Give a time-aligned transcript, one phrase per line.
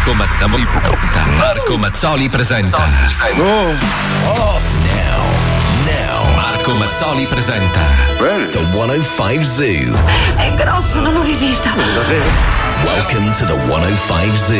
[0.00, 0.66] Marco, Mazzoli,
[1.36, 2.78] Marco Mazzoli presenta.
[3.36, 4.58] Oh.
[6.34, 7.80] Marco Mazzoli presenta.
[8.16, 9.98] The 105 Zoo.
[10.36, 11.68] È grosso, non lo resisto.
[12.82, 14.56] Welcome to the 105 Zoo.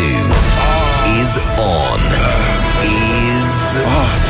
[1.18, 2.00] Is on.
[2.82, 4.29] Is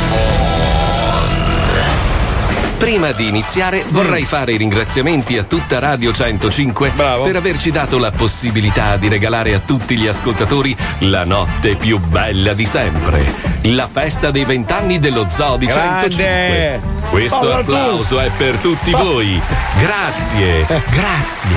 [2.81, 8.09] Prima di iniziare vorrei fare i ringraziamenti a tutta Radio 105 per averci dato la
[8.09, 13.21] possibilità di regalare a tutti gli ascoltatori la notte più bella di sempre.
[13.65, 16.09] La festa dei vent'anni dello Zoo di Grande!
[16.09, 17.09] 105.
[17.11, 19.39] Questo Paolo applauso è per tutti voi.
[19.79, 21.49] Grazie, grazie.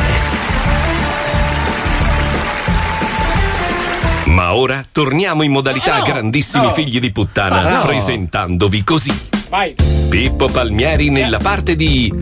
[4.26, 7.86] Ma ora torniamo in modalità grandissimi figli di puttana, no.
[7.86, 9.32] presentandovi così.
[9.54, 9.72] Vai.
[10.08, 12.12] Pippo Palmieri nella parte di.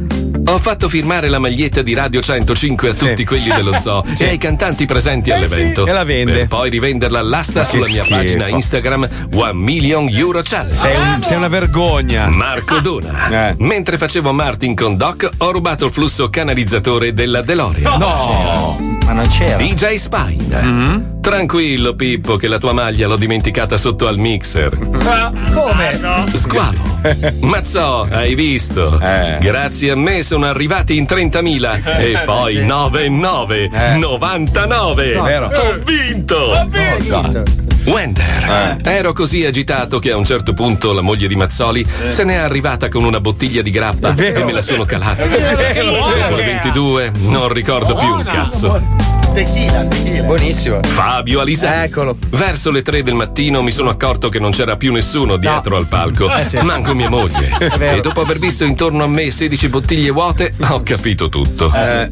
[0.45, 4.25] Ho fatto firmare la maglietta di Radio 105 a tutti quelli dello zoo Sì.
[4.25, 5.87] e ai cantanti presenti all'evento.
[5.87, 6.33] e la vende.
[6.41, 8.17] Per poi rivenderla all'asta sulla mia schifo.
[8.19, 10.77] pagina Instagram One Million Euro Challenge.
[10.77, 12.29] Sei, un- sei una vergogna.
[12.29, 13.49] Marco Dona.
[13.49, 13.55] Eh.
[13.61, 17.99] Mentre facevo Martin con Doc, ho rubato il flusso canalizzatore della DeLorean.
[17.99, 18.99] No.
[19.07, 19.57] Ma non c'era.
[19.57, 21.21] DJ Spine.
[21.23, 24.77] Tranquillo, Pippo, che la tua maglia l'ho dimenticata sotto al mixer.
[24.77, 26.01] Come?
[26.35, 26.81] Squalo.
[27.43, 28.99] Mazzo, hai visto?
[29.01, 29.39] Eh.
[29.41, 33.95] Grazie a me sono arrivati in 30.000 e poi 9 9, Eh.
[33.99, 35.13] 99.
[35.23, 35.47] vero.
[35.47, 36.69] Ho vinto!
[37.85, 38.81] Wender.
[38.85, 38.91] Eh.
[38.91, 42.89] Ero così agitato che a un certo punto la moglie di Mazzoli se n'è arrivata
[42.89, 44.41] con una bottiglia di grappa vero.
[44.41, 45.25] e me la sono calata.
[45.25, 49.12] vero, Dopo le 22 non ricordo più un cazzo.
[49.33, 50.23] Tequila, tequila.
[50.25, 50.81] Buonissimo.
[50.83, 51.85] Fabio Alisei.
[51.85, 52.17] Eccolo.
[52.31, 55.87] Verso le 3 del mattino mi sono accorto che non c'era più nessuno dietro al
[55.87, 56.59] palco, Eh sì.
[56.63, 57.51] manco mia moglie.
[57.93, 61.73] E dopo aver visto intorno a me 16 bottiglie vuote, ho capito tutto.
[61.75, 62.11] Eh,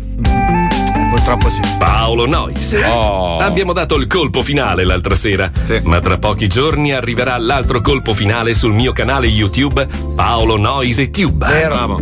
[1.10, 1.60] Purtroppo sì.
[1.78, 2.78] Paolo Nois.
[2.88, 3.38] Oh.
[3.38, 5.78] Abbiamo dato il colpo finale l'altra sera, Sì.
[5.84, 11.10] ma tra pochi giorni arriverà l'altro colpo finale sul mio canale YouTube Paolo Nois e
[11.10, 11.46] Tube.
[11.46, 11.98] Vero.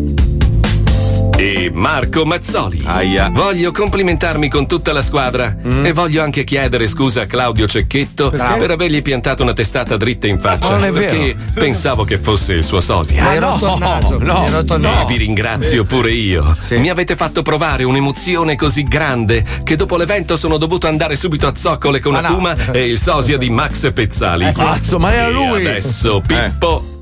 [1.40, 2.82] E Marco Mazzoli.
[2.84, 3.30] Aia.
[3.32, 5.84] Voglio complimentarmi con tutta la squadra Mm.
[5.86, 10.40] e voglio anche chiedere scusa a Claudio Cecchetto per avergli piantato una testata dritta in
[10.40, 10.70] faccia.
[10.70, 11.10] Non è vero.
[11.16, 13.28] perché pensavo che fosse il suo sosia.
[13.28, 14.18] Hai rotto il naso.
[14.18, 14.48] no.
[14.50, 15.06] Rotto il E naso.
[15.06, 16.56] vi ringrazio pure io.
[16.58, 16.76] Sì.
[16.78, 21.54] Mi avete fatto provare un'emozione così grande che dopo l'evento sono dovuto andare subito a
[21.54, 22.28] zoccole con Ma no.
[22.28, 24.50] Akuma e il sosia di Max Pezzali.
[24.52, 25.64] Cazzo, ma era E lui.
[25.66, 26.96] adesso Pippo.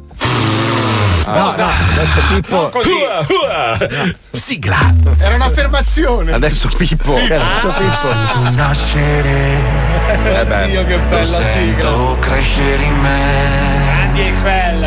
[1.27, 2.71] No, no, adesso Pippo.
[2.73, 3.79] Ua, ua.
[4.31, 4.95] Sigla.
[5.19, 6.33] Era un'affermazione.
[6.33, 7.17] Adesso Pippo.
[7.17, 8.51] Adesso Pippo.
[8.51, 9.61] nascere.
[10.67, 11.43] Dio, che bella sigla.
[11.43, 13.55] Sento crescere in me.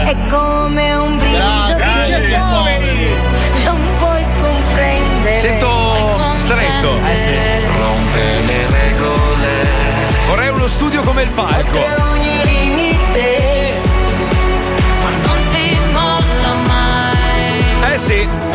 [0.03, 5.39] È come un brivido che non puoi comprendere.
[5.39, 6.91] Sento stretto.
[7.77, 9.67] Rompe le regole.
[10.27, 11.79] Vorrei uno studio come il palco.
[18.09, 18.48] Mai.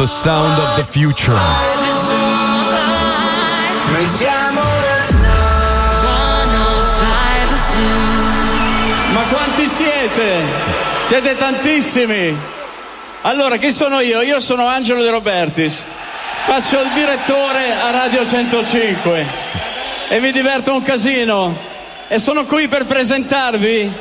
[0.00, 1.36] The sound of the future.
[3.92, 4.62] Noi siamo
[9.12, 10.40] Ma quanti siete?
[11.06, 12.34] Siete tantissimi.
[13.20, 14.22] Allora, chi sono io?
[14.22, 15.82] Io sono Angelo De Robertis.
[16.44, 19.26] Faccio il direttore a Radio 105
[20.08, 21.54] e mi diverto un casino.
[22.08, 23.92] E sono qui per presentarvi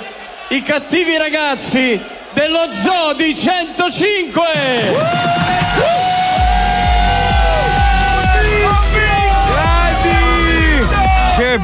[0.48, 2.02] i cattivi ragazzi
[2.32, 5.49] dello Zoo di 105!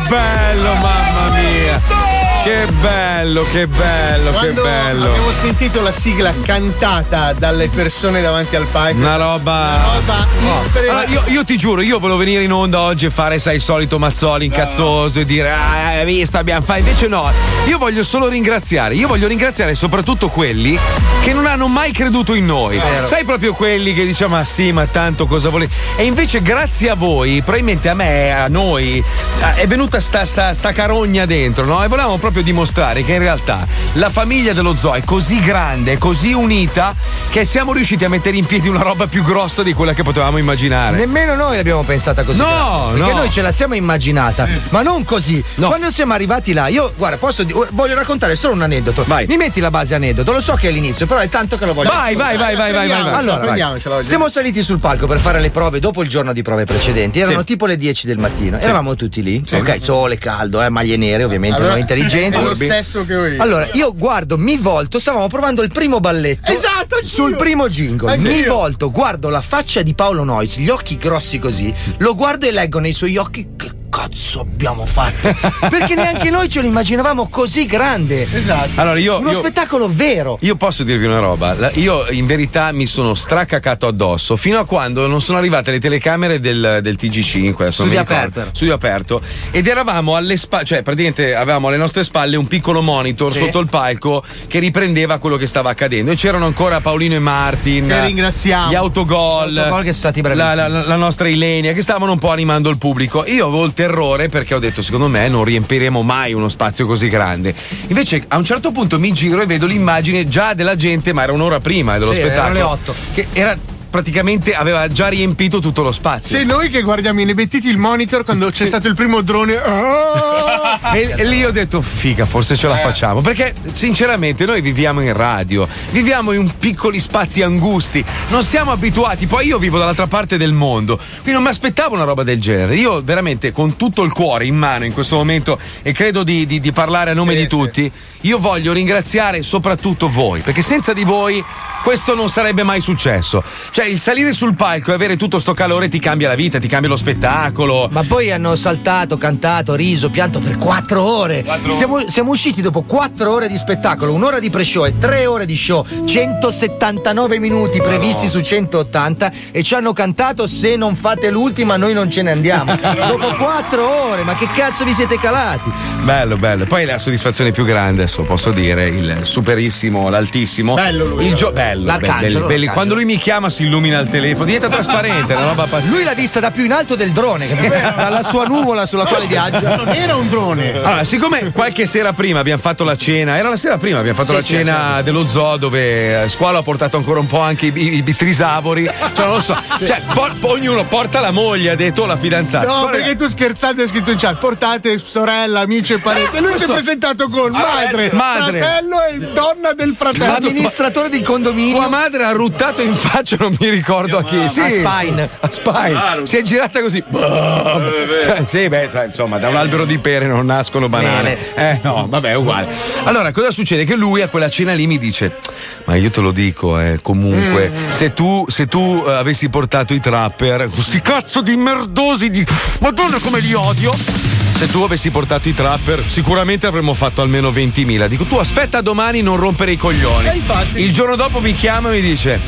[0.10, 2.05] Bello, mamma mia!
[2.46, 5.06] Che bello, che bello, che Quando bello.
[5.10, 9.00] abbiamo sentito la sigla cantata dalle persone davanti al palco.
[9.00, 9.82] Una roba.
[9.96, 13.40] roba impre- Allora, io, io ti giuro, io volevo venire in onda oggi e fare,
[13.40, 16.78] sai, il solito Mazzoli incazzoso e dire, ah, hai visto, abbiamo fatto.
[16.82, 17.32] Invece no,
[17.66, 18.94] io voglio solo ringraziare.
[18.94, 20.78] Io voglio ringraziare soprattutto quelli
[21.24, 22.80] che non hanno mai creduto in noi.
[23.06, 25.74] Sai proprio quelli che diciamo, ma sì, ma tanto cosa volevi.
[25.96, 29.04] E invece, grazie a voi, probabilmente a me, a noi,
[29.42, 31.84] eh, è venuta sta, sta, sta carogna dentro, no?
[31.84, 36.34] E volevamo proprio dimostrare che in realtà la famiglia dello zoo è così grande, così
[36.34, 36.94] unita,
[37.30, 40.38] che siamo riusciti a mettere in piedi una roba più grossa di quella che potevamo
[40.38, 40.98] immaginare.
[40.98, 42.40] Nemmeno noi l'abbiamo pensata così.
[42.40, 43.18] No, grande, perché no.
[43.20, 45.44] noi ce la siamo immaginata, ma non così.
[45.56, 49.06] Quando siamo arrivati là, io, guarda, posso voglio raccontare solo un aneddoto.
[49.28, 51.74] Mi metti la base aneddoto, lo so che è l'inizio, però è tanto che lo
[51.74, 53.14] voglio Vai, vai, vai, vai, vai, vai, vai.
[53.14, 54.06] Allora, vai.
[54.06, 57.20] Siamo saliti sul palco per fare le prove dopo il giorno di prove precedenti.
[57.20, 57.46] Erano Sì.
[57.46, 58.60] tipo le 10 del mattino.
[58.60, 59.44] Eravamo tutti lì.
[59.46, 59.56] Sì.
[59.56, 62.25] Ok, sole, caldo, eh, maglie nere, ovviamente, Allora, noi intelligenti.
[62.33, 63.42] È lo stesso che ho io.
[63.42, 66.51] Allora, io guardo, mi volto, stavamo provando il primo balletto.
[66.51, 67.10] Esatto, anch'io.
[67.10, 68.12] Sul primo jingle.
[68.12, 68.30] Anch'io.
[68.30, 72.51] Mi volto, guardo la faccia di Paolo Nois, gli occhi grossi così, lo guardo e
[72.51, 75.34] leggo nei suoi occhi che cazzo abbiamo fatto.
[75.70, 78.28] Perché neanche noi ce lo immaginavamo così grande.
[78.30, 78.72] Esatto.
[78.82, 79.20] Allora io.
[79.20, 80.38] Uno io- spettacolo vero.
[80.42, 84.66] Io posso dirvi una roba, La- io in verità mi sono stracacato addosso fino a
[84.66, 88.46] quando non sono arrivate le telecamere del, del TG5, adesso non Studio aperto.
[88.52, 89.22] studio aperto,
[89.52, 93.38] ed eravamo alle spalle, cioè praticamente avevamo alle nostre spalle un piccolo monitor Sì.
[93.40, 97.88] sotto il palco che riprendeva quello che stava accadendo e c'erano ancora Paolino e Martin,
[97.88, 98.70] Che ringraziamo.
[98.72, 100.56] gli autogol, Gli autogol che sono stati la, bravissimi.
[100.62, 103.24] la- la- la nostra Ilenia che stavano un po' animando il pubblico.
[103.26, 107.08] Io avevo il terrore perché ho detto secondo me non riempiremo mai uno spazio così
[107.08, 107.54] grande.
[107.88, 111.32] Invece a un certo punto mi giro e vedo l'immagine già della gente, ma era
[111.32, 112.54] un'ora prima dello Sì, erano spettacolo.
[112.54, 112.96] le otto.
[113.14, 113.58] Che era
[113.96, 116.38] praticamente aveva già riempito tutto lo spazio.
[116.38, 119.56] Se noi che guardiamo inebettiti il monitor quando c'è stato il primo drone.
[119.56, 120.92] ah!
[120.94, 123.22] E, e lì ho detto, figa, forse ce la facciamo.
[123.22, 129.28] Perché, sinceramente, noi viviamo in radio, viviamo in piccoli spazi angusti, non siamo abituati.
[129.28, 132.76] Poi io vivo dall'altra parte del mondo, quindi non mi aspettavo una roba del genere.
[132.76, 136.60] Io, veramente, con tutto il cuore in mano in questo momento, e credo di, di-
[136.60, 137.92] di parlare a nome Sì, di sì.
[138.25, 141.44] Io voglio ringraziare soprattutto voi, perché senza di voi.
[141.86, 143.44] Questo non sarebbe mai successo.
[143.69, 146.68] Cioè, il salire sul palco e avere tutto sto calore ti cambia la vita, ti
[146.68, 147.88] cambia lo spettacolo.
[147.92, 151.45] Ma poi hanno saltato, cantato, riso, pianto per quattro ore.
[151.68, 155.56] Siamo, siamo usciti dopo quattro ore di spettacolo, un'ora di pre-show e tre ore di
[155.56, 161.94] show, 179 minuti previsti su 180 e ci hanno cantato se non fate l'ultima noi
[161.94, 162.75] non ce ne andiamo.
[163.06, 165.72] dopo quattro ore, ma che cazzo vi siete calati?
[166.01, 166.66] Bello, bello.
[166.66, 170.76] Poi la soddisfazione più grande, adesso posso dire, il superissimo, l'altissimo.
[170.76, 171.82] Bello lui, Il gio- bello.
[171.82, 172.72] bello, L'arcangelo, l'arcangelo.
[172.72, 175.94] Quando lui mi chiama si illumina il telefono, diventa trasparente, una roba pazzesca.
[175.94, 177.48] Lui l'ha vista da più in alto del drone,
[177.96, 179.76] dalla sua nuvola sulla quale viaggia.
[179.76, 180.72] Non era un drone.
[180.76, 184.30] Allora, siccome qualche sera prima abbiamo fatto la cena, era la sera prima, abbiamo fatto
[184.30, 187.68] Sì, la sì, cena dello zoo dove eh, Squalo ha portato ancora un po' anche
[187.68, 188.86] i, i, i trisavori.
[188.86, 189.58] Cioè, non lo so.
[189.80, 192.66] Cioè, por- ognuno porta la moglie, ha detto la fidanzata.
[192.68, 196.38] No, Squalo- perché tu scherzando hai scritto in chat, portate sorella, amici e parenti.
[196.38, 197.52] E lui si è presentato con
[197.96, 198.60] madre, madre.
[198.60, 200.34] fratello e donna del fratello.
[200.40, 201.75] L'amministratore di condominio.
[201.75, 204.48] Tua madre ha ruttato in faccia, non mi ricordo a chi.
[204.50, 204.62] Sì.
[204.62, 205.30] A Spine.
[205.40, 206.25] A Spine.
[206.25, 207.04] Si è girata così.
[207.12, 211.54] Cioè, sì, beh, insomma, da un albero di pere non nascono banane.
[211.56, 212.68] Eh, no, vabbè, è uguale.
[213.04, 213.84] Allora, cosa succede?
[213.86, 215.38] Che lui a quella cena lì mi dice:
[215.86, 220.00] Ma io te lo dico, eh, comunque, se tu, se tu eh, avessi portato i
[220.00, 222.46] trapper, questi cazzo di merdosi di.
[222.80, 224.35] Madonna come li odio!
[224.54, 228.06] Se tu avessi portato i trapper, sicuramente avremmo fatto almeno 20.000.
[228.08, 230.30] Dico, tu aspetta domani, non rompere i coglioni.
[230.75, 232.40] Il giorno dopo mi chiama e mi dice: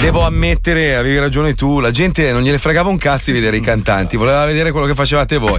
[0.00, 1.80] Devo ammettere, avevi ragione tu.
[1.80, 4.94] La gente non gliene fregava un cazzo di vedere i cantanti, voleva vedere quello che
[4.94, 5.58] facevate voi.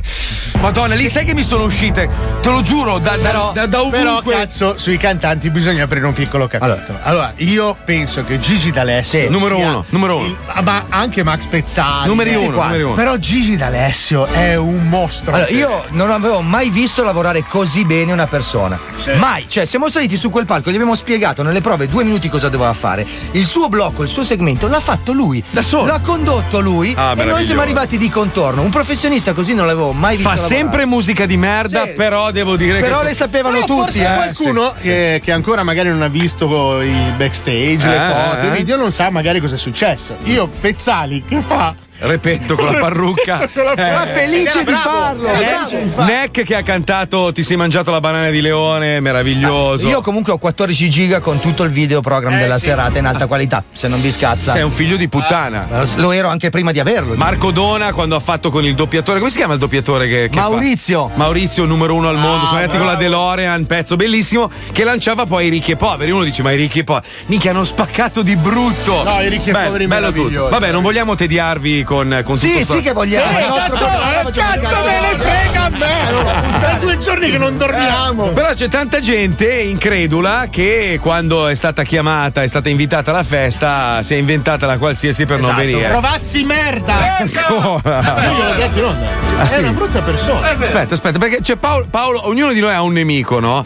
[0.60, 2.08] Madonna, lì sai che mi sono uscite,
[2.42, 4.34] te lo giuro, da, da, da, da Però ovunque.
[4.36, 7.00] cazzo, sui cantanti bisogna aprire un piccolo capitolo.
[7.02, 9.28] Allora, io penso che Gigi D'Alessio Sì.
[9.28, 10.26] Numero uno, numero uno.
[10.28, 12.08] il- ah, ma anche Max Pezzali.
[12.08, 12.94] Numeri tutti uno, uno.
[12.94, 15.34] Però Gigi D'Alessio è un mostro.
[15.34, 18.80] Allora, io non avevo mai visto lavorare così bene una persona.
[19.18, 19.46] Mai.
[19.48, 22.74] Cioè, siamo saliti su quel palco, gli abbiamo spiegato nelle prove due minuti cosa doveva
[22.74, 23.06] fare.
[23.32, 25.44] Il suo blocco, il suo segmento l'ha fatto lui.
[25.50, 25.86] Da solo.
[25.86, 26.94] L'ha condotto lui.
[26.98, 28.62] Ah, e noi siamo arrivati di contorno.
[28.62, 30.30] Un professionista così non l'avevo mai visto.
[30.30, 30.60] Fa lavorare.
[30.62, 31.92] sempre musica di merda, Sì.
[31.92, 33.06] però devo dire Però che.
[33.06, 34.14] le sapevano Però tutti, forse eh.
[34.14, 38.48] qualcuno che, che ancora magari non ha visto i backstage, le Eh, foto, eh.
[38.48, 40.16] i video, non sa magari cosa è successo.
[40.24, 41.76] Io, Pezzali, che fa?
[42.00, 43.50] Repetto con la parrucca.
[43.76, 45.28] Ma felice Era di bravo, farlo!
[45.28, 46.12] era felice di farlo.
[46.12, 49.88] Neck che ha cantato Ti sei mangiato la banana di leone, meraviglioso.
[49.88, 52.66] Io comunque ho 14 giga con tutto il video program Eh, della sì.
[52.66, 54.52] serata in alta qualità, se non vi scazza.
[54.52, 55.68] Sei un figlio di puttana.
[55.96, 57.16] Lo ero anche prima di averlo.
[57.16, 60.40] Marco Dona quando ha fatto con il doppiatore, come si chiama il doppiatore che, che
[60.40, 60.50] fa?
[60.50, 61.12] Maurizio.
[61.16, 62.46] Maurizio, numero uno al mondo.
[62.46, 62.96] Sono andati con la.
[62.96, 66.12] DeLorean, pezzo bellissimo, che lanciava poi i ricchi e poveri.
[66.12, 67.06] Uno dice, ma i ricchi e poveri.
[67.28, 69.04] Minchia, hanno spaccato di brutto.
[69.04, 70.50] No, i ricchi e Bello- poveri bello tutto.
[70.50, 73.40] Vabbè, non vogliamo tediarvi con, con Sì, tutto sì sto- che vogliamo.
[73.40, 76.60] il nostro programma il cazzo me ne frega a me!
[76.60, 78.30] Tra due giorni che non dormiamo!
[78.32, 84.04] Però c'è tanta gente incredula che quando è stata chiamata, è stata invitata alla festa,
[84.04, 85.88] si è inventata la qualsiasi per non venire.
[85.90, 87.18] Provazzi merda!
[87.20, 88.24] Ancora.
[88.26, 89.08] Io gliel'ho detto in onda.
[89.40, 89.56] Ah, sì?
[89.56, 90.50] È una brutta persona.
[90.52, 93.66] Aspetta, aspetta, perché c'è Paolo, Paolo, ognuno di noi ha un nemico, no?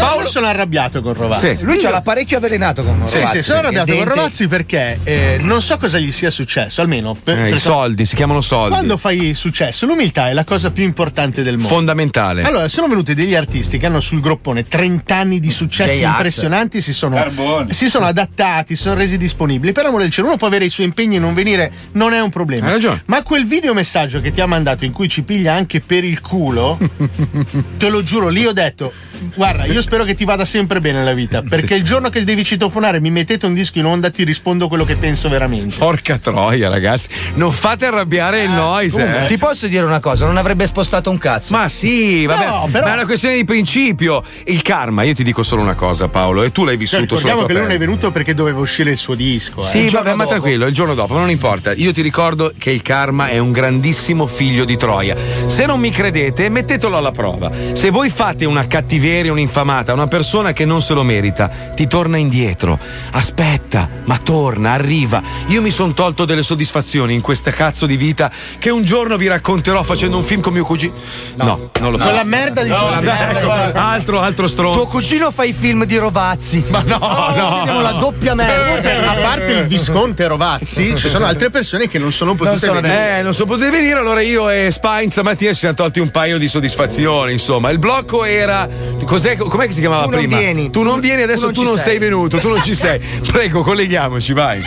[0.00, 1.54] Paolo sono arrabbiato con Rovazzi.
[1.54, 1.64] Sì.
[1.64, 4.04] Lui ce l'ha parecchio avvelenato con Sì, Rovazzi, sì, sono arrabbiato con.
[4.04, 8.04] Rovazzi perché eh, non so cosa gli sia successo, almeno per, Eh, I per- soldi,
[8.06, 8.70] si chiamano soldi.
[8.70, 11.68] quando fai successo, l'umiltà è la cosa più importante del mondo.
[11.74, 12.42] Fondamentale.
[12.42, 16.10] Allora, sono venuti degli artisti che hanno sul groppone 30 anni di successi J-Ax.
[16.12, 17.22] impressionanti, si sono,
[17.70, 19.72] si sono adattati, si sono resi disponibili.
[19.72, 22.20] Per l'amore del cielo, uno può avere i suoi impegni e non venire, non è
[22.20, 22.66] un problema.
[22.66, 23.02] Hai ragione.
[23.06, 26.78] Ma quel videomessaggio che ti ha mandato in cui ci piglia anche per il culo,
[27.78, 28.92] te lo giuro, lì ho detto.
[29.34, 31.42] Guarda, io spero che ti vada sempre bene la vita.
[31.42, 34.84] Perché il giorno che devi citofonare mi mettete un disco in onda, ti rispondo quello
[34.84, 35.74] che penso veramente.
[35.78, 37.08] Porca troia, ragazzi.
[37.34, 39.26] Non fate arrabbiare il noise, eh.
[39.26, 41.52] Ti posso dire una cosa, non avrebbe spostato un cazzo.
[41.56, 44.22] Ma sì, vabbè, No, però- ma è una questione di principio.
[44.44, 47.32] Il karma, io ti dico solo una cosa, Paolo, e tu l'hai Cioè, vissuto sulla
[47.32, 49.60] ricordiamo tua che lui non è venuto perché doveva uscire il suo disco.
[49.62, 49.64] eh.
[49.64, 50.28] Sì, vabbè, ma dopo.
[50.36, 51.72] tranquillo, il giorno dopo, non importa.
[51.72, 55.16] Io ti ricordo che il karma è un grandissimo figlio di Troia.
[55.48, 57.50] Se non mi credete, mettetelo alla prova.
[57.72, 59.32] Se voi fate una cattiveria,
[59.70, 62.78] un'infamata, una persona che non se lo merita, ti torna indietro.
[63.12, 65.22] Aspetta, ma torna, arriva.
[65.46, 69.28] Io mi sono tolto delle soddisfazioni in questa cazzo di vita che un giorno vi
[69.28, 70.94] racconterò facendo un film con mio cugino.
[71.36, 72.26] No, non lo Quella faccio.
[72.26, 73.72] merda di quella merda.
[73.74, 74.80] Altro, altro stronzo.
[74.80, 76.64] Tuo cugino fa i film di Rovazzi.
[76.68, 77.56] Ma no, no.
[77.58, 79.10] Vediamo la doppia merda.
[79.10, 83.18] A parte il visconte Rovazzi, ci sono altre persone che non sono potute sono venire.
[83.18, 86.38] Eh, non so poter venire, allora io e Spine stamattina ci siamo tolti un paio
[86.38, 87.70] di soddisfazioni, insomma.
[87.70, 88.68] Il blocco era.
[89.04, 90.38] Cos'è, com'è che si chiamava Tu non prima?
[90.38, 90.70] vieni.
[90.70, 91.84] Tu non vieni, adesso Tu non tu non sei.
[91.86, 92.98] sei venuto, tu non ci sei.
[93.30, 94.62] Prego, colleghiamoci, vai.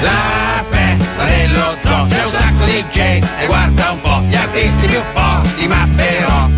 [0.00, 4.86] La festa dello zoo c'è un sacco di gente e guarda un po' gli artisti
[4.86, 6.48] più forti, ma però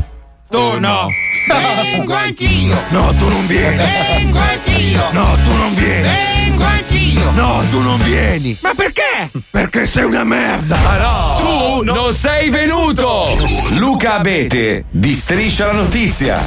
[0.50, 1.08] tu no.
[1.48, 2.76] Vengo anch'io.
[2.88, 3.76] No, tu non vieni.
[3.76, 5.02] Vengo anch'io.
[5.12, 6.02] No, tu non vieni.
[6.02, 7.30] Vengo anch'io.
[7.32, 8.56] No, tu non vieni.
[8.60, 9.30] Ma perché?
[9.50, 10.76] Perché sei una merda.
[10.76, 11.36] Ma no.
[11.38, 13.28] Tu non sei venuto.
[13.76, 16.44] Luca Abete di Striscia la Notizia.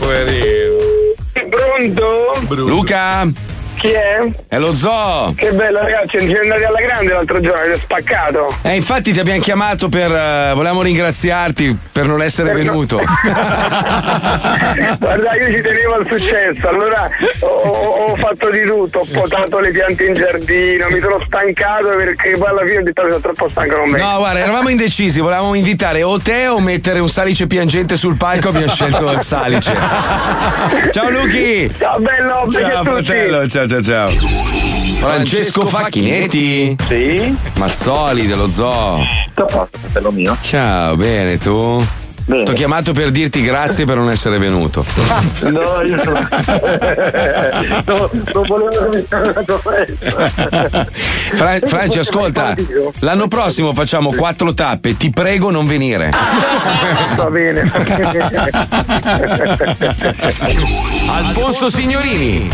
[1.87, 2.55] Pronto?
[2.65, 3.31] Luca,
[3.79, 4.19] Chi è?
[4.49, 5.33] è lo zoo.
[5.35, 8.53] Che bello ragazzi, ci siamo andati alla grande l'altro giorno, avete spaccato.
[8.63, 10.11] Eh, infatti ti abbiamo chiamato per.
[10.11, 12.97] eh, volevamo ringraziarti per non essere Per no- venuto.
[14.99, 17.09] Guarda, io ci tenevo al successo, allora
[17.39, 22.35] ho, ho- fatto di tutto, ho potato le piante in giardino, mi sono stancato perché
[22.37, 24.05] poi alla fine ho detto "Ah, sono troppo stanco non vengo.
[24.07, 28.49] No, guarda, eravamo indecisi, volevamo invitare o te o mettere un salice piangente sul palco,
[28.49, 29.71] abbiamo scelto il salice.
[30.91, 31.71] Ciao Luchi!
[31.77, 34.07] Ciao bello, Ciao fratello, ciao ciao ciao.
[34.97, 36.75] Francesco Facchinetti?
[36.87, 37.37] Sì?
[37.57, 38.99] Mazzoli dello zoo.
[39.33, 40.35] Fratello mio.
[40.41, 41.85] Ciao, bene tu?
[42.25, 44.83] Ti ho chiamato per dirti grazie per non essere venuto.
[45.49, 46.19] No, io sono.
[47.85, 49.61] no, non volevo che mi chiamato
[51.33, 52.53] Fra- Franci, ascolta,
[52.99, 56.11] l'anno prossimo facciamo quattro tappe, ti prego non venire.
[57.15, 57.71] Va bene.
[61.07, 62.49] Alfonso Signorini.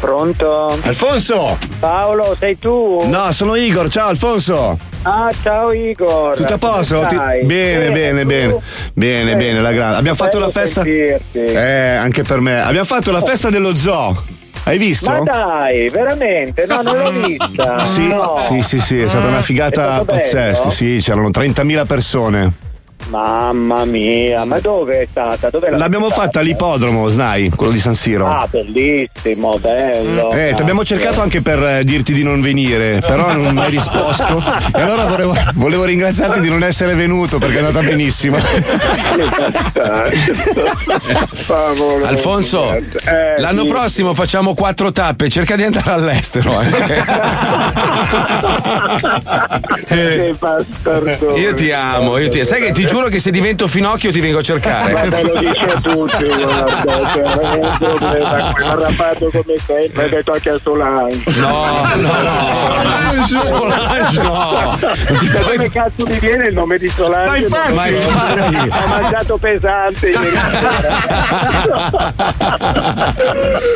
[0.00, 0.66] Pronto?
[0.82, 1.58] Alfonso!
[1.80, 2.98] Paolo, sei tu?
[3.08, 4.78] No, sono Igor, ciao Alfonso!
[5.02, 6.36] Ah, ciao Igor.
[6.36, 7.04] Tutto a posto?
[7.08, 7.16] Ti-?
[7.44, 8.26] Bene, bene, tu?
[8.26, 8.60] bene.
[8.94, 9.96] Bene, bene, la grande.
[9.96, 10.82] Abbiamo fatto la festa.
[10.82, 11.38] sentirti.
[11.38, 12.60] Eh, anche per me.
[12.62, 14.24] Abbiamo fatto la festa dello zoo.
[14.64, 15.10] Hai visto?
[15.10, 16.66] Ma dai, veramente?
[16.66, 17.84] No, non l'ho vista.
[17.84, 18.36] Sì, No.
[18.38, 20.58] sì, sì, sì, è stata una È figata pazzesca.
[20.64, 20.70] bello?
[20.70, 22.52] Sì, c'erano 30.000 persone.
[23.10, 25.48] Mamma mia, ma dove è stata?
[25.48, 28.26] Dove L'abbiamo fatta all'ippodromo, Snai, quello di San Siro.
[28.28, 30.30] Ah, bellissimo, bello.
[30.32, 33.70] Eh, ti abbiamo cercato anche per eh, dirti di non venire, però non mi hai
[33.70, 34.42] risposto.
[34.74, 38.36] E allora volevo, volevo ringraziarti di non essere venuto perché è andata benissimo.
[42.04, 43.66] Alfonso, Eh, l'anno sì.
[43.68, 46.60] prossimo facciamo quattro tappe, cerca di andare all'estero.
[49.88, 50.34] eh.
[51.36, 52.44] Io ti amo, io ti...
[52.44, 54.92] sai che ti giuro giuro che se divento finocchio ti vengo a cercare.
[54.92, 60.08] Vabbè, lo dice a tutti, guarda, cioè, non è un problema, arrabbiato come te, l'hai
[60.08, 61.22] detto anche a Solange.
[61.40, 64.78] No, no, Solange no.
[64.80, 67.30] Da dove cazzo mi viene il nome di Solange?
[67.30, 67.72] Ma infatti.
[67.72, 68.68] Ma infatti.
[68.68, 72.14] Ho mangiato pesante ieri sera.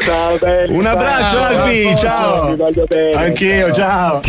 [0.05, 0.75] Ciao, belli.
[0.75, 2.47] Un abbraccio, Ciao, Alfi, Alfonso, ciao.
[2.49, 3.15] Ti voglio bene.
[3.15, 4.21] Anch'io, ciao.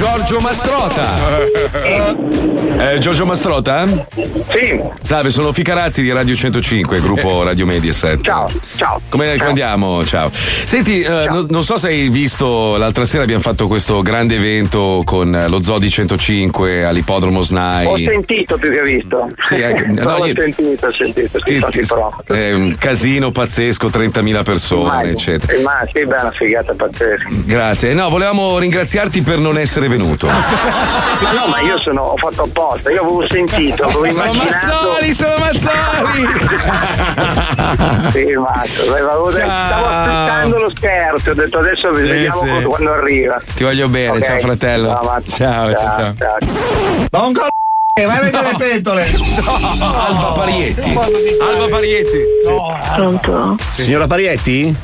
[0.00, 2.58] Giorgio Mastrota.
[2.80, 3.84] Eh, Giorgio Mastrota?
[3.84, 4.80] Sì.
[5.02, 8.22] Salve, sono Ficarazzi di Radio 105, gruppo Radio Mediaset.
[8.22, 8.98] Ciao, ciao.
[9.10, 10.02] Come, come andiamo?
[10.02, 10.30] Ciao.
[10.32, 15.02] Senti, eh, no- non so se hai visto, l'altra sera abbiamo fatto questo grande evento
[15.04, 17.86] con eh, lo Zodi 105 all'Ippodromo SNAI.
[17.86, 19.28] Ho sentito più che visto.
[19.40, 24.42] Sì, ecco, no, ho io- sentito, ho sentito, sì, Sì, sì, un casino pazzesco, 30.000
[24.42, 25.52] persone, eccetera.
[25.52, 27.28] Eh, Ma sì, beh, una figata pazzesca.
[27.44, 27.92] Grazie.
[27.92, 30.28] No, volevamo ringraziarti per non essere venuto.
[31.20, 34.66] No, ma io sono, ho fatto apposta, io avevo sentito, avevo Sono immaginato.
[34.88, 36.26] Mazzoli, sono Mazzoli!
[38.10, 39.66] sì, mazzo, avevo detto- Ciao.
[39.66, 42.62] stavo aspettando lo scherzo, ho detto adesso Sì, vediamo sì.
[42.64, 43.40] quando- arriva.
[43.54, 44.24] Ti voglio bene, Ok.
[44.24, 44.88] ciao fratello.
[44.88, 45.36] Ciao, Mazzo.
[45.36, 46.38] ciao, ciao, ciao.
[47.12, 49.02] Ma un c***o, vai a vedere le pentole.
[49.46, 50.80] Alba Parietti.
[50.90, 52.18] Alba Parietti.
[52.96, 53.56] Pronto?
[53.76, 54.74] Signora Parietti?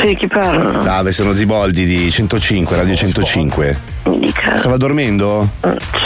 [0.00, 0.80] Sì, chi parla?
[0.82, 3.78] Salve, sono Ziboldi di 105, Radio 105.
[4.04, 4.56] Mi dica.
[4.56, 5.50] Stava dormendo?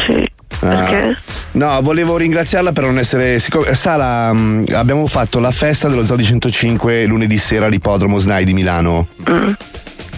[0.07, 0.25] Sì.
[0.59, 1.17] Perché?
[1.53, 3.39] No, volevo ringraziarla per non essere.
[3.39, 8.45] siccome- Sa, la, mm, abbiamo fatto la festa dello Zodi 105 lunedì sera all'Ippodromo SNAI
[8.45, 9.09] di Milano.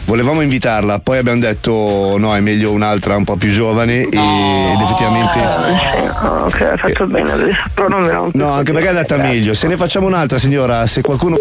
[0.08, 4.80] Volevamo invitarla, poi abbiamo detto no, è meglio un'altra un po' più giovane e- ed
[4.80, 5.38] effettivamente.
[5.46, 8.38] Sì, oh, ok, hai fatto bene adesso, però non rompo.
[8.38, 9.52] No, anche perché è andata meglio.
[9.52, 11.36] Se ne facciamo un'altra, signora, se qualcuno.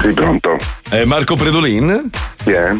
[0.00, 0.56] Sei pronto?
[0.90, 2.08] Eh, Marco Predolin?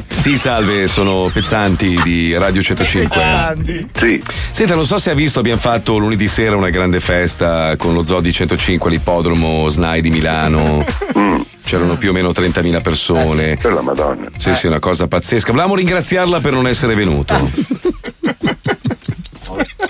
[0.09, 3.55] Sì, salve, sono Pezzanti di Radio 105.
[3.93, 4.23] Sì.
[4.53, 8.05] Senta, non so se ha visto, abbiamo fatto lunedì sera una grande festa con lo
[8.05, 10.85] Zoo di 105 all'ippodromo SNAI di Milano.
[11.65, 13.57] C'erano più o meno 30.000 persone.
[13.61, 14.29] per la Madonna.
[14.37, 15.51] Sì, sì, una cosa pazzesca.
[15.51, 17.35] Volevamo ringraziarla per non essere venuto.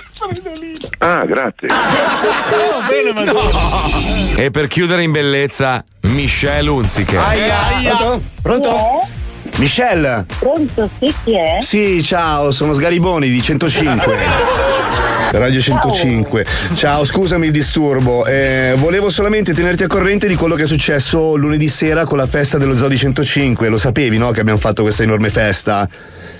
[0.99, 1.67] Ah, grazie.
[4.35, 7.21] E per chiudere in bellezza, Michelle Unziker.
[7.97, 8.21] Pronto?
[8.41, 9.07] Pronto?
[9.57, 10.25] Michelle?
[10.39, 11.57] Pronto, sì, chi è?
[11.61, 14.17] Sì, ciao, sono Sgariboni di 105.
[15.31, 16.45] Radio 105.
[16.73, 18.25] Ciao, scusami il disturbo.
[18.25, 22.25] Eh, volevo solamente tenerti a corrente di quello che è successo lunedì sera con la
[22.25, 23.67] festa dello Zoo di 105.
[23.67, 24.31] Lo sapevi, no?
[24.31, 25.87] Che abbiamo fatto questa enorme festa.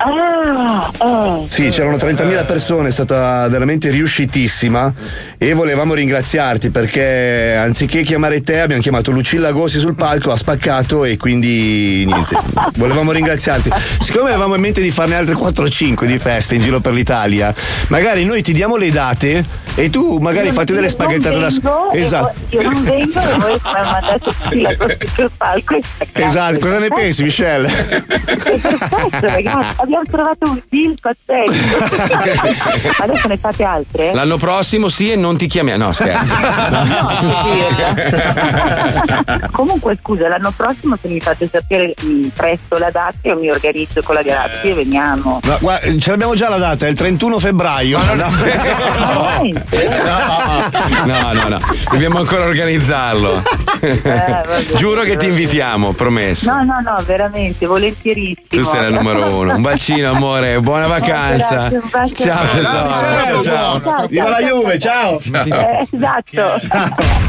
[0.02, 1.46] Ah, eh.
[1.50, 4.94] Sì, c'erano 30.000 persone, è stata veramente riuscitissima
[5.38, 11.04] e volevamo ringraziarti perché anziché chiamare te abbiamo chiamato Lucilla Gossi sul palco, ha spaccato
[11.04, 12.38] e quindi niente,
[12.76, 13.70] volevamo ringraziarti.
[14.00, 17.54] Siccome avevamo in mente di farne altre 4-5 di feste in giro per l'Italia,
[17.90, 21.48] magari noi ti diamo le date e tu magari Io fate delle spaghettate da
[21.92, 22.34] e Esatto.
[22.50, 25.78] Io non vengo e voi mandate tutti la cosa sul palco
[26.14, 27.68] Esatto, cosa ne pensi Michelle?
[27.70, 31.84] Perfetto, ragazzi, abbiamo trovato un deal pazzesco.
[33.04, 34.14] Adesso ne fate altre?
[34.14, 35.86] L'anno prossimo sì e non ti chiamiamo.
[35.86, 36.36] No, scherzo.
[39.52, 44.04] Comunque scusa, l'anno prossimo se mi fate sapere mh, presto la data io mi organizzo
[44.04, 45.40] con la Grazia e veniamo.
[45.46, 48.00] Ma guarda, ce l'abbiamo già la data, è il 31 febbraio.
[51.06, 51.58] No, no, no.
[51.92, 53.42] Dobbiamo ancora organizzarlo.
[54.76, 56.52] Giuro che ti invitiamo, promesso.
[56.52, 58.48] No, no, no, veramente, volentierissimo.
[58.48, 59.56] Tu sei la numero uno.
[59.56, 60.60] Un bacino, amore.
[60.60, 61.70] Buona vacanza.
[61.70, 62.26] grazie, un bacio.
[62.26, 63.42] Ciao, tesoro.
[63.42, 63.82] Ciao.
[63.82, 65.20] Ciao, Viva la Juve, ciao.
[65.20, 67.28] Eh, esatto.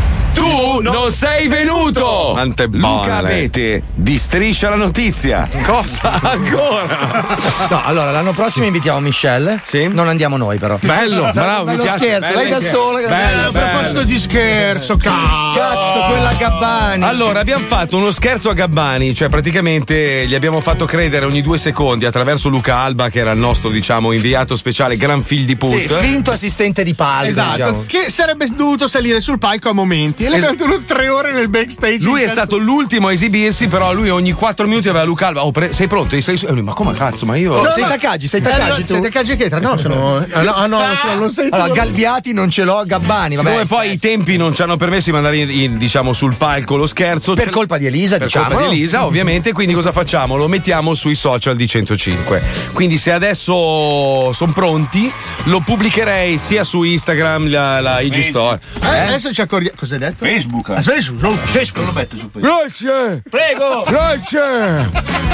[0.82, 2.30] Non sei venuto!
[2.32, 5.48] Quanto Luca Avete di Striscia la Notizia.
[5.64, 7.36] Cosa ancora?
[7.68, 9.60] No, allora l'anno prossimo invitiamo Michelle.
[9.64, 9.88] Sì.
[9.88, 10.78] Non andiamo noi, però.
[10.80, 11.64] Bello, esatto, bravo.
[11.64, 11.98] Bello mi piace.
[11.98, 13.00] scherzo, lei da sola.
[13.06, 15.58] Bello, eh, a proposito di scherzo, cazzo.
[15.58, 17.04] Cazzo, quella Gabbani.
[17.04, 21.58] Allora, abbiamo fatto uno scherzo a Gabbani, cioè praticamente gli abbiamo fatto credere ogni due
[21.58, 25.00] secondi attraverso Luca Alba, che era il nostro, diciamo, inviato speciale, sì.
[25.00, 25.78] gran fil di put.
[25.78, 27.28] Sì, finto assistente di palco.
[27.28, 27.84] Esatto, diciamo.
[27.86, 30.24] che sarebbe dovuto salire sul palco a momenti.
[30.24, 32.03] E lei 71 tre ore nel backstage.
[32.03, 32.35] Lui è cazzo.
[32.35, 35.44] stato l'ultimo a esibirsi, però lui ogni 4 minuti aveva Luca Alba.
[35.44, 36.20] Oh, pre- sei pronto?
[36.20, 37.26] Sei su- eh, lui, ma come cazzo?
[37.26, 37.62] Ma io.
[37.62, 37.85] No, sei.
[37.85, 38.83] Taccaggi, sei Taccaggi.
[38.83, 39.59] Eh, sei Taccaggi che tra?
[39.59, 40.16] No, sono.
[40.31, 41.72] Ah, no, ah, no, ah, sono, non sei tu.
[41.72, 43.37] Galbiati non ce l'ho, Gabbani.
[43.37, 46.12] Vabbè, Siccome poi eh, i tempi non ci hanno permesso di mandare in, in, diciamo,
[46.12, 47.35] sul palco lo scherzo.
[47.35, 48.48] Per colpa di Elisa, per diciamo.
[48.48, 49.05] colpa di Elisa, mm.
[49.05, 49.53] ovviamente.
[49.53, 50.37] Quindi cosa facciamo?
[50.37, 52.42] Lo mettiamo sui social di 105.
[52.72, 55.11] Quindi se adesso sono pronti,
[55.44, 58.61] lo pubblicherei sia su Instagram, la, la IG Store.
[58.83, 58.98] Eh, eh?
[59.00, 59.76] Adesso ci accorgiamo.
[59.76, 60.24] Cos'hai detto?
[60.30, 60.70] Facebook.
[60.70, 61.30] A Facebook, no?
[61.30, 61.86] Facebook.
[61.86, 62.60] Lo metto su Facebook.
[62.62, 63.22] Grazie!
[63.28, 63.82] Prego!
[63.84, 64.90] Grazie!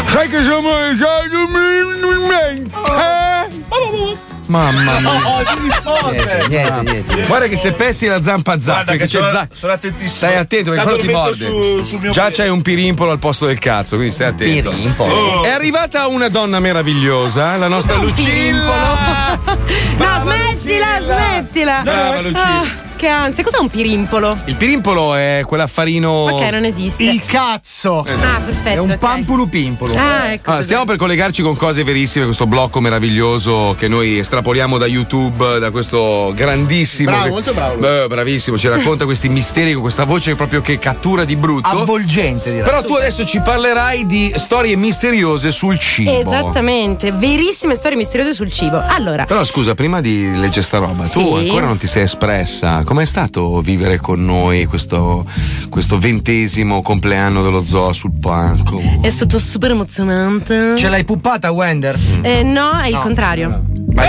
[0.06, 0.94] Sai che sono eh?
[4.46, 5.00] Mamma mia!
[6.10, 7.26] Niente, niente, niente.
[7.26, 10.08] Guarda che se pesti la zampa zappa, Guarda perché che c'è sono- za- sono attentissimo.
[10.08, 11.84] Stai attento perché quello ti morde.
[11.84, 12.36] su- mio Già piede.
[12.36, 14.70] c'hai un pirimpolo al posto del cazzo, quindi stai attento.
[14.70, 15.12] Pirimpolo?
[15.14, 15.42] Oh.
[15.44, 19.38] È arrivata una donna meravigliosa, la nostra Lucilla.
[19.98, 21.80] No, smettila, smettila.
[21.82, 22.60] Brava, Lucilla.
[22.60, 23.44] Ah, che ansia.
[23.44, 24.36] Cos'è un pirimpolo?
[24.46, 26.10] Il pirimpolo è quell'affarino.
[26.10, 27.04] Ok, non esiste.
[27.04, 27.98] Il cazzo!
[28.00, 28.68] Ah, perfetto.
[28.68, 28.98] È un ok.
[28.98, 29.94] pampulu pimpolo.
[29.96, 30.48] Ah, ecco.
[30.50, 35.58] Allora, stiamo per collegarci con cose verissime, questo blocco meraviglioso che noi estrapoliamo da YouTube,
[35.58, 37.10] da questo grandissimo.
[37.10, 37.76] Bravo, che- molto bravo.
[37.76, 41.68] Beh, bravissimo, ci racconta questi misteri con questa voce proprio che cattura di brutto.
[41.68, 42.64] Avvolgente, direi.
[42.64, 46.18] Però tu adesso ci parlerai di storie misteriose sul cibo.
[46.18, 48.82] Esattamente, verissime storie misteriose sul cibo.
[48.86, 51.46] Allora, Però scusa, prima di leggere sta roba, tu Sì.
[51.48, 52.82] ancora non ti sei espressa.
[52.86, 55.26] Com'è stato vivere con noi questo,
[55.68, 58.80] questo ventesimo compleanno dello zoo sul palco?
[59.02, 60.76] è stato super emozionante.
[60.76, 62.14] Ce l'hai puppata, Wenders?
[62.22, 63.00] Eh, no, è il No.
[63.00, 63.62] contrario.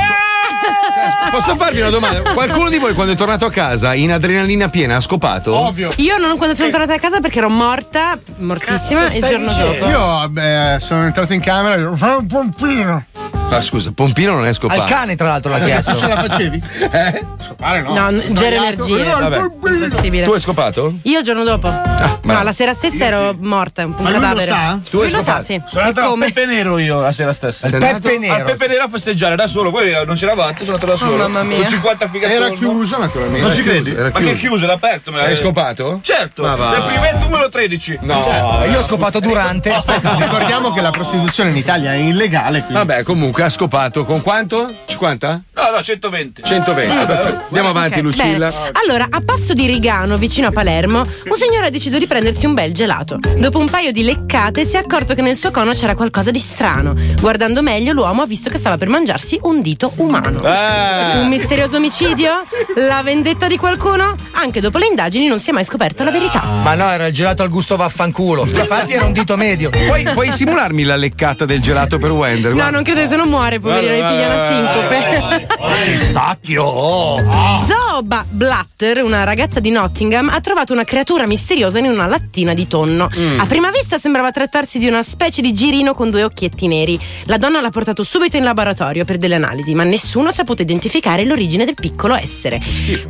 [1.32, 2.22] Posso farvi una domanda?
[2.34, 5.54] Qualcuno di voi quando è tornato a casa in adrenalina piena ha scopato?
[5.56, 5.90] Ovvio.
[5.98, 9.86] Io non quando sono tornata a casa perché ero morta, mortissima, il giorno dopo.
[9.88, 13.06] Io beh, sono entrato in camera e ho fai un pompino.
[13.50, 14.82] Ah, scusa, Pompino non è scopato.
[14.82, 15.96] Al cane, tra l'altro, l'ha chiesto.
[15.96, 16.62] Ce la facevi?
[16.92, 17.26] Eh?
[17.48, 17.94] Scopare no.
[17.94, 18.56] No, zero Sbagliato.
[18.56, 19.02] energie.
[19.02, 19.42] Eh, Vabbè.
[19.68, 20.24] Impossibile.
[20.26, 20.94] Tu hai scopato?
[21.04, 21.70] Io il giorno dopo.
[21.70, 22.44] no, bravo.
[22.44, 24.46] la sera stessa ero morta, un Ma lui lo cadavere.
[24.46, 24.80] sa?
[24.90, 25.62] Tu Lui lo sa, sì.
[25.66, 26.26] Sono andato al Come?
[26.32, 27.68] Pepe Nero io la sera stessa.
[27.68, 28.08] Andato?
[28.10, 28.44] Al Nero.
[28.44, 31.14] Pepe Nero a festeggiare da solo, poi non c'eravate, sono andato da solo.
[31.24, 31.58] Oh, mamma mia.
[31.58, 33.42] Con 50 fighe Era chiuso naturalmente.
[33.42, 33.92] Non ci credi?
[33.94, 34.66] Ma che chiuso.
[34.66, 35.12] era aperto.
[35.12, 36.00] me Hai l'hai- scopato?
[36.04, 38.00] Certo, Ma del primo numero 13.
[38.02, 38.64] No.
[38.70, 39.72] Io ho scopato durante.
[39.72, 40.16] Aspetta.
[40.20, 42.60] Ricordiamo che la prostituzione in Italia è illegale.
[42.60, 42.74] Quindi.
[42.74, 44.74] Vabbè, comunque ha scopato con quanto?
[44.86, 45.42] 50?
[45.56, 46.42] No, no, 120.
[46.44, 47.06] 120.
[47.06, 47.44] perfetto.
[47.48, 48.50] Andiamo avanti, Ok, Lucilla.
[48.50, 48.72] bene.
[48.84, 52.54] Allora, a passo di Rigano, vicino a Palermo, un signore ha deciso di prendersi un
[52.54, 53.20] bel gelato.
[53.38, 56.40] Dopo un paio di leccate si è accorto che nel suo cono c'era qualcosa di
[56.40, 56.96] strano.
[57.20, 60.42] Guardando meglio, l'uomo ha visto che stava per mangiarsi un dito umano.
[60.44, 61.20] Eh.
[61.20, 62.32] Un misterioso omicidio?
[62.76, 64.16] La vendetta di qualcuno?
[64.34, 66.44] Anche dopo le indagini non si è mai scoperta la verità.
[66.44, 68.46] Ma no, era il gelato al gusto vaffanculo.
[68.46, 69.70] Infatti era un dito medio.
[69.70, 72.54] Puoi, puoi simularmi la leccata del gelato per Wender?
[72.54, 75.96] No, non credo che se non muore, poverino, mi piglia una sincope.
[75.96, 77.16] Stacchio.
[77.68, 82.68] Zoba Blatter, una ragazza di Nottingham, ha trovato una creatura misteriosa in una lattina di
[82.68, 83.10] tonno.
[83.16, 83.40] Mm.
[83.40, 87.00] A prima vista sembrava trattarsi di una specie di girino con due occhietti neri.
[87.26, 91.24] La donna l'ha portato subito in laboratorio per delle analisi, ma nessuno ha saputo identificare
[91.26, 92.60] l'origine del piccolo essere.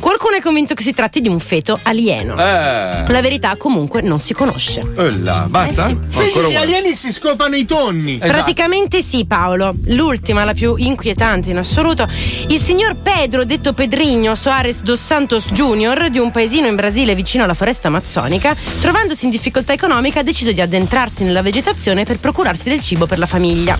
[0.00, 2.32] Qualcuno è convinto che si tratti di un feto alieno.
[2.34, 3.04] Eh.
[3.06, 4.80] La verità comunque non si conosce.
[4.96, 5.88] Olla, basta?
[5.88, 6.30] Eh sì.
[6.30, 8.14] Quindi gli alieni si scopano i tonni.
[8.14, 8.32] Esatto.
[8.32, 9.74] Praticamente sì, Paolo.
[10.08, 12.08] L'ultima, la più inquietante in assoluto.
[12.48, 17.44] Il signor Pedro, detto Pedrinho Soares dos Santos Jr., di un paesino in Brasile vicino
[17.44, 22.70] alla foresta amazzonica, trovandosi in difficoltà economica, ha deciso di addentrarsi nella vegetazione per procurarsi
[22.70, 23.78] del cibo per la famiglia.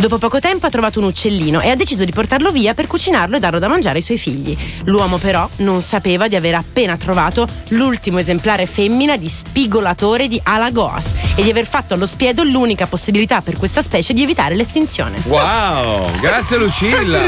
[0.00, 3.36] Dopo poco tempo ha trovato un uccellino e ha deciso di portarlo via per cucinarlo
[3.36, 4.56] e darlo da mangiare ai suoi figli.
[4.84, 11.14] L'uomo però non sapeva di aver appena trovato l'ultimo esemplare femmina di spigolatore di Alagoas
[11.34, 15.20] e di aver fatto allo spiedo l'unica possibilità per questa specie di evitare l'estinzione.
[15.24, 17.22] Wow, grazie Lucilla.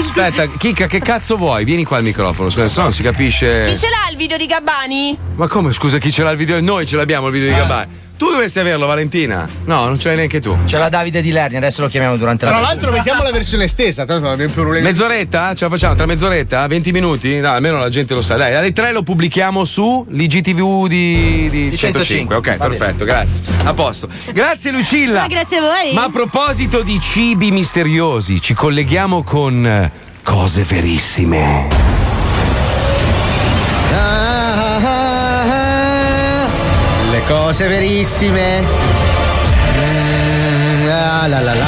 [0.00, 1.64] Aspetta, Chicca, che cazzo vuoi?
[1.64, 3.78] Vieni qua al microfono, scusa, se no non si Chi capisce.
[3.78, 5.16] ce l'ha il video di Gabbani?
[5.36, 6.60] Ma come, scusa, chi ce l'ha il video?
[6.60, 7.86] Noi ce l'abbiamo il video di Gabbai.
[8.16, 9.48] Tu dovresti averlo, Valentina.
[9.64, 10.56] No, non ce l'hai neanche tu.
[10.66, 13.64] Ce l'ha Davide di Lerni, adesso lo chiamiamo durante Tra la l'altro mettiamo la versione
[13.64, 14.86] estesa, tanto non abbiamo più problemi.
[14.86, 15.54] Mezz'oretta?
[15.54, 16.66] Ce la facciamo tra mezz'oretta?
[16.66, 17.40] 20 minuti?
[17.40, 18.36] No, almeno la gente lo sa.
[18.36, 22.04] Dai, alle 3 lo pubblichiamo su l'IGTV di, di, Di 105.
[22.04, 22.34] 105.
[22.36, 23.44] Ok, Va perfetto, grazie.
[23.64, 24.08] A posto.
[24.32, 25.22] Grazie Lucilla.
[25.22, 25.92] Ma grazie a voi.
[25.92, 29.90] Ma a proposito di cibi misteriosi, ci colleghiamo con eh,
[30.22, 31.93] cose verissime.
[37.26, 38.60] Cose verissime.
[39.76, 41.66] Mm, la la la la.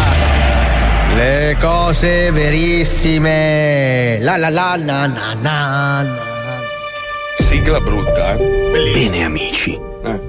[1.14, 4.18] Le cose verissime.
[4.20, 6.02] La la la na na na.
[6.02, 6.18] na.
[7.38, 8.92] Sigla brutta, eh?
[8.92, 9.78] Bene amici,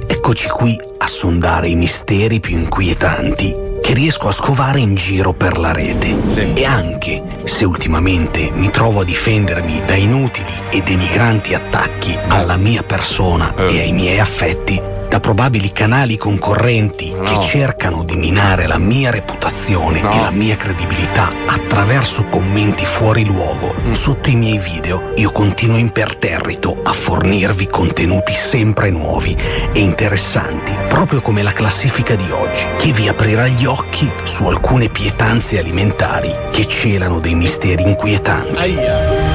[0.08, 5.58] eccoci qui a sondare i misteri più inquietanti che riesco a scovare in giro per
[5.58, 6.16] la rete.
[6.54, 12.84] E anche se ultimamente mi trovo a difendermi da inutili e denigranti attacchi alla mia
[12.84, 19.12] persona e ai miei affetti, da probabili canali concorrenti che cercano di minare la mia
[19.12, 25.78] reputazione e la mia credibilità attraverso commenti fuori luogo sotto i miei video, io continuo
[25.78, 29.36] imperterrito a fornirvi contenuti sempre nuovi
[29.74, 34.90] e interessanti, proprio come la classifica di oggi, che vi aprirà gli occhi su alcune
[34.90, 39.27] pietanze alimentari che celano dei misteri inquietanti.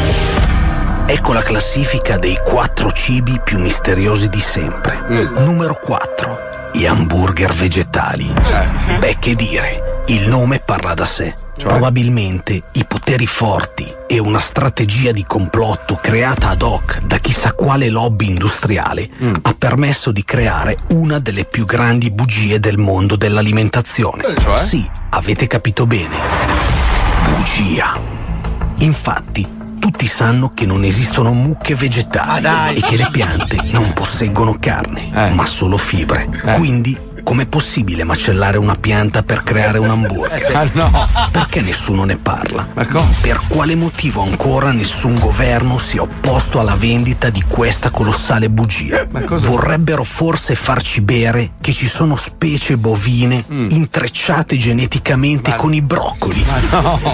[1.07, 4.99] Ecco la classifica dei quattro cibi più misteriosi di sempre.
[5.09, 6.71] Numero 4.
[6.73, 8.33] Gli hamburger vegetali.
[8.99, 11.37] Beh, che dire, il nome parla da sé.
[11.55, 17.89] Probabilmente i poteri forti e una strategia di complotto creata ad hoc da chissà quale
[17.91, 19.09] lobby industriale
[19.43, 24.25] ha permesso di creare una delle più grandi bugie del mondo dell'alimentazione.
[24.25, 24.59] Eh, cioè?
[24.59, 26.17] Sì, avete capito bene.
[27.29, 27.97] Bugia.
[28.79, 29.47] Infatti,
[29.83, 35.45] tutti sanno che non esistono mucche vegetali e che le piante non posseggono carne, ma
[35.45, 36.29] solo fibre.
[36.55, 40.51] Quindi, com'è possibile macellare una pianta per creare un hamburger?
[40.51, 40.55] Eh.
[40.55, 41.09] Ah, no.
[41.31, 42.67] Perché nessuno ne parla?
[43.21, 49.07] Per quale motivo ancora nessun governo si è opposto alla vendita di questa colossale bugia?
[49.47, 56.45] Vorrebbero forse farci bere che ci sono specie bovine intrecciate geneticamente con i broccoli?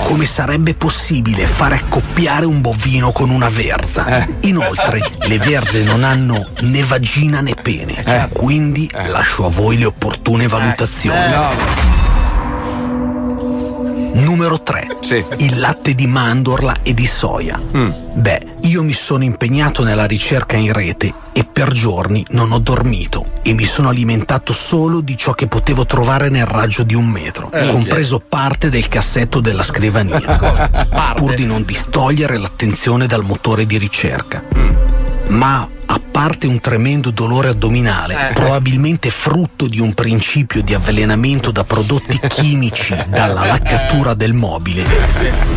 [0.05, 4.27] Come sarebbe possibile fare accoppiare un bovino con una verza?
[4.41, 10.47] Inoltre, le verze non hanno né vagina né pene, quindi lascio a voi le opportune
[10.47, 11.19] valutazioni.
[14.15, 14.87] Numero 3.
[15.39, 17.61] Il latte di mandorla e di soia.
[18.15, 23.27] Beh, io mi sono impegnato nella ricerca in rete e per giorni non ho dormito
[23.43, 27.51] e mi sono alimentato solo di ciò che potevo trovare nel raggio di un metro,
[27.51, 30.39] Eh, compreso parte del cassetto della scrivania,
[31.17, 34.43] pur di non distogliere l'attenzione dal motore di ricerca.
[35.29, 41.65] Ma a parte un tremendo dolore addominale, probabilmente frutto di un principio di avvelenamento da
[41.65, 44.85] prodotti chimici dalla laccatura del mobile,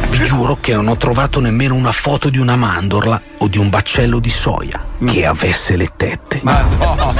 [0.09, 3.69] vi giuro che non ho trovato nemmeno una foto di una mandorla o di un
[3.69, 6.39] baccello di soia che avesse le tette.
[6.43, 7.15] Ma no,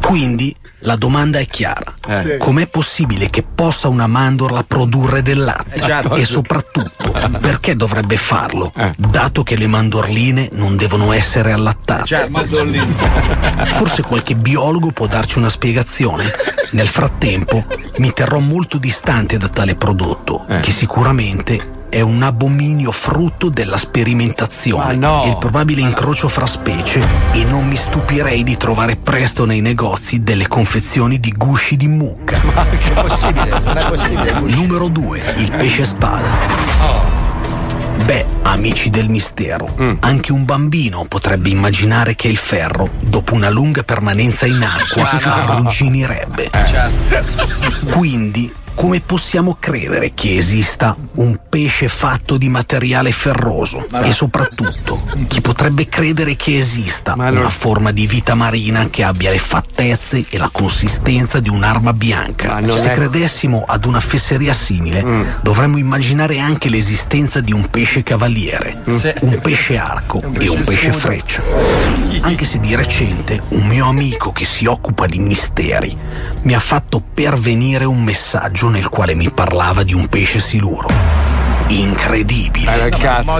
[0.00, 1.94] Quindi la domanda è chiara.
[2.08, 2.36] Eh.
[2.36, 5.76] Com'è possibile che possa una mandorla produrre del latte?
[5.76, 6.16] Eh, certo.
[6.16, 8.72] E soprattutto, perché dovrebbe farlo?
[8.96, 12.04] Dato che le mandorline non devono essere allattate.
[12.04, 12.28] Cioè,
[13.66, 16.30] Forse qualche biologo può darci una spiegazione.
[16.72, 17.64] Nel frattempo
[17.98, 20.60] mi terrò molto distante da tale prodotto, Eh.
[20.60, 25.24] che sicuramente è un abominio frutto della sperimentazione no.
[25.24, 27.00] e il probabile incrocio fra specie
[27.32, 32.40] e non mi stupirei di trovare presto nei negozi delle confezioni di gusci di mucca.
[32.54, 34.40] Ma è possibile, non è possibile.
[34.40, 35.34] Numero 2.
[35.36, 36.30] Il pesce spada.
[38.06, 43.82] Beh, amici del mistero, anche un bambino potrebbe immaginare che il ferro, dopo una lunga
[43.82, 46.50] permanenza in acqua, arrugginirebbe.
[47.90, 53.86] Quindi, come possiamo credere che esista un pesce fatto di materiale ferroso?
[53.90, 54.00] Ma.
[54.02, 59.38] E soprattutto, chi potrebbe credere che esista una forma di vita marina che abbia le
[59.38, 62.60] fattezze e la consistenza di un'arma bianca?
[62.74, 68.82] Se è- credessimo ad una fesseria simile, dovremmo immaginare anche l'esistenza di un pesce cavaliere,
[68.94, 69.12] Sì.
[69.20, 70.98] un pesce arco e un pesce scudo.
[70.98, 71.42] freccia.
[72.22, 75.96] Anche se di recente un mio amico che si occupa di misteri
[76.42, 80.88] mi ha fatto pervenire un messaggio nel quale mi parlava di un pesce siluro.
[81.68, 82.90] Incredibile.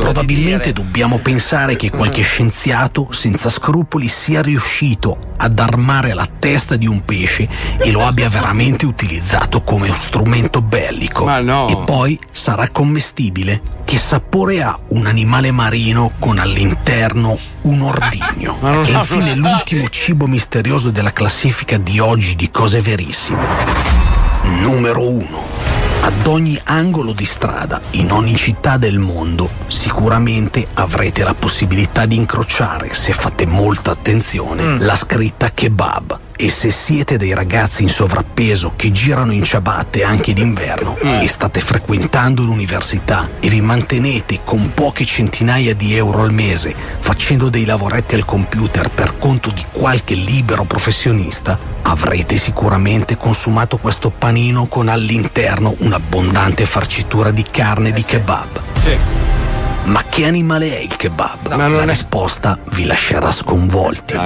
[0.00, 6.86] Probabilmente dobbiamo pensare che qualche scienziato senza scrupoli sia riuscito ad armare la testa di
[6.86, 11.28] un pesce e lo abbia veramente utilizzato come uno strumento bellico.
[11.68, 13.60] E poi sarà commestibile.
[13.84, 18.56] Che sapore ha un animale marino con all'interno un ordigno?
[18.82, 24.11] E infine l'ultimo cibo misterioso della classifica di oggi di cose verissime.
[24.60, 25.42] Numero 1.
[26.02, 32.16] Ad ogni angolo di strada, in ogni città del mondo, sicuramente avrete la possibilità di
[32.16, 36.31] incrociare, se fate molta attenzione, la scritta kebab.
[36.42, 41.60] E se siete dei ragazzi in sovrappeso che girano in ciabatte anche d'inverno e state
[41.60, 48.16] frequentando l'università e vi mantenete con poche centinaia di euro al mese facendo dei lavoretti
[48.16, 55.76] al computer per conto di qualche libero professionista, avrete sicuramente consumato questo panino con all'interno
[55.78, 58.62] un'abbondante farcitura di carne di kebab.
[59.84, 61.56] Ma che animale è il kebab?
[61.56, 64.16] La risposta vi lascerà sconvolti.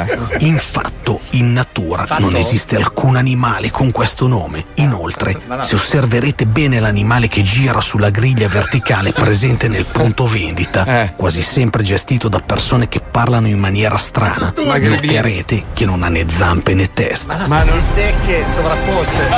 [0.40, 2.20] In fatto, in natura Fatto?
[2.20, 4.66] non esiste alcun animale con questo nome.
[4.74, 5.62] Inoltre, Ma no.
[5.62, 11.82] se osserverete bene l'animale che gira sulla griglia verticale presente nel punto vendita, quasi sempre
[11.82, 16.74] gestito da persone che parlano in maniera strana, Ma noterete che non ha né zampe
[16.74, 17.46] né testa.
[17.48, 19.28] Ma le stecche sovrapposte.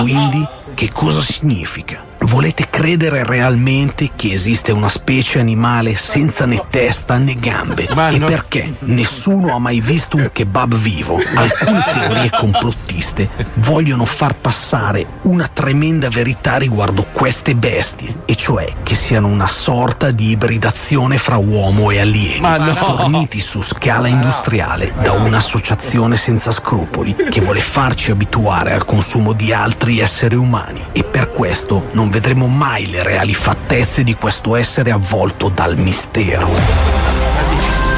[0.00, 2.12] Quindi, che cosa significa?
[2.20, 7.86] Volete credere realmente che esiste una specie animale senza né testa né gambe?
[7.86, 11.20] e perché nessuno ha mai visto un kebab vivo?
[11.34, 18.94] Alcune teorie complottiste vogliono far passare una tremenda verità riguardo queste bestie, e cioè che
[18.94, 22.74] siano una sorta di ibridazione fra uomo e alieni, Ma no.
[22.74, 29.52] forniti su scala industriale da un'associazione senza scrupoli che vuole farci abituare al consumo di
[29.52, 30.86] altri esseri umani.
[30.92, 36.48] E per questo non vedremo mai le reali fattezze di questo essere avvolto dal mistero.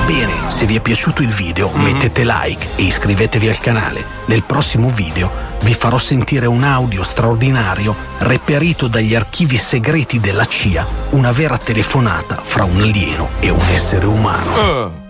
[0.07, 4.03] Bene, se vi è piaciuto il video mettete like e iscrivetevi al canale.
[4.25, 10.87] Nel prossimo video vi farò sentire un audio straordinario reperito dagli archivi segreti della CIA,
[11.11, 15.05] una vera telefonata fra un alieno e un essere umano.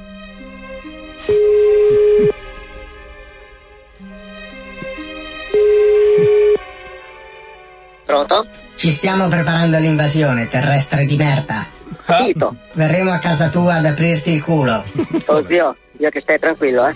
[8.04, 8.65] Pronto?
[8.76, 11.66] Ci stiamo preparando all'invasione terrestre di merda.
[12.04, 12.56] Capito.
[12.74, 14.84] Verremo a casa tua ad aprirti il culo.
[15.26, 16.94] Oh zio, io che stai tranquillo, eh.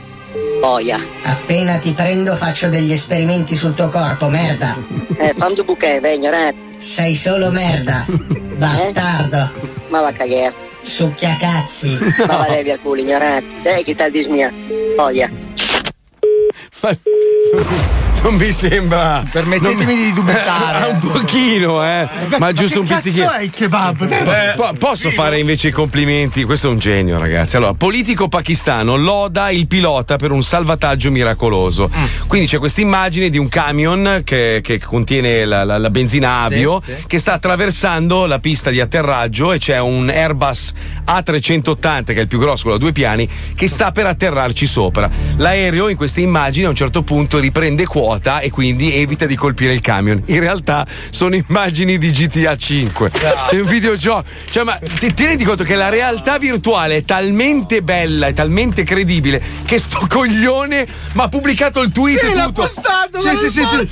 [0.61, 1.01] Boia.
[1.23, 4.77] Appena ti prendo faccio degli esperimenti sul tuo corpo, merda.
[5.17, 6.55] Eh, fammi due bouquet, vegno, eh.
[6.79, 8.05] Sei solo merda.
[8.07, 9.51] Bastardo.
[9.89, 10.53] Ma va cagare.
[10.83, 11.99] Succhia cazzi.
[12.27, 13.47] Ma va levi al culo, ignorante.
[13.63, 14.53] Dai, chi tal dismia.
[14.95, 15.31] Boia.
[18.23, 19.25] Non mi sembra.
[19.31, 20.91] Permettetemi di dubitare.
[20.93, 22.07] un pochino, eh.
[22.39, 23.25] ma giusto un pizzichino.
[23.27, 24.07] cazzo è il kebab?
[24.07, 26.45] Beh, po- posso fare invece i complimenti?
[26.45, 27.57] Questo è un genio, ragazzi.
[27.57, 31.91] Allora, politico pakistano loda il pilota per un salvataggio miracoloso.
[31.95, 32.05] Mm.
[32.27, 36.79] Quindi c'è questa immagine di un camion che, che contiene la, la- la benzina avio
[36.81, 37.05] Sì, sì.
[37.07, 40.73] che sta attraversando la pista di atterraggio e c'è un Airbus
[41.07, 45.09] A380, che è il più grosso, quello a due piani, che sta per atterrarci sopra.
[45.37, 49.73] L'aereo in questa immagine a un certo punto riprende quota e quindi evita di colpire
[49.73, 50.21] il camion.
[50.27, 53.11] In realtà sono immagini di GTA 5.
[53.11, 54.25] C'è un videogioco.
[54.51, 58.83] Cioè, ma ti, ti rendi conto che la realtà virtuale è talmente bella e talmente
[58.83, 62.63] credibile che sto coglione mi ha pubblicato il tweet Sì, e l'ha tutto.
[62.63, 63.89] postato, Sì, ma sì, sì, sì.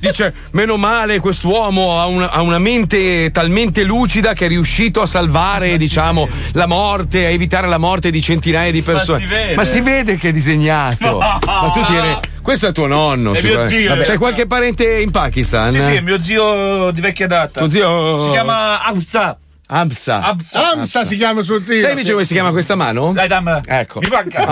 [0.00, 5.06] Dice: Meno male, quest'uomo ha una, ha una mente talmente lucida che è riuscito a
[5.06, 9.18] salvare, diciamo, la morte, a evitare la morte di centinaia di persone.
[9.20, 9.54] si vede.
[9.54, 11.10] Ma si vede che è disegnato.
[11.10, 11.18] No.
[11.46, 13.34] Ma tu ti eri- Questo è tuo nonno.
[13.34, 14.04] È mio zio, Vabbè, eh.
[14.04, 15.70] C'hai qualche parente in Pakistan?
[15.70, 17.60] Sì, sì, è mio zio di vecchia data.
[17.60, 19.38] Tuo zio- Si chiama Amsa.
[19.68, 20.20] Amsa.
[20.22, 20.70] Amsa.
[20.72, 21.80] Amsa si chiama suo zio.
[21.80, 23.12] Sai invece come si chiama questa mano?
[23.14, 23.60] Dai, dammela.
[23.64, 24.00] Ecco.
[24.00, 24.44] Mi manca.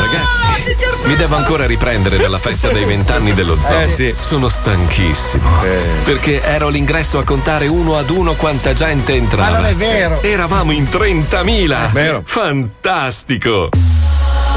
[0.00, 3.80] Ragazzi, mi devo ancora riprendere dalla festa dei vent'anni dello zoo.
[3.80, 4.14] Eh, sì.
[4.18, 5.60] Sono stanchissimo.
[6.04, 9.50] Perché ero all'ingresso a contare uno ad uno quanta gente entrava.
[9.50, 10.22] Ma non è vero.
[10.22, 11.90] Eravamo in 30.000.
[11.92, 12.22] Vero.
[12.24, 13.68] Fantastico.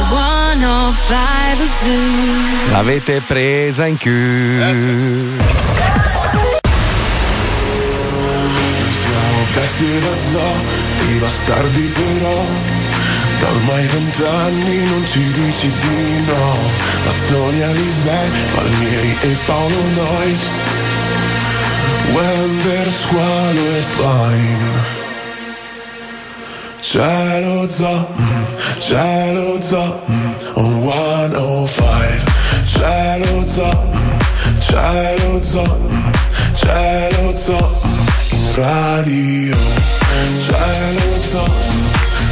[0.10, 2.72] 105 Zoo.
[2.72, 4.72] L'avete presa in culo.
[9.04, 10.56] Siamo bestie da zoo,
[11.08, 12.46] i bastardi però
[13.40, 16.58] Da ormai vent'anni non ci dici di no
[17.06, 20.42] Mazzoni, Alisei, Palmieri e Paolo Nois
[22.14, 25.03] When their squalo is fine
[26.84, 28.46] Cielo zoo, mm,
[28.80, 32.22] cielo zoo, mm, on 105
[32.66, 34.20] Cielo zoo, mm,
[34.60, 36.12] cielo zoo, mm,
[36.56, 39.58] cielo zoo, mm, in radio.
[40.46, 41.88] Cielo zoo, mm,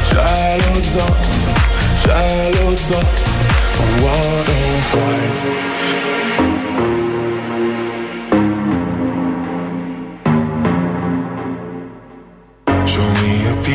[0.10, 1.56] cielo zoo, mm,
[2.04, 3.06] cielo zoo,
[3.82, 5.52] on 105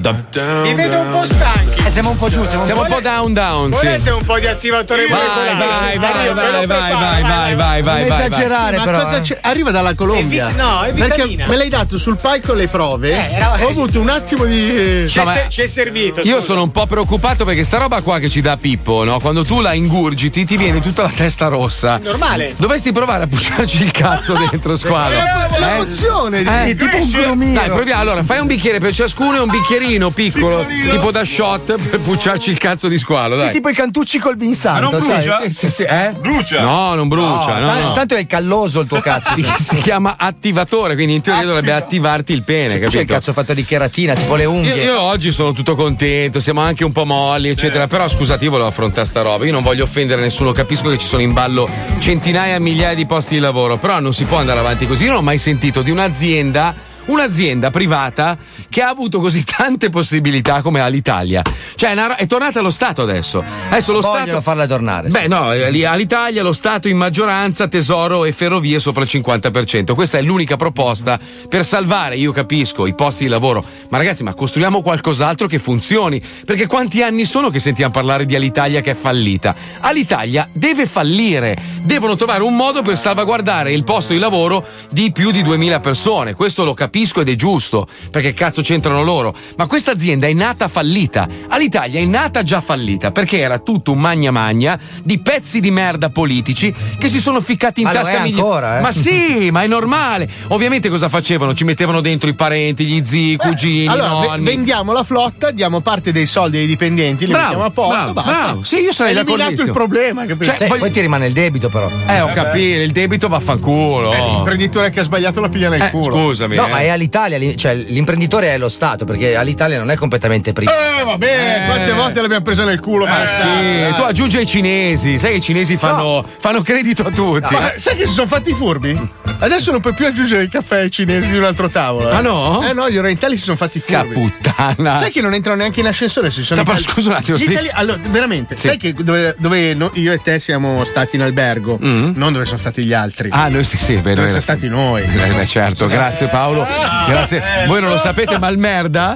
[0.00, 1.86] Vi vedo un po' stanchi.
[1.86, 3.86] Eh, siamo un po' giù, siamo, Siamo un po' down down, sì.
[3.86, 5.56] Volete un po' di attivatore Vai, molecolare?
[5.56, 9.02] vai, vai, vai, vai, vai, vai, vai, vai, vai, esagerare, Ma però.
[9.02, 9.20] cosa eh.
[9.20, 9.38] c'è?
[9.42, 10.48] Arriva dalla Colombia.
[10.48, 11.46] È vi- no, è Perché vitamina.
[11.48, 13.10] me l'hai dato sul palco le prove.
[13.12, 15.06] Eh, era- Ho avuto un attimo di.
[15.08, 16.20] Ci è, No, ma- se- ci è servito.
[16.20, 16.46] Io scusa.
[16.46, 19.18] sono un po' preoccupato perché sta roba qua che ci dà Pippo, no?
[19.20, 21.98] Quando tu la ingurgiti ti viene tutta la testa rossa.
[22.02, 22.54] Normale.
[22.56, 25.16] Dovresti provare a pucciarci il cazzo dentro, squalo.
[25.16, 27.52] È l'emozione di- Eh, è tipo un grumino.
[27.60, 28.00] Dai, proviamo.
[28.00, 32.50] Allora, fai un bicchiere per ciascuno e un bicchierino piccolo, tipo da shot, per pucciarci
[32.50, 33.34] il cazzo di squalo.
[33.34, 33.52] Sì, Dai.
[33.52, 35.14] tipo i cantucci col Vinsanto, non sai?
[35.16, 35.40] brucia?
[35.44, 36.14] Sì, sì, sì, eh?
[36.18, 36.60] Brucia.
[36.60, 37.58] No, non brucia.
[37.58, 37.92] No, no.
[37.92, 39.30] Tanto è calloso il tuo cazzo.
[39.41, 43.12] Si, si chiama attivatore, quindi in teoria dovrebbe attivarti il pene, C'è il capito?
[43.14, 44.84] cazzo fatto di cheratina, tipo le Io, unghie.
[44.84, 47.86] io oggi sono tutto contento, siamo anche un po' molli, eccetera.
[47.86, 49.44] Però scusate, io volevo affrontare sta roba.
[49.44, 51.68] Io non voglio offendere nessuno, capisco che ci sono in ballo
[51.98, 55.04] centinaia e migliaia di posti di lavoro, però non si può andare avanti così.
[55.04, 56.90] Io non ho mai sentito di un'azienda.
[57.04, 58.38] Un'azienda privata
[58.68, 61.42] che ha avuto così tante possibilità come ha l'Italia.
[61.74, 63.42] Cioè, è, tornata allo Stato adesso.
[63.68, 64.40] Adesso lo Vogliono Stato.
[64.40, 65.08] farla tornare.
[65.08, 69.94] Beh, no, eh, all'Italia lo Stato in maggioranza, tesoro e ferrovie sopra il 50%.
[69.94, 73.64] Questa è l'unica proposta per salvare, io capisco, i posti di lavoro.
[73.88, 76.22] Ma ragazzi, ma costruiamo qualcos'altro che funzioni.
[76.44, 79.56] Perché quanti anni sono che sentiamo parlare di Alitalia che è fallita?
[79.80, 81.56] Alitalia deve fallire.
[81.82, 86.34] Devono trovare un modo per salvaguardare il posto di lavoro di più di 2000 persone.
[86.34, 87.86] Questo lo capisco ed è giusto.
[88.10, 89.34] Perché cazzo c'entrano loro?
[89.56, 91.26] Ma questa azienda è nata fallita.
[91.48, 96.10] Alitalia è nata già fallita perché era tutto un magna magna di pezzi di merda
[96.10, 98.80] politici che si sono ficcati in Ma tasca migli- ancora, eh?
[98.80, 100.28] Ma sì, ma è normale.
[100.48, 101.54] Ovviamente cosa facevano?
[101.54, 104.44] Ci mettevano dentro i parenti, gli zii, i cugini, Allora, ve- nonni.
[104.44, 108.12] vendiamo la flotta, diamo parte dei soldi ai dipendenti, li Bravo, mettiamo a posto, bravo,
[108.12, 108.30] basta.
[108.42, 108.62] bravo.
[108.64, 110.44] Sì, io sarei Eliminato il problema, capito?
[110.44, 111.90] Cioè, Sì, voglio- Poi ti rimane il debito, però.
[112.06, 114.12] Eh, ho capito, il debito vaffanculo.
[114.12, 116.16] Eh, l'imprenditore che ha sbagliato la piglia nel Eh, culo.
[116.16, 116.56] scusami.
[116.56, 116.70] No, eh.
[116.70, 120.78] ma è all'Italia, li- cioè l'imprenditore è lo Stato, perché all'Italia non è completamente privato.
[121.00, 123.42] Eh, vabbè, quante volte l'abbiamo presa nel culo, Eh, sì,
[123.80, 123.94] dai.
[123.94, 127.54] tu aggiungi ai cinesi, sai che i cinesi fanno, fanno credito a tutti.
[127.54, 128.98] Ma sai che si sono fatti i furbi?
[129.38, 132.10] Adesso non puoi più aggiungere il caffè ai cinesi di un altro tavolo.
[132.10, 132.14] eh.
[132.14, 132.62] Ah, no?
[132.68, 134.14] Eh no, gli orientali si sono fatti i furbi.
[134.14, 134.98] Puttana.
[134.98, 136.30] Sai che non entrano neanche in ascensore?
[136.30, 138.68] Si sono No, itali- scusa un attimo, itali- Allora, veramente, Sì.
[138.68, 142.56] sai che dove, dove no- io e te siamo stati in albergo, non dove sono
[142.58, 143.28] stati gli altri.
[143.28, 143.32] Mm.
[143.32, 145.02] Ah, noi sì, sì, beh, dove siamo stati noi.
[145.02, 146.64] Eh, beh, certo, grazie Paolo.
[147.08, 147.42] Grazie.
[147.66, 149.14] Voi non lo sapete, ma il merda,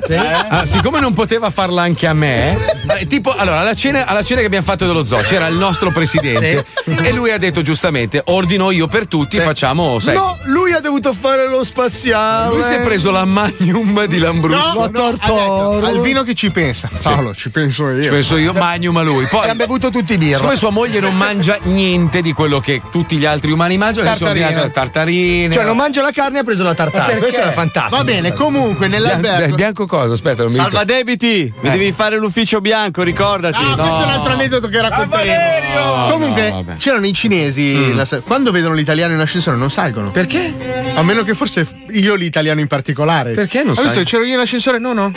[0.48, 2.57] ah, siccome non poteva farla anche a me,
[2.98, 5.90] eh, tipo, allora, alla cena, alla cena che abbiamo fatto dello zoo c'era il nostro
[5.90, 10.14] presidente e lui ha detto giustamente: ordino io per tutti, facciamo, sai.
[10.14, 12.54] No, lui ha dovuto fare lo spaziale.
[12.54, 14.72] Lui si è preso la magnum di Lambrusco.
[14.74, 16.88] No, no, detto, al vino che ci pensa.
[17.02, 18.02] Paolo, ci penso io.
[18.02, 19.26] Ci penso io, magnum a lui.
[19.26, 20.36] Poi, Abbiamo bevuto tutti birra.
[20.36, 24.44] siccome sua moglie non mangia niente di quello che tutti gli altri umani mangiano, Tartarine.
[24.44, 25.52] ordinato tartarine.
[25.52, 27.18] Cioè, non mangia la carne e ha preso la tartare.
[27.18, 27.97] Questo era fantastico.
[27.97, 29.55] Va bene, comunque nell'albergo.
[29.55, 30.12] bianco cosa?
[30.14, 31.72] Aspetta, non mi Salva debiti, mi Eh.
[31.72, 33.57] devi fare l'ufficio bianco, ricordati.
[33.62, 35.97] Ah, questo è un altro aneddoto che racconteremo.
[35.97, 40.11] No, Comunque, no, c'erano i cinesi, la sa- quando vedono l'italiano in ascensore non salgono.
[40.11, 40.53] Perché?
[40.94, 43.32] A meno che forse io l'italiano in particolare.
[43.32, 43.99] Perché non Hai visto sai?
[44.05, 44.78] che c'ero io in ascensore?
[44.78, 45.12] No, no.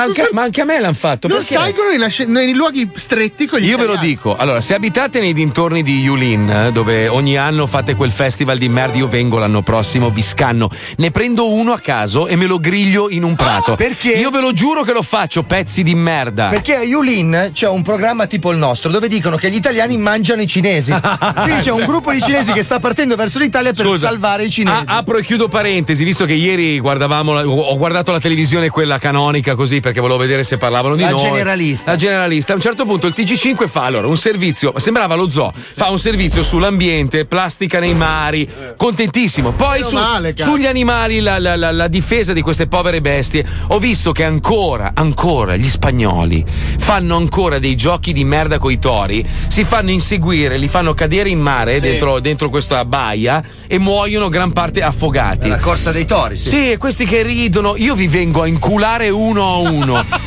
[0.00, 1.28] Anche- ma anche a me l'hanno fatto.
[1.28, 1.54] Non perché?
[1.54, 5.20] salgono in asce- nei luoghi stretti con gli Io ve lo dico, allora, se abitate
[5.20, 9.38] nei dintorni di Yulin, eh, dove ogni anno fate quel festival di merda, io vengo
[9.38, 13.34] l'anno prossimo, vi scanno, ne prendo uno a caso e me lo griglio in un
[13.34, 13.74] prato.
[13.76, 14.10] perché?
[14.12, 16.48] Io ve lo giuro che lo faccio, pezzi di merda.
[16.48, 20.42] Perché a Yulin c'è un programma tipo il nostro dove dicono che gli italiani mangiano
[20.42, 20.92] i cinesi.
[21.42, 24.50] Quindi c'è un gruppo di cinesi che sta partendo verso l'Italia per Scusa, salvare i
[24.50, 24.84] cinesi.
[24.86, 28.98] a- apro e chiudo parentesi, visto che ieri guardavamo la- ho guardato la televisione quella
[28.98, 31.20] canonica così perché volevo vedere se parlavano di La noi.
[31.20, 31.90] generalista.
[31.90, 32.52] La generalista.
[32.52, 35.98] A un certo punto il TG5 fa allora un servizio, sembrava lo zoo, fa un
[35.98, 39.50] servizio sull'ambiente, plastica nei mari, contentissimo.
[39.52, 43.78] Poi su- male, sugli animali, la, la- la- la difesa di queste povere bestie, ho
[43.78, 46.44] visto che ancora, ancora gli spagnoli
[46.78, 51.40] fanno ancora dei giochi di merda coi tori, si fanno inseguire, li fanno cadere in
[51.40, 55.48] mare dentro, dentro questa baia e muoiono gran parte affogati.
[55.48, 56.48] La corsa dei tori, sì.
[56.48, 59.71] Sì, e questi che ridono, io vi vengo a inculare uno a uno.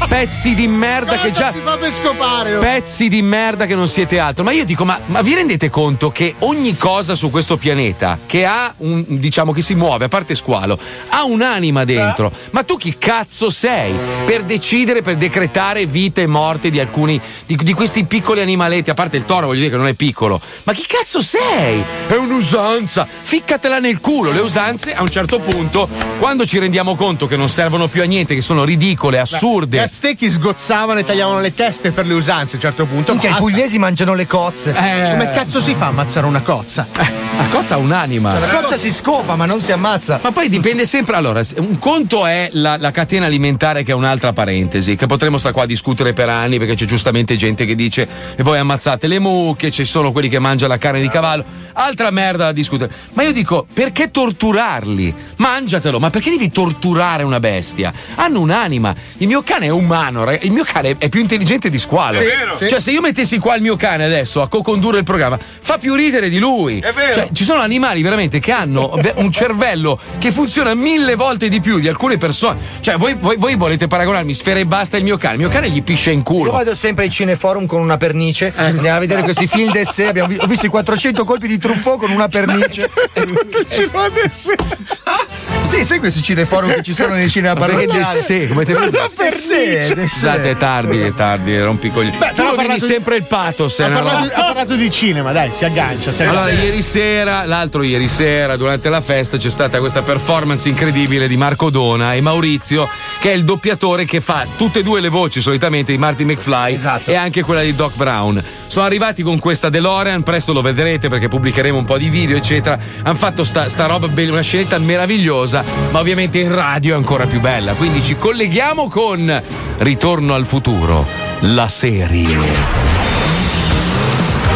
[0.07, 1.51] Pezzi di merda che già.
[1.51, 2.55] si fa per scopare?
[2.55, 2.59] oh?
[2.59, 4.43] Pezzi di merda che non siete altro.
[4.43, 8.45] Ma io dico, ma, ma vi rendete conto che ogni cosa su questo pianeta che
[8.45, 10.79] ha un, diciamo, che si muove, a parte squalo,
[11.09, 12.31] ha un'anima dentro.
[12.51, 13.93] Ma tu chi cazzo sei
[14.25, 18.89] per decidere, per decretare vite e morte di alcuni, di, di questi piccoli animaletti?
[18.89, 20.41] A parte il toro, voglio dire che non è piccolo.
[20.63, 21.83] Ma chi cazzo sei?
[22.07, 23.07] È un'usanza.
[23.21, 24.31] Ficcatela nel culo.
[24.31, 25.87] Le usanze, a un certo punto,
[26.19, 29.77] quando ci rendiamo conto che non servono più a niente, che sono ridicole, assurde.
[29.77, 33.11] Gli aztechi sgozzavano e tagliavano le teste per le usanze a un certo punto.
[33.11, 34.71] Minchia, i pugliesi mangiano le cozze.
[34.71, 35.11] Eh.
[35.11, 36.87] Come cazzo si fa a ammazzare una cozza?
[36.93, 38.39] La cozza ha un'anima.
[38.39, 40.19] La cozza si scopa, ma non si ammazza.
[40.21, 41.15] Ma poi dipende sempre.
[41.15, 45.53] Allora, un conto è la, la catena alimentare, che è un'altra parentesi, che potremmo stare
[45.53, 49.19] qua a discutere per anni, perché c'è giustamente gente che dice e voi ammazzate le
[49.19, 51.43] mucche, ci sono quelli che mangiano la carne di cavallo.
[51.73, 52.91] Altra merda da discutere.
[53.13, 55.13] Ma io dico, perché torturarli?
[55.37, 57.91] Mangiatelo, ma perché devi torturare una bestia?
[58.15, 58.95] Hanno un'anima.
[59.17, 62.17] Il mio cane è umano, raga- il mio cane è più intelligente di squalo.
[62.17, 62.57] È vero.
[62.57, 65.95] Cioè, se io mettessi qua il mio cane adesso a co-condurre il programma, fa più
[65.95, 66.79] ridere di lui.
[66.79, 67.13] È vero.
[67.13, 71.79] Cioè, ci sono animali veramente che hanno un cervello che funziona mille volte di più
[71.79, 72.59] di alcune persone.
[72.81, 75.35] Cioè, voi, voi- voi volete paragonarmi sfera e basta il mio cane.
[75.35, 76.51] Il mio cane gli piscia in Io culo.
[76.51, 78.51] vado sempre ai cineforum con una pernice.
[78.55, 80.07] Andiamo a vedere questi film d'essè.
[80.09, 82.89] Abbiamo vi- ho visto i 400 colpi di Truffaut con una pernice.
[83.71, 84.51] Ci fa adesso.
[85.65, 87.87] Sì, sai questi cineforum che ci sono nei cinema parrocchiali?
[87.87, 88.47] d'essè?
[88.47, 90.07] Come te pernice, d'essè.
[90.07, 92.15] Scusate, è tardi, è tardi, rompi i coglioni.
[92.17, 93.79] Beh, però vedi sempre il pathos.
[93.79, 96.11] Ha parlato, ha parlato di cinema, dai, si aggancia.
[96.11, 96.41] Si aggancia.
[96.41, 101.35] Allora, ieri sera, l'altro ieri sera, durante la festa, c'è stata questa performance incredibile di
[101.35, 102.87] Marco Dona e Maurizio,
[103.19, 106.79] che è il doppiatore che fa tutte e due le voci solitamente di Marty McFly
[107.05, 108.43] e anche quella di Doc Brown.
[108.67, 112.77] Sono arrivati con questa DeLorean, presto lo vedrete perché pubblicheremo un po' di video, eccetera.
[113.03, 115.54] Hanno fatto sta, sta roba, be- una scenetta meravigliosa,
[115.91, 117.73] ma ovviamente in radio è ancora più bella.
[117.73, 119.41] Quindi ci colleghiamo con
[119.77, 121.05] Ritorno al futuro,
[121.41, 122.83] la serie.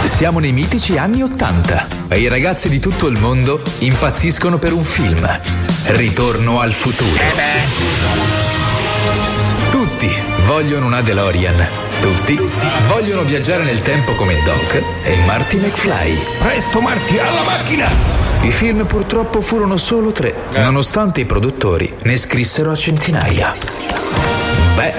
[0.06, 4.84] Siamo nei mitici anni Ottanta e i ragazzi di tutto il mondo impazziscono per un
[4.84, 5.40] film.
[5.86, 7.22] Ritorno al futuro.
[9.72, 10.10] Tutti
[10.46, 11.68] vogliono una DeLorean.
[12.02, 12.40] Tutti
[12.88, 16.18] vogliono viaggiare nel tempo come Doc e Marty McFly.
[16.40, 18.29] Presto Marti, alla macchina!
[18.42, 23.56] I film purtroppo furono solo tre, nonostante i produttori ne scrissero a centinaia.
[24.76, 24.94] Beh,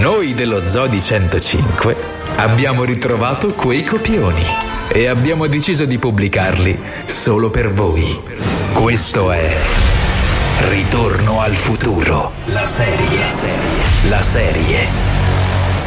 [0.00, 1.96] noi dello Zodi 105
[2.36, 4.44] abbiamo ritrovato quei copioni
[4.92, 8.18] e abbiamo deciso di pubblicarli solo per voi.
[8.72, 9.56] Questo è
[10.68, 12.32] Ritorno al futuro.
[12.46, 13.30] La serie.
[14.10, 14.86] La serie.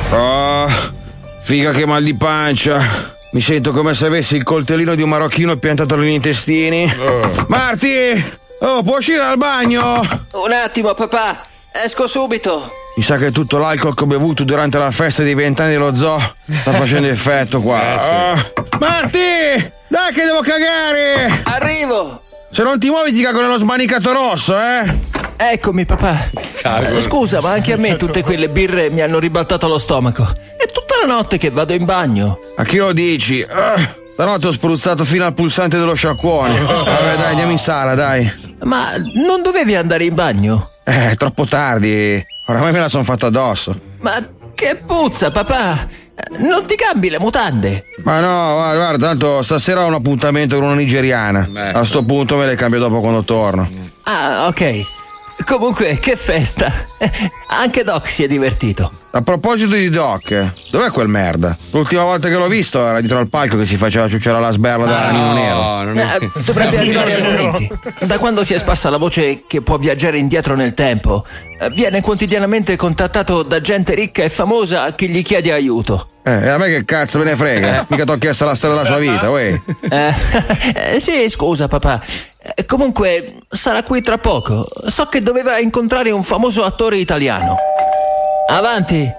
[0.10, 0.68] Oh,
[1.42, 3.14] figa che mal di pancia.
[3.34, 6.94] Mi sento come se avessi il coltellino di un marocchino piantato negli intestini.
[7.48, 8.24] Marti!
[8.60, 10.02] Oh, può uscire dal bagno?
[10.34, 11.44] Un attimo, papà.
[11.72, 12.72] Esco subito.
[12.96, 16.22] Mi sa che tutto l'alcol che ho bevuto durante la festa dei vent'anni dello zoo
[16.48, 18.34] sta facendo effetto qua.
[18.36, 18.78] Oh.
[18.78, 19.18] Marti!
[19.88, 21.42] Dai che devo cagare!
[21.44, 22.22] Arrivo!
[22.52, 24.96] Se non ti muovi ti cago nello smanicato rosso, eh?
[25.36, 26.30] Eccomi, papà.
[26.64, 30.24] Eh, Scusa, ma anche a me tutte quelle birre mi hanno ribaltato lo stomaco.
[30.24, 32.40] È tutta la notte che vado in bagno.
[32.56, 33.46] A chi lo dici?
[33.48, 33.76] Ah,
[34.14, 36.60] stanotte ho spruzzato fino al pulsante dello sciacquone.
[36.60, 38.32] Vabbè, dai, andiamo in sala, dai.
[38.64, 38.92] Ma
[39.26, 40.70] non dovevi andare in bagno?
[40.86, 42.24] Eh, è troppo tardi.
[42.48, 43.78] Oramai me la sono fatta addosso.
[44.02, 44.14] Ma
[44.54, 45.88] che puzza, papà!
[46.38, 47.86] Non ti cambi le mutande?
[48.04, 51.50] Ma no, guarda, guarda, tanto stasera ho un appuntamento con una nigeriana.
[51.74, 53.68] A sto punto me le cambio dopo quando torno.
[54.04, 54.86] Ah, ok.
[55.46, 56.72] Comunque, che festa!
[57.48, 59.03] Anche Doc si è divertito.
[59.16, 61.55] A proposito di Doc, dov'è quel merda?
[61.70, 64.88] L'ultima volta che l'ho visto era dietro al palco che si faceva ciucciare la sberla
[64.88, 65.91] da Nino Nero.
[65.91, 67.72] Eh, dovrebbe arrivare ai momenti.
[67.99, 71.24] Da quando si è spassa la voce che può viaggiare indietro nel tempo,
[71.59, 76.07] eh, viene quotidianamente contattato da gente ricca e famosa che gli chiede aiuto.
[76.24, 77.86] Eh, e a me che cazzo me ne frega?
[77.89, 79.61] Mica ti ho chiesto la storia della sua vita, uè.
[79.91, 80.14] Eh,
[80.95, 82.01] eh, sì, scusa papà.
[82.55, 84.68] Eh, Comunque, sarà qui tra poco.
[84.88, 87.57] So che doveva incontrare un famoso attore italiano.
[88.48, 89.10] Avanti.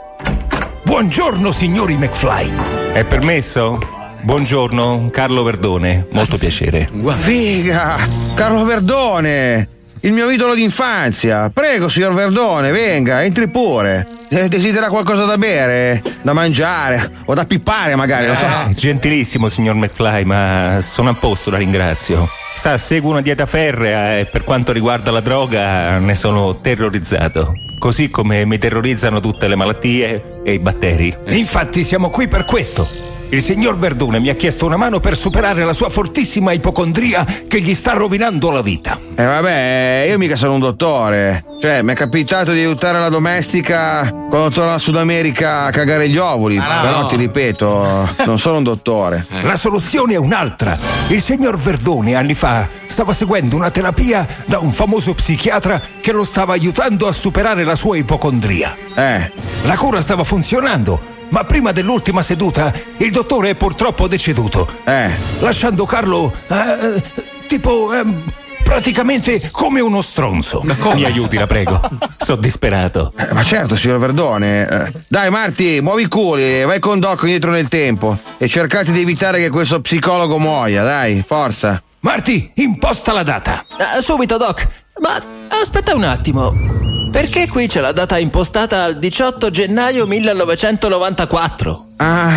[0.84, 2.52] Buongiorno signori McFly.
[2.92, 3.78] È permesso?
[4.22, 6.88] Buongiorno, Carlo Verdone, molto piacere.
[7.18, 7.96] Figa!
[8.34, 9.68] Carlo Verdone!
[10.00, 11.50] Il mio idolo d'infanzia!
[11.52, 14.06] Prego, signor Verdone, venga, entri pure.
[14.30, 18.46] Eh, Desidera qualcosa da bere, da mangiare o da pippare magari, non so.
[18.46, 22.28] Eh, gentilissimo signor McFly, ma sono a posto, la ringrazio.
[22.54, 27.54] Sa, seguo una dieta ferrea e per quanto riguarda la droga ne sono terrorizzato.
[27.84, 31.14] Così come mi terrorizzano tutte le malattie e i batteri.
[31.26, 32.88] Infatti siamo qui per questo.
[33.34, 37.60] Il signor Verdone mi ha chiesto una mano per superare la sua fortissima ipocondria che
[37.60, 38.96] gli sta rovinando la vita.
[39.16, 41.44] Eh vabbè, io mica sono un dottore.
[41.60, 46.08] Cioè, mi è capitato di aiutare la domestica quando torna a Sud America a cagare
[46.08, 46.58] gli ovuli.
[46.58, 46.82] Ah, no.
[46.82, 49.26] Però ti ripeto, non sono un dottore.
[49.42, 50.78] La soluzione è un'altra.
[51.08, 56.22] Il signor Verdone anni fa stava seguendo una terapia da un famoso psichiatra che lo
[56.22, 58.76] stava aiutando a superare la sua ipocondria.
[58.94, 59.32] Eh.
[59.64, 61.13] La cura stava funzionando.
[61.34, 64.68] Ma prima dell'ultima seduta il dottore è purtroppo deceduto.
[64.84, 65.10] Eh.
[65.40, 67.02] Lasciando Carlo eh,
[67.48, 68.22] tipo ehm,
[68.62, 70.62] praticamente come uno stronzo.
[70.94, 71.80] Mi aiuti, la prego.
[72.18, 73.12] Sono disperato.
[73.18, 74.68] Eh, ma certo, signor Verdone.
[74.68, 78.16] Eh, dai, Marti, muovi i culi, vai con Doc indietro nel tempo.
[78.38, 81.82] E cercate di evitare che questo psicologo muoia, dai, forza.
[81.98, 83.64] Marti, imposta la data.
[83.76, 84.68] Ah, subito, Doc.
[85.00, 85.20] Ma
[85.60, 86.83] aspetta un attimo.
[87.14, 91.86] Perché qui c'è la data impostata al 18 gennaio 1994?
[91.98, 92.32] Ah,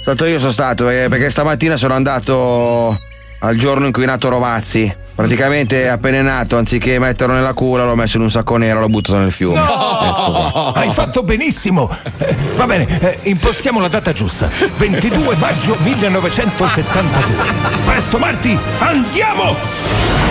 [0.00, 2.98] stato io sono stato, perché, perché stamattina sono andato
[3.40, 4.90] al giorno in cui è nato Rovazzi.
[5.14, 8.80] Praticamente appena è nato, anziché metterlo nella cura, l'ho messo in un sacco nero e
[8.80, 9.60] l'ho buttato nel fiume.
[9.60, 10.72] Ecco qua.
[10.74, 11.94] Hai fatto benissimo.
[12.16, 14.48] Eh, va bene, eh, impostiamo la data giusta.
[14.78, 17.34] 22 maggio 1972.
[17.84, 20.27] Presto, Marti, andiamo!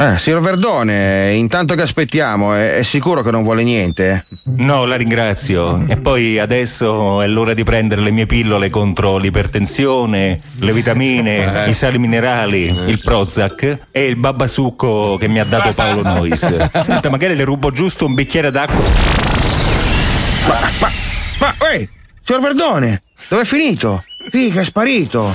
[0.00, 4.26] Eh, signor Verdone, intanto che aspettiamo, è, è sicuro che non vuole niente?
[4.44, 5.84] No, la ringrazio.
[5.88, 11.68] E poi adesso è l'ora di prendere le mie pillole contro l'ipertensione, le vitamine, Eh.
[11.70, 16.68] i sali minerali, il Prozac e il babasucco che mi ha dato Paolo Nois.
[16.74, 18.84] Senta, magari le rubo giusto un bicchiere d'acqua.
[20.46, 20.90] Ma,
[21.40, 21.88] ma, ehi,
[22.22, 24.04] signor Verdone, dove è finito?
[24.30, 25.34] Figa, è sparito.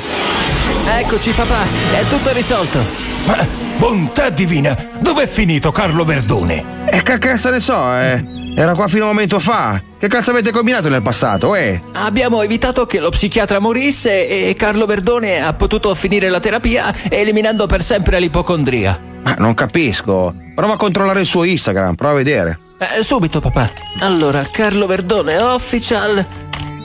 [0.88, 3.12] Eccoci, papà, è tutto risolto.
[3.26, 3.48] Ma
[3.78, 6.86] bontà divina, dov'è finito Carlo Verdone?
[6.86, 8.24] E che cazzo ne so, eh?
[8.56, 9.82] Era qua fino a un momento fa.
[9.98, 11.82] Che cazzo avete combinato nel passato, eh?
[11.94, 17.66] Abbiamo evitato che lo psichiatra morisse e Carlo Verdone ha potuto finire la terapia eliminando
[17.66, 19.00] per sempre l'ipocondria.
[19.24, 20.36] Ma non capisco.
[20.54, 22.60] Prova a controllare il suo Instagram, prova a vedere.
[22.78, 23.72] Eh, subito, papà.
[24.00, 26.24] Allora, Carlo Verdone official.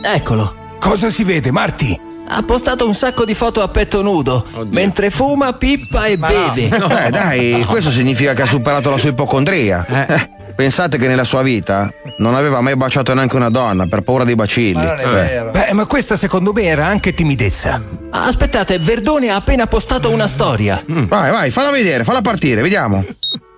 [0.02, 0.54] Eccolo.
[0.78, 2.07] Cosa si vede, Marti?
[2.30, 6.68] Ha postato un sacco di foto a petto nudo, mentre fuma, pippa e beve.
[7.06, 9.86] Eh, dai, questo significa che ha superato la sua ipocondria.
[9.86, 14.24] Eh, Pensate che nella sua vita non aveva mai baciato neanche una donna per paura
[14.24, 14.84] dei bacilli.
[14.84, 17.80] Cioè, Beh, ma questa secondo me era anche timidezza.
[18.10, 20.82] Aspettate, Verdone ha appena postato una storia.
[20.84, 23.04] Vai, vai, falla vedere, falla partire, vediamo.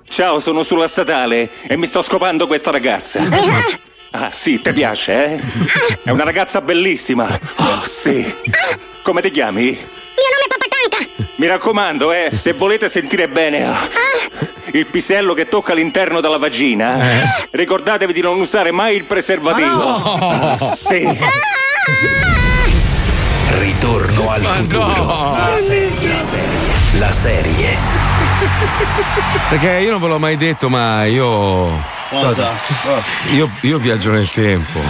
[0.07, 3.21] Ciao, sono sulla statale e mi sto scopando questa ragazza.
[4.13, 5.41] Ah, sì, ti piace, eh?
[6.03, 7.27] È una ragazza bellissima.
[7.57, 8.35] Oh, sì.
[9.03, 9.67] Come ti chiami?
[9.67, 11.33] Mio nome è Papacanca.
[11.37, 13.89] Mi raccomando, eh, se volete sentire bene ah,
[14.73, 19.83] il pisello che tocca all'interno della vagina, ricordatevi di non usare mai il preservativo.
[19.83, 21.19] Ah, sì.
[23.59, 25.37] Ritorno al futuro.
[25.37, 25.57] La
[26.99, 27.99] La serie.
[29.51, 31.99] Perché io non ve l'ho mai detto, ma io.
[32.09, 32.51] Cosa?
[33.34, 34.80] Io, io viaggio nel tempo.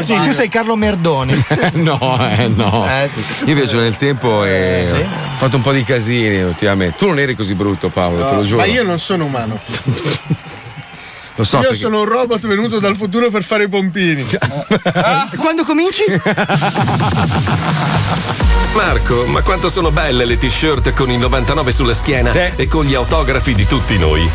[0.00, 1.44] sì, tu sei Carlo Merdone.
[1.74, 2.86] no, eh, no.
[2.88, 3.22] Eh, sì.
[3.44, 4.94] Io viaggio nel tempo e Eh, sì.
[4.94, 6.96] ho fatto un po' di casini ultimamente.
[6.96, 8.60] Tu non eri così brutto, Paolo, te lo giuro.
[8.60, 9.60] Ma io non sono umano.
[11.36, 11.56] Lo so.
[11.56, 14.24] io perché- sono un robot venuto dal futuro per fare i pompini.
[15.38, 16.04] Quando cominci?
[18.74, 22.94] Marco, ma quanto sono belle le t-shirt con il 99 sulla schiena e con gli
[22.94, 24.28] autografi di tutti noi.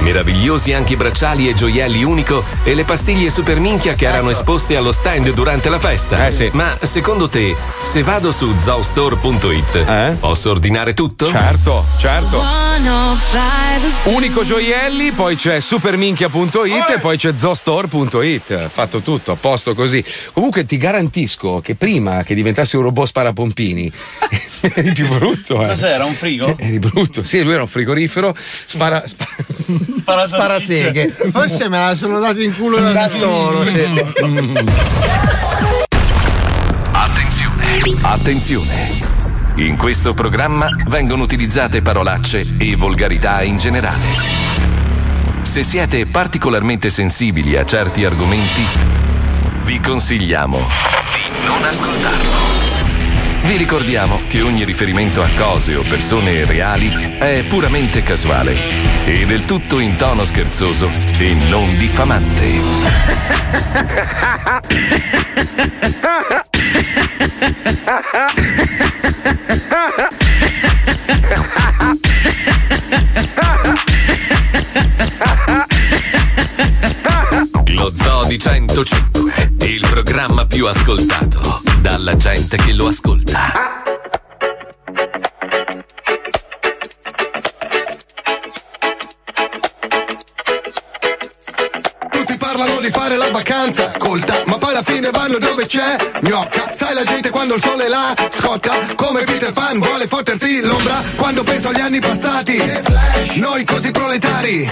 [0.00, 4.76] Meravigliosi anche i bracciali e gioielli unico e le pastiglie super minchia che erano esposte
[4.76, 6.16] allo stand durante la festa.
[6.52, 9.84] Ma secondo te, se vado su zoostore.it,
[10.20, 11.26] posso ordinare tutto?
[11.26, 12.42] Certo, certo.
[14.04, 16.45] Unico gioielli, poi c'è superminchia.it
[16.94, 18.68] e poi c'è zostore.it.
[18.68, 20.04] Fatto tutto, a posto così.
[20.32, 23.92] Comunque ti garantisco che prima che diventassi un robot sparapompini
[24.60, 25.62] eri più brutto.
[25.62, 25.68] Eh.
[25.68, 26.56] Cos'era, un frigo?
[26.58, 27.24] Eri brutto.
[27.24, 28.34] Sì, lui era un frigorifero.
[28.64, 29.04] Spara.
[29.06, 31.14] spara Sparaseghe.
[31.30, 33.80] Forse me la sono data in culo da, Da solo, sì.
[36.92, 39.14] Attenzione, attenzione.
[39.56, 44.45] In questo programma vengono utilizzate parolacce e volgarità in generale.
[45.56, 48.60] Se siete particolarmente sensibili a certi argomenti,
[49.62, 52.28] vi consigliamo di non ascoltarlo.
[53.40, 58.54] Vi ricordiamo che ogni riferimento a cose o persone reali è puramente casuale
[59.06, 62.50] e del tutto in tono scherzoso e non diffamante.
[78.26, 83.75] di 105, il programma più ascoltato dalla alla gente che lo ascolta.
[92.56, 96.72] Parlano di fare la vacanza colta, ma poi alla fine vanno dove c'è gnocca.
[96.72, 101.44] Sai la gente quando il sole la scotta, come Peter Pan vuole fotterti l'ombra quando
[101.44, 102.56] penso agli anni passati.
[103.34, 104.70] Noi così proletari,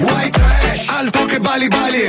[0.86, 2.02] altro che bali bali.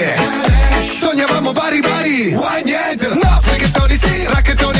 [1.01, 3.07] Sognavamo bari bari, niente?
[3.07, 4.74] No, fricchettoni sì, racchettoni,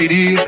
[0.00, 0.38] ricoperti di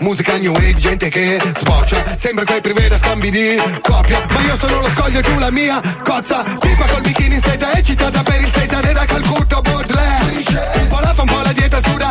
[0.00, 2.16] Musica new wave, gente che sboccia.
[2.16, 5.50] Sembra quei privé da scambi di coppia Ma io sono lo scoglio e tu la
[5.50, 6.42] mia cozza.
[6.58, 10.72] Pipa col bikini in seta eccitata per il seitan da Calcutta Baudelaire.
[10.80, 12.10] Un po' la fa, un po' la dieta suda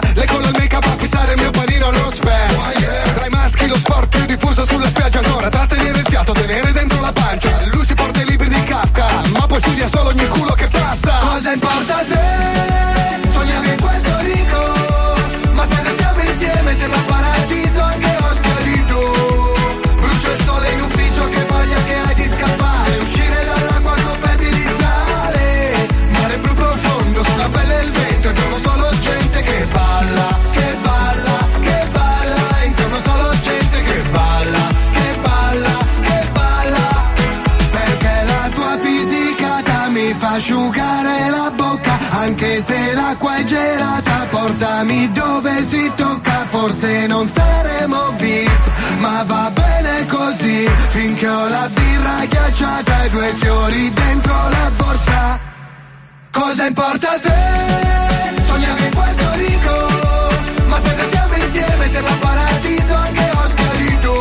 [50.92, 55.40] Finché ho la birra ghiacciata E due fiori dentro la borsa
[56.32, 57.34] Cosa importa se
[58.46, 64.14] Sognavi in Puerto Rico Ma se restiamo insieme sembra paradiso anche Oscarito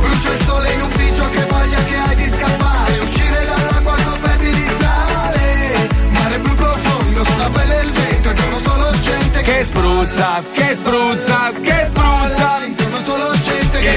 [0.00, 4.70] Brucia il sole in ufficio che voglia che hai di scappare Uscire dall'acqua coperti di
[4.80, 11.52] sale Mare blu profondo sulla pelle il vento Intorno solo gente Che spruzza, che spruzza,
[11.52, 11.67] che spruzza.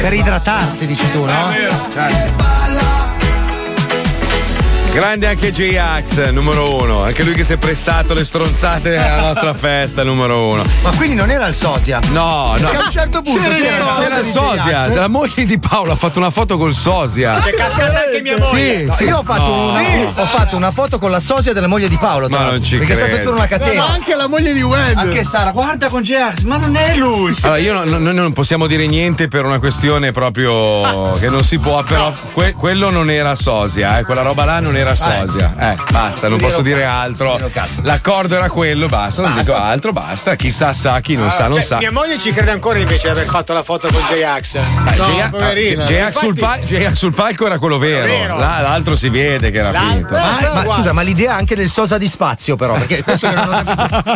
[0.02, 1.52] Per idratarsi, dici tu, no?
[1.93, 3.01] Certo.
[4.94, 7.04] Grande anche J-Ax, numero uno.
[7.04, 10.64] Anche lui che si è prestato le stronzate alla nostra festa, numero uno.
[10.84, 12.00] Ma quindi non era il sosia?
[12.10, 12.56] No, no.
[12.58, 14.88] Perché a un certo punto c'era, c'era il sosia c'era il sosia.
[15.00, 17.38] La moglie di Paolo ha fatto una foto col sosia.
[17.42, 18.80] C'è cascata anche mia moglie.
[18.80, 19.04] Sì, No, sì.
[19.06, 19.70] io ho fatto, No.
[19.70, 20.20] una, Sì.
[20.20, 22.28] ho fatto una foto con la sosia della moglie di Paolo.
[22.28, 23.24] Ma non ci Perché è stata credo.
[23.30, 23.86] tutta una catena.
[23.86, 24.98] Ma anche la moglie di Wend.
[24.98, 27.34] Anche Sara, guarda con J-Ax, ma non è lui.
[27.44, 31.44] Allora, io no- no- noi non possiamo dire niente per una questione proprio che non
[31.46, 35.54] si può, però que- quello non era sosia, eh, quella roba là non era sosia.
[35.58, 37.40] Eh, basta, non posso dire altro.
[37.84, 40.36] L'accordo era quello, basta, non dico altro, basta.
[40.36, 41.78] Chissà sa, chi non sa, non Cioè, sa.
[41.78, 44.60] Mia moglie ci crede ancora invece di aver fatto la foto con J-Ax.
[45.86, 50.14] J-Ax sul, palco era quello vero, l'altro si vede che era finto.
[50.14, 53.62] Ma, scusa, ma l'idea anche del sosa di spazio, però, perché questo che non,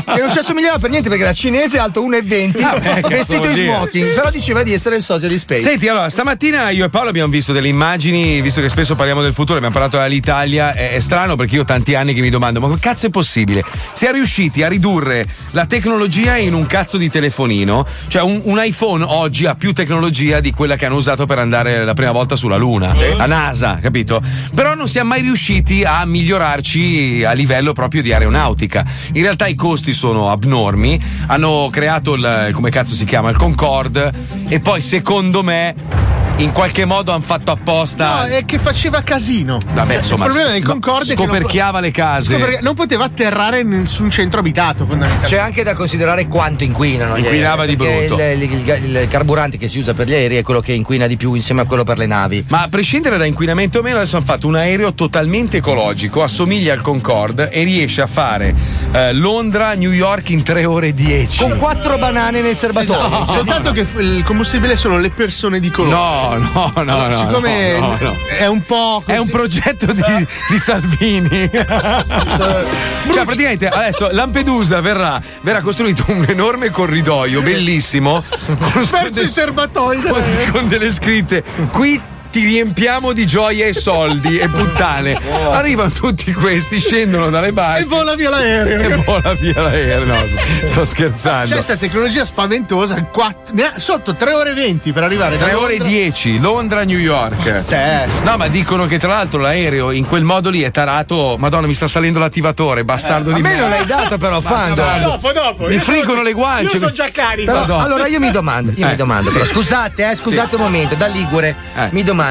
[0.05, 4.13] che non ci assomigliava per niente perché era cinese, alto 1,20, Ah, vestito in smoking,
[4.13, 5.61] però diceva di essere il sosia di Space.
[5.61, 9.33] Senti, allora, stamattina io e Paolo abbiamo visto delle immagini, visto che spesso parliamo del
[9.33, 10.54] futuro, abbiamo parlato dell'Italia.
[10.57, 13.09] È, è strano perché io ho tanti anni che mi domando: ma come cazzo è
[13.09, 13.63] possibile?
[13.93, 17.85] Si è riusciti a ridurre la tecnologia in un cazzo di telefonino.
[18.07, 21.83] Cioè, un, un iPhone oggi ha più tecnologia di quella che hanno usato per andare
[21.83, 22.93] la prima volta sulla Luna.
[23.17, 24.21] La NASA, capito?
[24.53, 28.85] Però non siamo mai riusciti a migliorarci a livello proprio di aeronautica.
[29.13, 31.01] In realtà i costi sono abnormi.
[31.27, 33.29] Hanno creato il come cazzo si chiama?
[33.29, 34.13] Il Concorde.
[34.47, 36.14] E poi, secondo me.
[36.37, 38.15] In qualche modo hanno fatto apposta.
[38.15, 39.57] No, è che faceva casino.
[39.71, 42.33] Vabbè, Cioè, insomma, il problema del Concorde è che non scoperchiava le case.
[42.33, 45.27] scoperchia- non poteva atterrare in nessun centro abitato, fondamentalmente.
[45.33, 47.15] C'è anche da considerare quanto inquinano.
[47.15, 48.21] Inquinava aerei, di brutto.
[48.21, 51.15] Il, il- il carburante che si usa per gli aerei è quello che inquina di
[51.15, 52.43] più insieme a quello per le navi.
[52.49, 56.73] Ma a prescindere da inquinamento o meno, adesso hanno fatto un aereo totalmente ecologico, assomiglia
[56.73, 58.53] al Concorde e riesce a fare
[58.91, 61.39] eh, Londra-New York in 3 ore e 10.
[61.43, 63.07] Con quattro banane nel serbatoio.
[63.07, 63.31] Esatto.
[63.31, 65.93] Soltanto che il combustibile sono le persone di colore.
[65.95, 67.15] No, no, no, no.
[67.15, 68.15] Siccome no, no.
[68.37, 69.03] è un po'.
[69.05, 71.49] È un progetto di, di Salvini.
[71.51, 80.01] cioè, praticamente adesso Lampedusa verrà, verrà costruito un enorme corridoio bellissimo con, Verso i serbatoi.
[80.01, 81.43] con, con delle scritte.
[81.71, 82.01] Qui
[82.35, 85.17] ti riempiamo di gioia e soldi e puttane.
[85.51, 87.83] Arrivano tutti questi, scendono dalle barche.
[87.83, 88.77] E vola via l'aereo.
[88.81, 90.03] E vola via l'aereo.
[90.03, 90.17] No,
[90.65, 91.45] sto scherzando.
[91.47, 95.45] C'è questa tecnologia spaventosa, quatt- ne ha- sotto 3 ore e 20 per arrivare da
[95.45, 95.93] 3 ore e Londra.
[95.95, 97.41] 10, Londra, New York.
[97.51, 98.23] Pazzesco.
[98.25, 101.37] No, ma dicono che tra l'altro l'aereo in quel modo lì è tarato.
[101.39, 103.59] Madonna, mi sta salendo l'attivatore, bastardo Eh, di me me.
[103.61, 104.83] non l'hai data però, Fando.
[104.99, 105.67] Dopo, dopo.
[105.67, 106.73] Mi friggono le guance.
[106.73, 107.49] Io sono già carico.
[107.49, 109.37] Però, allora io mi domando, io Eh, mi domando, sì.
[109.37, 110.55] però, scusate, eh, scusate Sì.
[110.55, 111.87] un momento, da Ligure, Eh.
[111.91, 112.23] mi domando,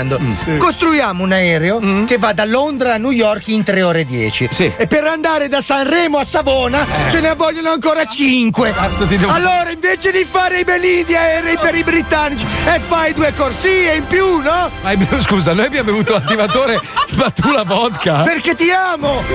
[0.59, 4.49] costruiamo un aereo che va da Londra a New York in 3 ore e 10
[4.77, 8.73] e per andare da Sanremo a Savona ce ne vogliono ancora 5.
[8.73, 12.79] Cazzo ti devo- Allora invece di fare i belli di aerei per i britannici e
[12.81, 14.71] fai due corsie in più, no?
[14.83, 16.81] Ma scusa, noi abbiamo avuto l'attivatore,
[17.17, 18.23] ma tu la vodka?
[18.23, 19.23] Perché ti amo!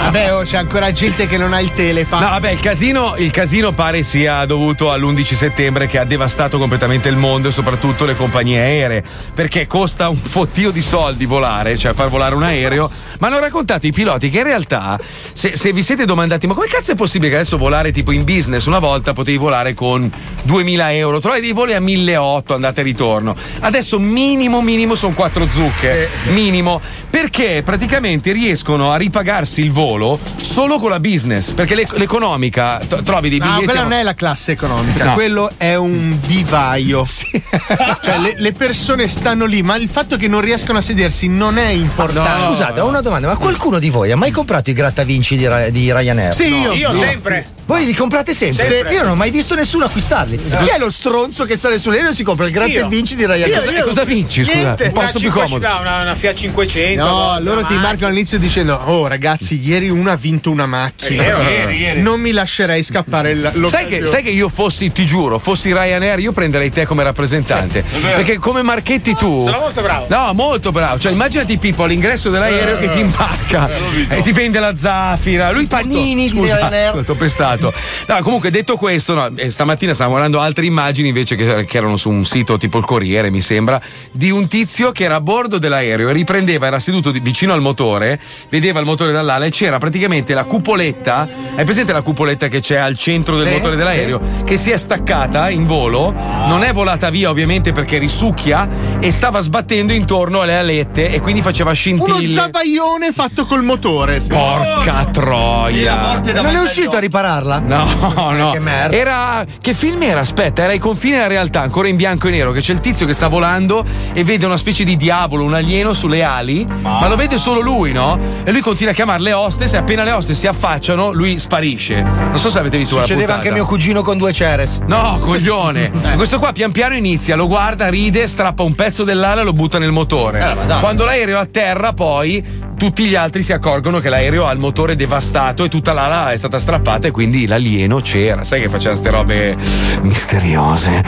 [0.00, 2.20] Vabbè, oh, c'è ancora gente che non ha il telepass.
[2.20, 7.08] No, vabbè, il casino, il casino pare sia dovuto all'11 settembre che ha devastato completamente
[7.08, 9.04] il mondo e soprattutto le compagnie aeree.
[9.34, 12.90] Perché costa un fottio di soldi volare, cioè far volare un aereo.
[13.18, 14.98] Ma hanno raccontato i piloti che in realtà,
[15.32, 18.24] se, se vi siete domandati, ma come cazzo è possibile che adesso volare tipo in
[18.24, 18.64] business?
[18.64, 20.10] Una volta potevi volare con
[20.44, 23.36] 2000 euro, trovavi dei voli a 1800 andate e ritorno.
[23.60, 26.08] Adesso minimo, minimo sono 4 zucche.
[26.32, 26.80] Minimo.
[27.10, 31.52] Perché praticamente riescono a ripagarsi il volo solo con la business.
[31.52, 33.64] Perché l'ec- l'economica t- trovi dei No, biglietti.
[33.64, 35.12] quella non è la classe economica, No.
[35.14, 37.04] quello è un vivaio.
[38.02, 41.58] cioè, le, le persone stanno lì, ma il fatto che non riescano a sedersi non
[41.58, 42.46] è importante.
[42.46, 45.68] Scusate, ho una domanda, ma qualcuno di voi ha mai comprato i grattavinci di, Ra-
[45.68, 46.32] di Ryanair?
[46.34, 46.72] Sì, io.
[46.72, 46.98] Io No.
[46.98, 47.46] sempre.
[47.66, 48.64] Voi li comprate sempre?
[48.64, 48.94] Sempre.
[48.94, 50.36] Io non ho mai visto nessuno acquistarli.
[50.36, 52.88] Chi è lo stronzo che sale sull'aereo e si compra il gratta e Io.
[52.88, 53.64] vinci di Ryanair?
[53.64, 54.56] Cosa- cosa vinci, scusa?
[54.56, 55.68] Niente, Un posto una più 500 comodo.
[55.68, 57.04] no, una, una Fiat 500.
[57.04, 61.22] No, una loro ti marcano all'inizio dicendo: Oh, ragazzi, ieri uno ha vinto una macchina.
[61.22, 62.00] Vero, ieri, ieri.
[62.02, 66.18] Non mi lascerei scappare il- Sai che, sai che io fossi, ti giuro, fossi Ryanair,
[66.18, 67.84] io prenderei te come rappresentante.
[68.00, 68.16] vero.
[68.16, 69.40] perché come marchetti tu.
[69.42, 70.06] Sono molto bravo.
[70.08, 70.98] No, molto bravo.
[70.98, 73.68] Cioè, immaginati Pippo all'ingresso dell'aereo che ti imbarca
[74.08, 75.50] e ti vende la zaffira.
[75.52, 77.04] Lui panini di Scusa, Ryanair.
[77.04, 77.59] T'ho pestato.
[77.60, 81.96] No, comunque, detto questo, no, eh, stamattina stavo guardando altre immagini invece che, che erano
[81.96, 83.80] su un sito tipo il Corriere, mi sembra,
[84.10, 87.60] di un tizio che era a bordo dell'aereo e riprendeva, era seduto di- vicino al
[87.60, 91.28] motore, vedeva il motore dall'ala e c'era praticamente la cupoletta.
[91.56, 94.20] Hai presente la cupoletta che c'è al centro del Sì, motore dell'aereo?
[94.44, 98.68] Che si è staccata in volo, non è volata via ovviamente perché risucchia
[99.00, 102.26] e stava sbattendo intorno alle alette e quindi faceva Uno scintille.
[102.28, 104.20] zabaione fatto col motore.
[104.26, 106.20] Porca troia!
[106.42, 106.98] Non è uscito a
[107.40, 107.58] ripararla?
[107.58, 108.50] No, no.
[108.52, 108.94] Che merda.
[108.96, 109.44] Era.
[109.60, 110.20] Che film era?
[110.20, 112.52] Aspetta, era ai confini della realtà, ancora in bianco e nero.
[112.52, 115.92] Che c'è il tizio che sta volando e vede una specie di diavolo, un alieno
[115.92, 118.18] sulle ali, ma lo vede solo lui, no?
[118.44, 122.00] E lui continua a chiamare le hostess e appena le hostess si affacciano, lui sparisce.
[122.02, 123.40] Non so se avete visto Succedeva puntata.
[123.40, 124.80] anche mio cugino con due Ceres.
[124.86, 125.90] No, coglione.
[126.16, 129.78] Questo qua pian piano inizia, lo guarda, ride, strappa un pezzo dell'ala e lo butta
[129.78, 130.56] nel motore.
[130.66, 130.78] Eh.
[130.80, 135.64] Quando l'aereo atterra, poi tutti gli altri si accorgono che l'aereo ha il motore devastato
[135.64, 138.44] e tutta l'ala è stata strappata e quindi l'alieno c'era.
[138.44, 139.56] Sai che faceva ste robe
[140.02, 141.02] misteriose.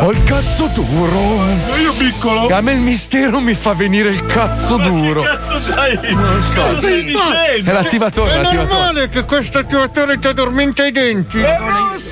[0.00, 1.44] Ho il cazzo duro.
[1.80, 2.48] Io piccolo.
[2.48, 5.22] A me il mistero mi fa venire il cazzo duro.
[5.22, 5.98] Cazzo dai?
[6.14, 6.60] Non so.
[6.62, 7.70] Cosa stai dicendo?
[7.70, 8.72] È l'attivatore, È l'attivatore.
[8.72, 11.40] normale che questo attivatore ti addormenta i denti.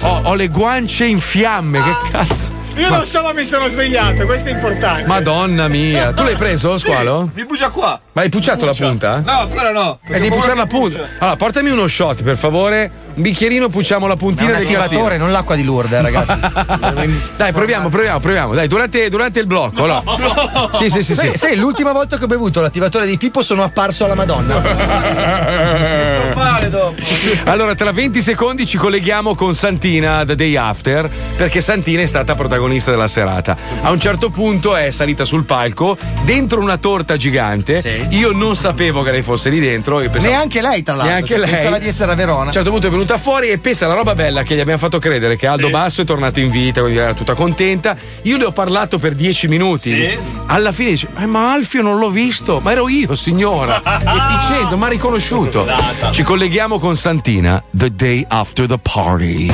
[0.02, 2.58] Ho, ho le guance in fiamme, che cazzo.
[2.76, 5.04] Io Ma- non so, ma mi sono svegliato, questo è importante.
[5.04, 6.12] Madonna mia.
[6.12, 7.28] Tu l'hai preso, squalo?
[7.34, 8.00] Mi bugia qua.
[8.12, 9.18] Ma hai pucciato la punta?
[9.24, 9.98] No, ancora no.
[10.06, 11.00] E devi pucciare la punta.
[11.18, 12.90] Allora, portami uno shot, per favore.
[13.12, 15.24] Un bicchierino, pucciamo la puntina un del attivatore, cazzino.
[15.24, 16.32] non l'acqua di Lourdes, ragazzi.
[17.36, 18.54] Dai, proviamo, proviamo, proviamo.
[18.54, 19.84] Dai, durante, durante il blocco.
[19.84, 20.02] allora.
[20.80, 21.26] Sì, sì, sì, sì.
[21.26, 24.60] Sai, sai, l'ultima volta che ho bevuto l'attivatore di Pippo sono apparso alla Madonna.
[26.34, 26.94] Male dopo.
[27.44, 32.34] Allora, tra 20 secondi ci colleghiamo con Santina The Day After, perché Santina è stata
[32.34, 33.56] protagonista della serata.
[33.82, 38.06] A un certo punto è salita sul palco, dentro una torta gigante.
[38.10, 40.00] Io non sapevo che lei fosse lì dentro.
[40.00, 41.12] io pensavo- Neanche lei, tra l'altro.
[41.12, 41.50] Neanche che lei.
[41.50, 42.42] Pensava di essere a Verona.
[42.42, 44.78] A un certo punto è venuta fuori e pensa alla roba bella che gli abbiamo
[44.78, 47.96] fatto credere che Aldo Basso è tornato in vita, quindi era tutta contenta.
[48.22, 50.18] Io le ho parlato per dieci minuti.
[50.46, 53.80] Alla fine dice: "Eh, Ma Alfio non l'ho visto, ma ero io, signora.
[54.04, 55.66] Efficiente, ma riconosciuto.
[56.10, 59.50] Ci colleghiamo con Santina, The Day After the Party.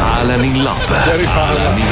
[0.00, 0.80] Alan in Love.
[1.34, 1.85] Alan in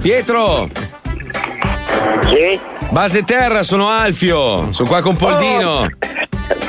[0.00, 0.68] Pietro.
[2.26, 2.58] Sì?
[2.90, 4.72] Base terra, sono Alfio.
[4.72, 5.86] Sono qua con Poldino.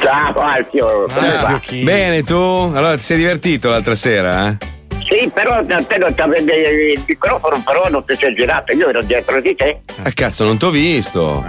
[0.01, 1.61] Ciao Alfio, Ah, va?
[1.83, 2.35] Bene, tu?
[2.35, 4.57] Allora ti sei divertito l'altra sera, eh?
[5.03, 6.51] Sì, però da te non c'avevi
[6.93, 9.81] il microfono, però non ti sei girato, io ero dietro di te.
[10.03, 11.43] Eh, cazzo, non t'ho visto.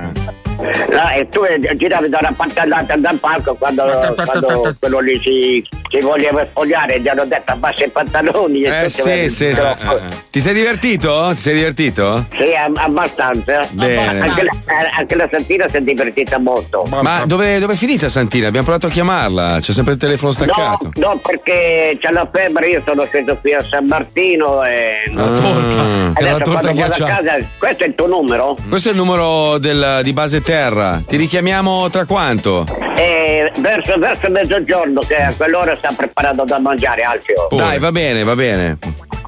[0.62, 3.82] No, e tu eh, giravi da una pantallata dal palco quando,
[4.14, 8.62] quando quello lì si, si voleva spogliare, gli hanno detto abbassa i pantaloni.
[8.62, 9.46] Eh sì, sì, sì.
[9.46, 9.96] microfono.
[9.96, 10.00] Eh,
[10.30, 11.30] Ti sei divertito?
[11.34, 12.26] Ti sei divertito?
[12.36, 13.66] Sì, ab- abbastanza.
[13.70, 14.20] Bene.
[14.20, 16.84] Anche la, eh, anche la Santina si è divertita molto.
[16.88, 18.46] Ma dove, dove è finita Santina?
[18.46, 20.90] Abbiamo provato a chiamarla, c'è sempre il telefono staccato.
[20.94, 25.10] No, no, perché c'è la febbre, io sono sceso qui a San Martino e.
[25.12, 26.10] La torta.
[26.14, 28.56] Adesso torta quando vado a casa, questo è il tuo numero?
[28.68, 31.02] Questo è il numero del- di base terra.
[31.06, 32.66] Ti richiamiamo tra quanto?
[32.98, 37.48] E verso, verso mezzogiorno, che a quell'ora sta preparando da mangiare, Alfio.
[37.56, 38.76] Dai, va bene, va bene.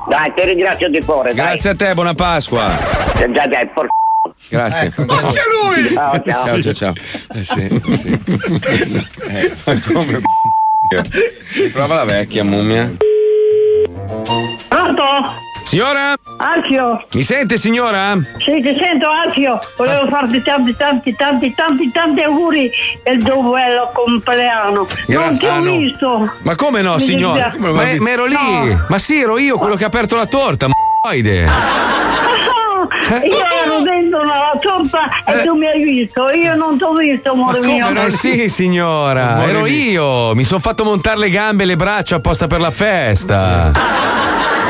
[0.06, 1.32] Dai, ti ringrazio di cuore.
[1.32, 2.76] Grazie a te, buona Pasqua.
[3.14, 3.32] Dai.
[3.32, 3.86] Già, dai, por...
[4.50, 4.92] Grazie.
[4.96, 5.94] Anche lui!
[5.94, 6.44] Ciao, ciao.
[6.44, 6.92] Ciao, ciao, ciao.
[7.34, 8.20] Eh sì, sì.
[9.26, 10.20] Eh, ma come
[11.72, 12.92] Prova la vecchia mummia.
[14.68, 15.04] Pronto?
[15.64, 16.14] Signora?
[16.36, 17.04] Alfio?
[17.14, 18.16] Mi sente signora?
[18.38, 19.58] Sì, ti sento Alfio.
[19.76, 22.70] Volevo farti tanti, tanti, tanti, tanti, tanti auguri
[23.02, 24.86] del tuo bello compleanno.
[25.08, 25.76] Non ti ho ah, no.
[25.76, 26.32] visto.
[26.42, 27.54] Ma come no, Mi signora?
[27.56, 28.34] Ma, ma ero lì.
[28.34, 28.84] No.
[28.88, 30.68] Ma sì, ero io quello che ha aperto la torta.
[31.04, 31.46] M***oide.
[33.06, 36.30] Ah, Io ero dentro la torta e tu mi hai visto.
[36.30, 37.88] Io non ti ho visto, amore mio.
[37.88, 40.34] Eh sì, signora, Amore ero io.
[40.34, 43.72] Mi sono fatto montare le gambe e le braccia apposta per la festa.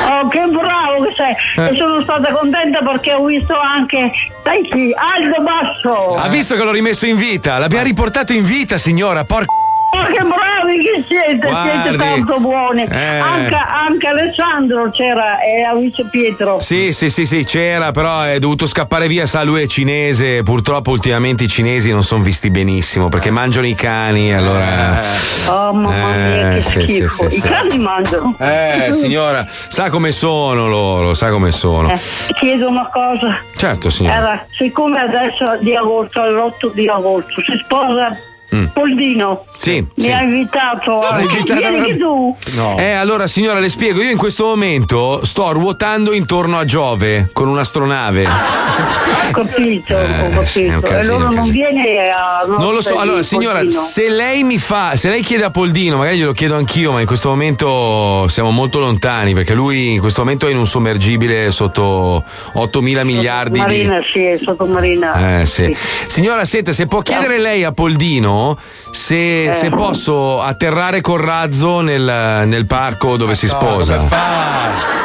[0.06, 1.64] Oh, che bravo che sei!
[1.64, 1.74] Eh.
[1.74, 4.10] E sono stata contenta perché ho visto anche,
[4.42, 6.14] sai chi, Aldo Basso!
[6.16, 7.58] Ha visto che l'ho rimesso in vita?
[7.58, 9.24] L'abbiamo riportato in vita, signora.
[9.24, 9.46] Porca.
[9.94, 11.80] Ma che bravi che siete, Guardi.
[11.82, 12.82] siete tanto buoni.
[12.82, 13.18] Eh.
[13.18, 16.60] Anche, anche Alessandro c'era e ha visto Pietro.
[16.60, 20.42] Sì, sì, sì, sì, c'era, però è dovuto scappare via, sa, lui è cinese.
[20.42, 25.00] Purtroppo ultimamente i cinesi non sono visti benissimo perché mangiano i cani, allora.
[25.46, 27.28] Oh mamma mia, Eh, che sì, schifo.
[27.30, 27.48] sì, I sì.
[27.48, 28.36] cani mangiano.
[28.38, 31.90] Eh, signora, sa come sono loro, sa come sono.
[31.92, 31.98] Eh,
[32.34, 33.38] chiedo una cosa.
[33.56, 34.16] Certo, signora.
[34.16, 38.16] Era, siccome adesso è di agosto, all'8 di agosto, si sposa
[38.54, 38.64] Mm.
[38.66, 39.44] Poldino.
[39.56, 40.10] Sì, Mi sì.
[40.12, 41.16] ha invitato a...
[41.16, 42.36] Vieni tu.
[42.78, 47.48] Eh, allora signora, le spiego, io in questo momento sto ruotando intorno a Giove con
[47.48, 48.26] un'astronave.
[48.26, 50.44] Ho capito, ho Eh, capito.
[50.44, 52.44] sì, è un e casino, allora un non viene a...
[52.46, 53.80] Non lo so, allora signora, Poldino.
[53.80, 57.06] se lei mi fa, se lei chiede a Poldino, magari glielo chiedo anch'io, ma in
[57.06, 62.22] questo momento siamo molto lontani perché lui in questo momento è in un sommergibile sotto
[62.54, 63.58] 8.000 miliardi di...
[63.58, 65.40] Marina, sì, sottomarina.
[65.40, 65.74] Eh sì.
[66.06, 68.43] Signora, senta, se può chiedere lei a Poldino
[68.90, 69.52] se, Eh.
[69.52, 72.02] se posso atterrare col razzo nel,
[72.46, 73.96] nel parco dove si sposa.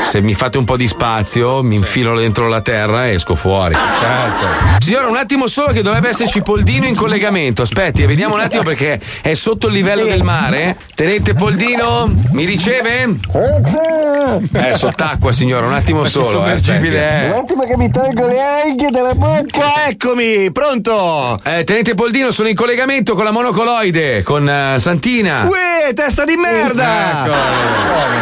[0.04, 3.76] Se mi fate un po' di spazio, mi infilo dentro la terra e esco fuori.
[3.76, 4.46] Certo.
[4.80, 7.62] Signora, un attimo solo che dovrebbe esserci Poldino in collegamento.
[7.62, 10.78] Aspetti, vediamo un attimo perché è sotto il livello del mare.
[10.96, 13.08] Tenente Poldino, mi riceve?
[14.52, 16.46] Eh, sott'acqua, signora, un attimo solo.
[16.48, 16.54] eh.
[17.32, 19.88] Un attimo che mi tolgo le alghe dalla bocca.
[19.88, 21.40] Eccomi, pronto.
[21.44, 25.46] Eh, Tenente Poldino, sono in collegamento con la monocoloide, con eh, Santina.
[25.48, 27.28] Uè, testa di merda.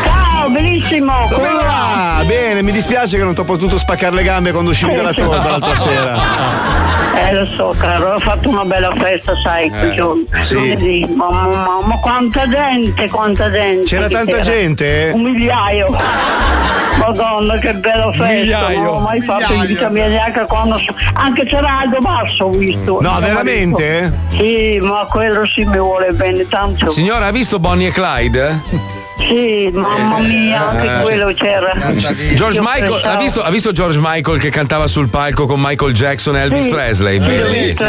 [0.01, 1.27] Ciao, benissimo.
[1.31, 2.23] Come va?
[2.25, 5.49] Bene, mi dispiace che non ti ho potuto spaccare le gambe quando uscivi dalla torta
[5.49, 6.76] l'altra sera.
[7.19, 10.23] Eh, lo so, caro, ho fatto una bella festa, sai, quel giorno.
[10.41, 10.53] sì.
[10.53, 11.05] Lunedì.
[11.15, 13.83] Mamma, mamma, quanta gente, quanta gente.
[13.85, 15.11] C'era tanta gente?
[15.13, 15.87] Un migliaio.
[16.99, 18.25] Madonna, che bella festa.
[18.27, 18.79] Migliaio.
[18.81, 20.77] Non ho mai fatto in vita mia neanche quando.
[20.77, 22.99] so- Anche c'era Aldo Basso, ho visto.
[23.01, 24.11] No, veramente?
[24.11, 24.43] marito.
[24.43, 26.89] Sì, ma quello sì mi vuole bene tanto.
[26.89, 28.61] Signora, ha visto Bonnie e Clyde?
[29.17, 31.01] Sì, mamma mia, anche Eh.
[31.01, 31.73] quello c'era.
[32.35, 36.37] George Michael, ha visto, ha visto George Michael che cantava sul palco con Michael Jackson
[36.37, 37.17] e Elvis Sì, Presley?
[37.17, 37.87] anche bellissimo,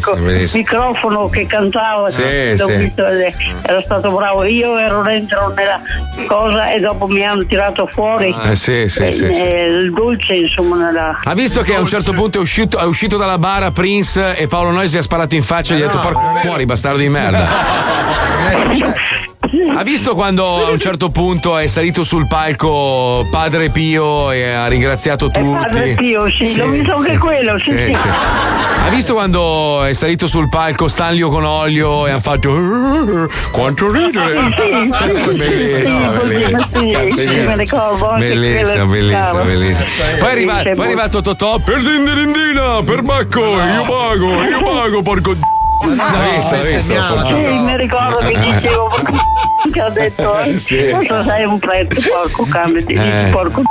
[0.00, 0.40] con bellissimo.
[0.42, 2.22] il microfono che cantava, Sì,
[2.56, 2.72] sì.
[2.76, 4.44] visto è- era stato bravo.
[4.44, 5.80] Io ero dentro nella
[6.26, 9.40] cosa e dopo mi hanno tirato fuori Ah, sì, sì, eh, sì, sì.
[9.40, 11.20] eh, il dolce, insomma, nella.
[11.22, 14.46] Ha visto che a un certo punto è uscito, è uscito dalla bara Prince e
[14.46, 17.46] Paolo Noisi ha sparato in faccia e gli ha detto porco fuori bastardo di merda.
[19.76, 24.66] Ha visto quando a un certo punto è salito sul palco Padre Pio e ha
[24.66, 25.48] ringraziato tutti?
[25.48, 28.08] Padre Pio, sì, l'ho visto anche quello, sì, sì.
[28.08, 33.90] Ha visto quando è salito sul palco Stanlio con olio e hanno fatto "Eh, quanto
[33.90, 34.34] ridere?
[34.56, 36.66] Bellissimo, bellissimo.
[36.70, 39.42] Sì, sì, quello che bellissimo, stava.
[39.42, 39.86] bellissimo.
[40.18, 44.62] Poi è, arriva- Sì, poi è arrivato Totò per dindirindina, per Bacco, io pago, io
[44.62, 45.34] pago, porco
[45.82, 46.94] d- L'ha visto, l'ha visto?
[47.56, 48.88] Sì, mi ricordo che dicevo
[49.72, 50.90] che ho detto, eh, Sì.
[50.90, 53.28] questo sei un prete, porco cane, di Eh.
[53.30, 53.62] porco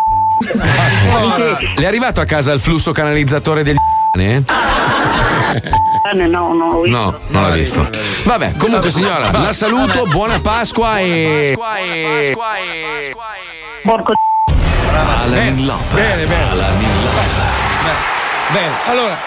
[1.77, 3.75] Le è arrivato a casa il flusso canalizzatore del
[4.17, 4.43] Eh,
[6.27, 6.99] No, visto.
[6.99, 7.89] No, non l'ho visto.
[8.23, 11.57] Vabbè, comunque signora, la saluto, buona Pasqua e.
[13.83, 14.13] Porco
[15.27, 15.61] Bene,
[15.93, 16.53] bene, bene.
[18.51, 19.17] Bene, allora.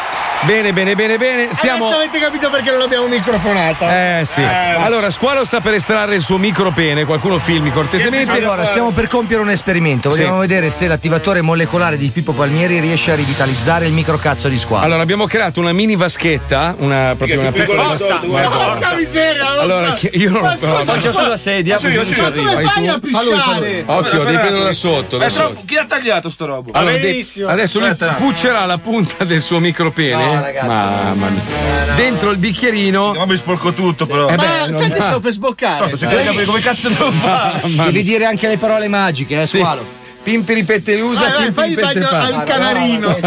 [0.43, 1.49] Bene, bene, bene, bene.
[1.53, 1.86] Stiamo.
[1.86, 4.20] Adesso avete capito perché non l'abbiamo microfonata.
[4.20, 4.43] Eh sì.
[4.43, 7.05] Allora, Squalo sta per estrarre il suo micropene.
[7.05, 8.30] Qualcuno filmi cortesemente.
[8.30, 10.09] Allora, stiamo per compiere un esperimento.
[10.11, 10.47] Vogliamo Sì.
[10.47, 14.84] vedere se l'attivatore molecolare di Pippo Palmieri riesce a rivitalizzare il microcazzo di squalo.
[14.84, 19.49] Allora, abbiamo creato una mini vaschetta, una proprio una piccola soldi, Porca miseria!
[19.61, 20.68] Allora, io non lo so.
[20.84, 22.47] Faccia sulla sedia, Faccio io, così faccio ci io.
[22.49, 22.70] arriva.
[22.72, 23.82] Come fai a pisciare?
[23.86, 25.18] Occhio, devi prenderlo da sotto.
[25.66, 26.70] Chi ha tagliato sto robo?
[26.72, 30.28] Allora, de- adesso lui puccerà la punta del suo micropene.
[30.35, 30.66] No, ragazzi.
[30.66, 31.95] Mamma mia.
[31.95, 33.12] Dentro il bicchierino.
[33.14, 34.29] Ma mi sporco tutto, però.
[34.29, 35.03] Eh Ma beh, va.
[35.03, 35.91] sto per sboccare?
[35.91, 37.61] Capire come cazzo devo fare.
[37.64, 39.59] Devi dire anche le parole magiche, eh, Sì.
[39.59, 39.97] squalo.
[40.22, 42.18] Pimpiri pettelusa, pimpiri il bagno pettepa.
[42.20, 43.18] al canarino.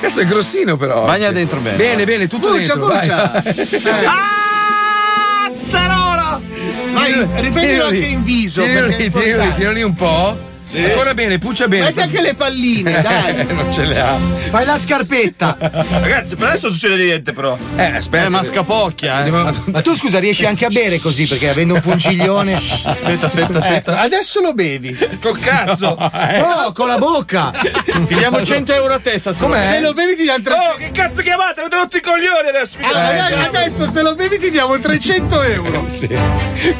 [0.00, 1.04] Cazzo, è grossino però.
[1.04, 1.32] Bagna Sì.
[1.34, 1.76] dentro bene.
[1.76, 2.86] Bene, bene, tutto Puccia, dentro.
[2.86, 2.98] vai.
[3.00, 3.42] puccia.
[4.06, 6.40] Ah, Zarola!
[6.92, 8.62] Vai, riprendilo Tiralo anche in viso.
[8.62, 10.38] Tiralo lì, tiralo lì un po'.
[10.72, 11.86] Ancora bene, puccia bene.
[11.86, 13.46] Metti anche le palline, dai.
[13.46, 14.16] non ce le ha.
[14.48, 15.56] Fai la scarpetta.
[15.58, 17.56] Ragazzi, per adesso non succede niente, però.
[17.76, 18.24] Eh, aspetta.
[18.26, 19.30] Eh, ma scapocchia, eh.
[19.30, 22.54] Ma tu scusa, riesci anche a bere così perché avendo un pungiglione.
[22.54, 23.98] Aspetta, aspetta, aspetta.
[24.00, 24.96] adesso lo bevi.
[25.20, 25.96] Col cazzo.
[25.98, 27.52] No, con la bocca.
[28.06, 29.66] Ti diamo 100 euro a testa, se Com'è?
[29.66, 31.60] Se lo bevi ti diamo Oh, 300 che cazzo chiamate?
[31.60, 32.78] Avete rotto i coglioni adesso.
[32.78, 35.82] mi Allora, adesso se lo bevi ti diamo 300 euro.
[35.86, 36.06] Sì.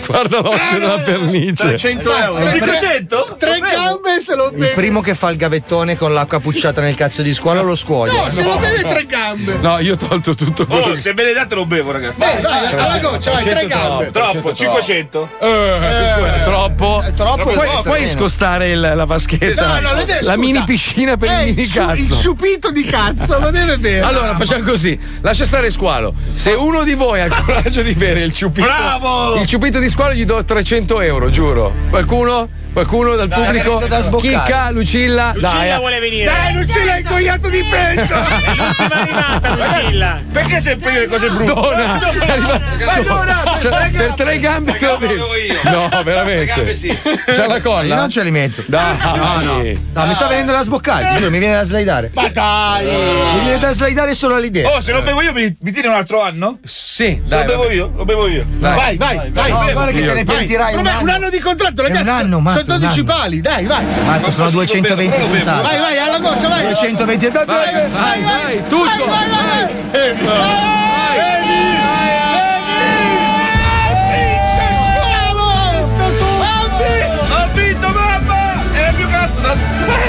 [0.07, 1.67] Guarda l'occhio della pernice.
[1.67, 2.51] 300 euro.
[2.51, 3.37] 500?
[3.39, 4.75] Tre gambe se lo Il bevi.
[4.75, 8.25] primo che fa il gavettone con l'acqua pucciata nel cazzo di squalo lo scuoia.
[8.25, 9.55] No, se lo bevi tre gambe.
[9.61, 12.19] No, io ho tolto tutto quello Oh, che- se me ne date lo bevo, ragazzi.
[12.19, 14.11] Vai, vai, alla goccia, vai, tre 300 gambe.
[14.11, 15.29] Troppo, 500.
[15.41, 17.03] Eh, troppo.
[17.17, 17.51] troppo
[17.85, 19.67] puoi, scostare il- la vaschetta?
[19.67, 22.15] No, no, lo deve- la mini piscina per Eh, il mini sciu- Il cazzo.
[22.21, 24.05] sciupito di cazzo lo deve bere.
[24.11, 24.99] Allora, facciamo così.
[25.21, 26.13] Lascia stare squalo.
[26.35, 28.67] Se uno di voi ha il coraggio di bere il ciupito.
[28.67, 29.35] Bravo!
[29.37, 31.73] Il ciupito di squalo gli do 300 euro, giuro.
[31.91, 32.49] Qualcuno?
[32.73, 33.99] Qualcuno dal dai, pubblico da.
[33.99, 35.33] Chicca, Lucilla.
[35.35, 36.25] Lucilla dai, vuole venire.
[36.25, 37.09] Dai, Lucilla, hai certo.
[37.09, 38.15] incogliato di peggio.
[38.15, 40.21] È l'ultima arrivata, Lucilla.
[40.33, 41.53] Perché sempre io le cose brutte?
[41.53, 41.99] Dona.
[41.99, 42.37] Dona.
[42.37, 42.61] Dona.
[42.85, 43.59] Vai, Dona.
[43.61, 45.59] Per, tre gambe te lo io!
[45.65, 46.45] No, veramente.
[46.45, 46.97] Gambe sì.
[47.27, 47.83] C'è la colla?
[47.83, 48.63] Io non ce li metto.
[48.67, 48.97] Dai.
[48.99, 49.63] No, no.
[49.93, 51.29] No, mi sta venendo da sboccare.
[51.29, 52.11] Mi viene da slidare.
[52.15, 52.85] Ma dai.
[52.85, 54.71] Mi viene da slidare solo l'idea.
[54.71, 56.59] Oh, se lo bevo io mi, mi tiri un altro anno?
[56.63, 57.21] Sì.
[57.25, 58.45] Dai, lo bevo io, lo bevo io.
[58.59, 59.31] Vai, vai, vai.
[59.31, 61.61] vai, vai, vai, vai, vai, vai, vai, vai, vai, vai, vai, vai, vai, vai, vai,
[62.01, 63.85] vai, vai, 112 pali, dai, vai.
[64.05, 65.63] Marco, sono 220 puntate.
[65.63, 66.67] Vai, vai, alla goccia, vai.
[66.69, 68.85] 220 vai, vai, vai, vai, tutto.
[68.85, 70.15] Vai, vai, vai.
[70.15, 70.25] vai.
[70.25, 70.81] vai.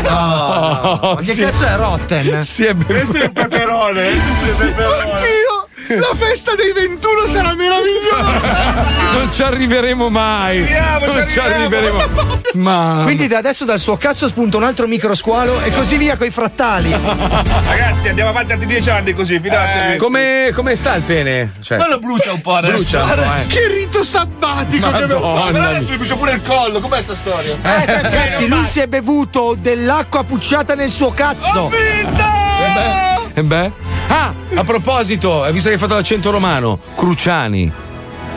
[0.03, 1.13] No, no, no.
[1.13, 1.41] Ma che sì.
[1.41, 2.43] cazzo è Rotten?
[2.43, 2.93] Si è bevuto.
[2.93, 4.09] Questo è un peperone.
[4.39, 5.11] Questo è un peperone.
[5.11, 5.60] Oddio
[5.99, 8.89] la festa dei 21 sarà meravigliosa.
[9.13, 10.59] Non ci arriveremo mai.
[10.61, 11.75] Arriviamo, ci non ci arriviamo.
[11.77, 12.39] arriveremo.
[12.53, 16.29] Ma Quindi da adesso dal suo cazzo spunta un altro microsqualo e così via coi
[16.31, 16.91] frattali.
[16.91, 19.93] Ragazzi, andiamo avanti altri dieci anni così, fidatevi.
[19.93, 21.53] Eh, come, come sta il pene?
[21.61, 22.75] Cioè, Ma lo brucia un po' adesso.
[22.75, 23.47] Brucia un po', eh.
[23.47, 25.69] Che rito sabbatico che abbiamo Ma Madonna.
[25.69, 27.57] adesso mi brucia pure il collo, com'è sta storia?
[27.61, 31.71] Eh, ragazzi, lui si è bevuto dell'acqua pucciata nel suo cazzo.
[33.33, 33.90] Eh beh.
[34.13, 36.79] Ah, a proposito, hai visto che hai fatto l'accento romano?
[36.95, 37.71] Cruciani.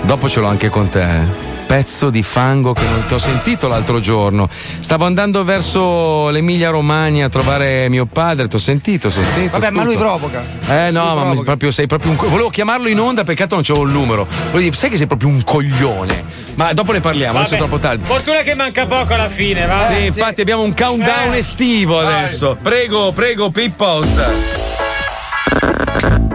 [0.03, 1.43] Dopo ce l'ho anche con te.
[1.67, 4.49] Pezzo di fango che non ti ho sentito l'altro giorno.
[4.81, 9.51] Stavo andando verso l'Emilia Romagna a trovare mio padre, ti ho sentito, sentito.
[9.59, 10.05] Vabbè, ma lui tutto.
[10.05, 10.45] provoca.
[10.69, 11.43] Eh no, Lui ma provoca.
[11.43, 12.17] proprio sei proprio un.
[12.19, 14.27] co- Volevo chiamarlo in onda, peccato non c'avevo il numero.
[14.29, 16.25] Volevo dire, sai che sei proprio un coglione.
[16.55, 18.05] Ma dopo ne parliamo, adesso è troppo tardi.
[18.05, 19.87] Fortuna che manca poco alla fine, va.
[19.91, 21.39] Sì, infatti abbiamo un countdown Eh.
[21.39, 22.57] estivo adesso.
[22.63, 24.21] Prego, prego, Pippos.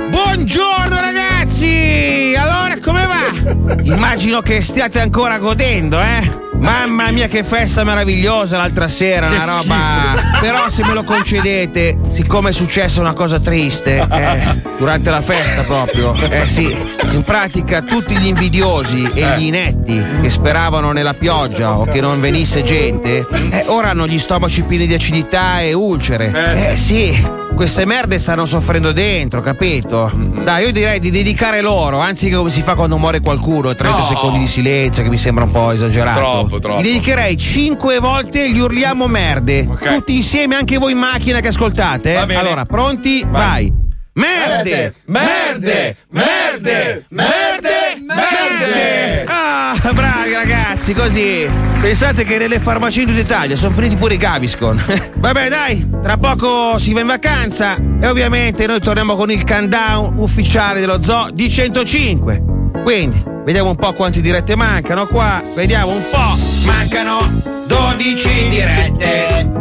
[0.09, 2.35] Buongiorno ragazzi!
[2.37, 3.81] Allora come va?
[3.83, 6.48] Immagino che stiate ancora godendo, eh?
[6.59, 10.39] Mamma mia che festa meravigliosa l'altra sera, una Che roba.
[10.41, 15.61] Però se me lo concedete, siccome è successa una cosa triste, eh, durante la festa
[15.63, 16.75] proprio, eh sì,
[17.11, 22.19] in pratica tutti gli invidiosi e gli inetti che speravano nella pioggia o che non
[22.19, 26.71] venisse gente, eh, ora hanno gli stomaci pieni di acidità e ulcere.
[26.71, 30.11] Eh sì, queste merde stanno soffrendo dentro, capito?
[30.13, 34.03] Dai, io direi di dedicare loro, anziché come si fa quando muore qualcuno, 30 No.
[34.05, 36.48] secondi di silenzio, che mi sembra un po' esagerato.
[36.49, 36.81] Troppo, troppo.
[36.81, 39.67] Gli dedicherei 5 volte gli urliamo merde.
[39.79, 42.13] Tutti insieme, anche voi in macchina che ascoltate.
[42.13, 42.25] Va eh?
[42.25, 42.39] bene.
[42.39, 43.23] Allora, pronti?
[43.29, 43.87] Vai.
[44.11, 44.95] Merde!
[45.05, 45.95] Merde!
[46.09, 47.05] Merde!
[47.09, 48.01] Merde!
[48.01, 49.23] Merde!
[49.27, 51.47] Ah, bravi ragazzi, così.
[51.79, 54.83] Pensate che nelle farmacie di Italia sono finiti pure i Gaviscon.
[55.15, 60.17] Vabbè, dai, tra poco si va in vacanza e ovviamente noi torniamo con il countdown
[60.17, 62.58] ufficiale dello Zoo di 105.
[62.83, 65.41] Quindi, vediamo un po' quante dirette mancano qua.
[65.53, 66.37] Vediamo un po'.
[66.65, 67.19] Mancano
[67.67, 69.51] 12 dirette.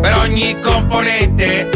[0.00, 1.68] Per ogni componente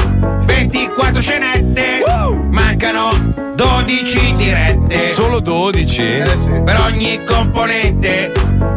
[0.44, 2.02] 24 scenette.
[2.50, 3.10] Mancano
[3.54, 5.08] 12 dirette.
[5.08, 6.22] Solo 12?
[6.64, 8.32] per ogni componente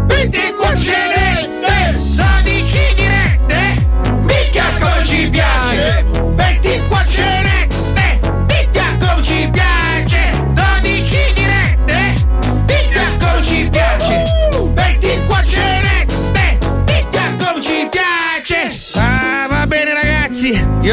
[0.05, 1.99] 24 scenette.
[2.43, 3.87] 12 dirette.
[4.23, 6.03] Mica ci piace.
[6.35, 7.04] 24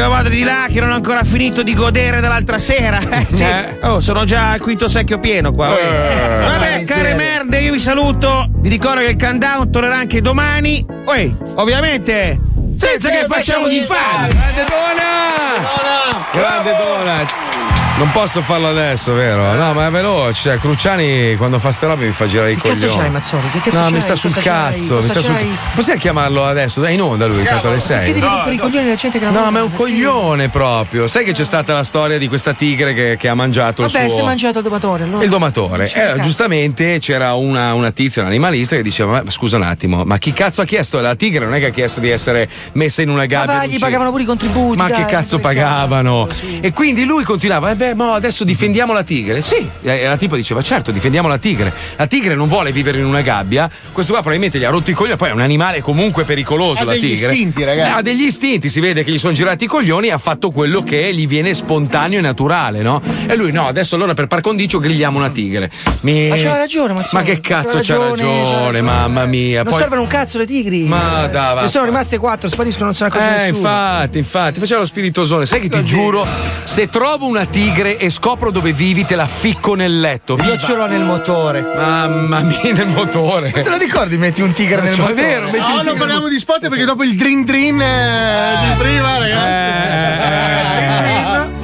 [0.03, 3.01] ragazzi io vado di là che non ho ancora finito di godere dall'altra sera.
[3.13, 3.45] Eh, sì.
[3.81, 6.45] oh sono già al quinto secchio pieno qua uè.
[6.45, 8.47] vabbè care merde io vi saluto.
[8.49, 10.83] Vi ricordo che il countdown tornerà anche domani.
[11.05, 12.39] Uè, ovviamente
[12.75, 14.29] senza che facciamo gli infami.
[14.29, 16.25] Grande Dona!
[16.31, 17.62] Grande Dona!
[18.03, 19.55] Non posso farlo adesso, vero?
[19.55, 20.41] No, ma è veloce.
[20.49, 22.81] Cioè, Cruciani quando fa ste robe mi fa girare i Che coglioni.
[22.81, 23.49] cazzo c'hai, Mazzoli?
[23.49, 24.01] Che cazzo no, mi c'hai?
[24.01, 24.95] sta sul cazzo.
[24.97, 25.35] Mi sta sul...
[25.73, 26.81] Possiamo chiamarlo adesso?
[26.81, 27.97] Dai, in onda lui, intanto alle 6.
[27.99, 29.51] Perché devi rompere i coglioni della gente che No, lavora?
[29.51, 31.07] ma è un coglione proprio.
[31.07, 34.05] Sai che c'è stata la storia di questa tigre che, che ha mangiato Vabbè, il
[34.09, 34.25] si è suo.
[34.25, 35.03] mangiato il domatore.
[35.03, 35.23] Allora.
[35.23, 35.89] Il domatore.
[35.93, 40.17] Eh, giustamente c'era una, una tizia, un animalista, che diceva: Ma scusa un attimo, ma
[40.17, 40.99] chi cazzo ha chiesto?
[40.99, 43.53] La tigre non è che ha chiesto di essere messa in una Ma gabbia.
[43.53, 43.85] va, e gli uccisa.
[43.85, 44.77] pagavano pure i contributi.
[44.77, 46.27] Ma dai, che cazzo pagavano?
[46.59, 49.41] E quindi lui continuava, eh beh, mo adesso difendiamo la tigre.
[49.41, 51.73] Sì, e la tipa diceva, certo, difendiamo la tigre.
[51.97, 54.93] La tigre non vuole vivere in una gabbia, questo qua probabilmente gli ha rotto i
[54.93, 57.31] coglioni, poi è un animale comunque pericoloso Ha la degli tigre.
[57.33, 57.91] istinti, ragazzi.
[57.97, 60.81] Ha degli istinti, si vede che gli sono girati i coglioni e ha fatto quello
[60.83, 63.01] che gli viene spontaneo e naturale, no?
[63.27, 65.69] E lui no, adesso allora per par condicio grigliamo una tigre.
[66.01, 67.23] Mi- Ma c'aveva ragione, Mazzoli.
[67.23, 69.63] Ma che cazzo c'ha C'aveva ragione, mamma mia.
[69.63, 70.83] Non Poi- servono un cazzo le tigri.
[70.83, 71.61] Ma dai, va.
[71.61, 73.57] Ne sono rimaste quattro, spariscono, non se ne accorge Eh, nessuno.
[73.57, 75.45] infatti, infatti, faceva lo spiritosone.
[75.45, 76.25] Sai che ti giuro,
[76.63, 80.37] se trovo una tigre e scopro dove vivi, te la ficco nel letto.
[80.43, 81.61] Io ce l'ho nel motore.
[81.75, 83.49] Mamma mia, nel motore.
[83.51, 84.15] Te lo ricordi?
[84.17, 85.27] Metti un tigre nel Cioè, è motore.
[85.27, 89.17] vero, metti No, non parliamo di spot perché dopo il Dream Dream eh, di prima,
[89.17, 91.12] ragazzi.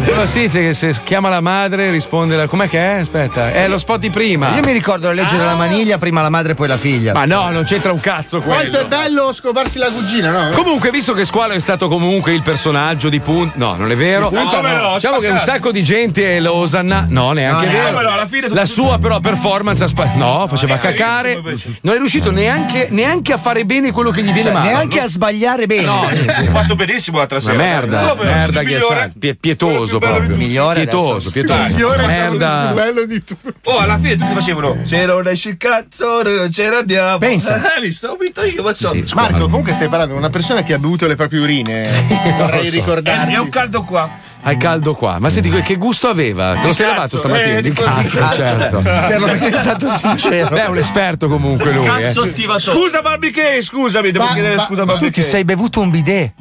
[0.03, 2.99] Però sì, se, se chiama la madre risponde la- com'è che è?
[2.99, 4.55] Aspetta, è lo spot di prima.
[4.55, 7.13] Io mi ricordo la legge della maniglia, prima la madre e poi la figlia.
[7.13, 8.59] Ma no, non c'entra un cazzo quello.
[8.69, 10.49] Quanto è bello scoparsi la cugina, no?
[10.55, 13.53] Comunque, visto che Squalo è stato comunque il personaggio di punto.
[13.57, 14.29] No, non è vero.
[14.29, 14.93] Di punto No, no, no.
[14.95, 17.05] Diciamo che un sacco di gente lo osanna.
[17.07, 17.83] No, neanche No, vero.
[17.91, 18.03] neanche.
[18.03, 19.83] No, alla fine La sua, però, performance.
[19.83, 21.39] ha spa- No, faceva cacare.
[21.81, 24.69] Non è riuscito neanche, neanche a fare bene quello che gli viene male.
[24.69, 25.85] Neanche a sbagliare bene.
[25.85, 25.99] No.
[26.01, 27.57] Ho fatto benissimo l'altra Una sera.
[27.63, 28.87] merda, merda Il migliore.
[28.95, 29.55] ghiacciante, pie-
[29.97, 30.35] pietoso proprio.
[30.35, 31.61] Migliore pietoso, pietoso.
[31.63, 32.71] Migliore merda.
[32.73, 33.53] bello di tutto.
[33.71, 34.77] Oh, alla fine tutti facevano.
[34.83, 37.17] Se non esce il cazzo, non ce l'abbiamo.
[37.17, 37.55] Pensa.
[37.75, 38.07] Hai visto?
[38.09, 38.95] Ho vinto io, mazzo.
[39.13, 41.87] Marco, comunque stai parlando di una persona che ha bevuto le proprie urine.
[42.37, 43.33] Vorrei ricordarti.
[43.33, 44.27] È un caldo qua.
[44.41, 45.19] Hai caldo qua.
[45.19, 46.53] Ma senti, che gusto aveva?
[46.61, 47.57] Te lo sei cazzo, lavato stamattina?
[47.57, 48.35] eh, di cazzo, cazzo.
[48.41, 48.79] certo.
[48.83, 50.49] Perlomeno è stato sincero.
[50.55, 51.85] Beh, è un esperto comunque lui.
[51.85, 52.13] Eh.
[52.59, 56.31] Scusa, Barbicay, scusami, devo Ma- chiedere ma- scusa, Tu ti sei bevuto un bidet.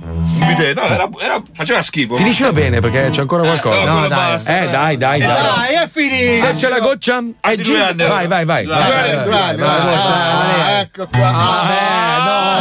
[0.49, 2.17] Bidet, No, era, era- faceva schifo.
[2.17, 3.85] Finiscila bene perché c'è ancora qualcosa.
[3.85, 4.61] no, quello basta.
[4.63, 5.43] Eh, dai, dai, dai.
[5.43, 6.47] Dai, è finito.
[6.47, 7.75] Se c'è la goccia, è giù.
[7.77, 8.65] Vai, vai, vai.
[8.65, 10.59] Due vai, anni, vai, Due vai, anni, vai, vai, vai.
[10.59, 11.29] vai, Ecco qua.
[11.29, 12.57] Ah,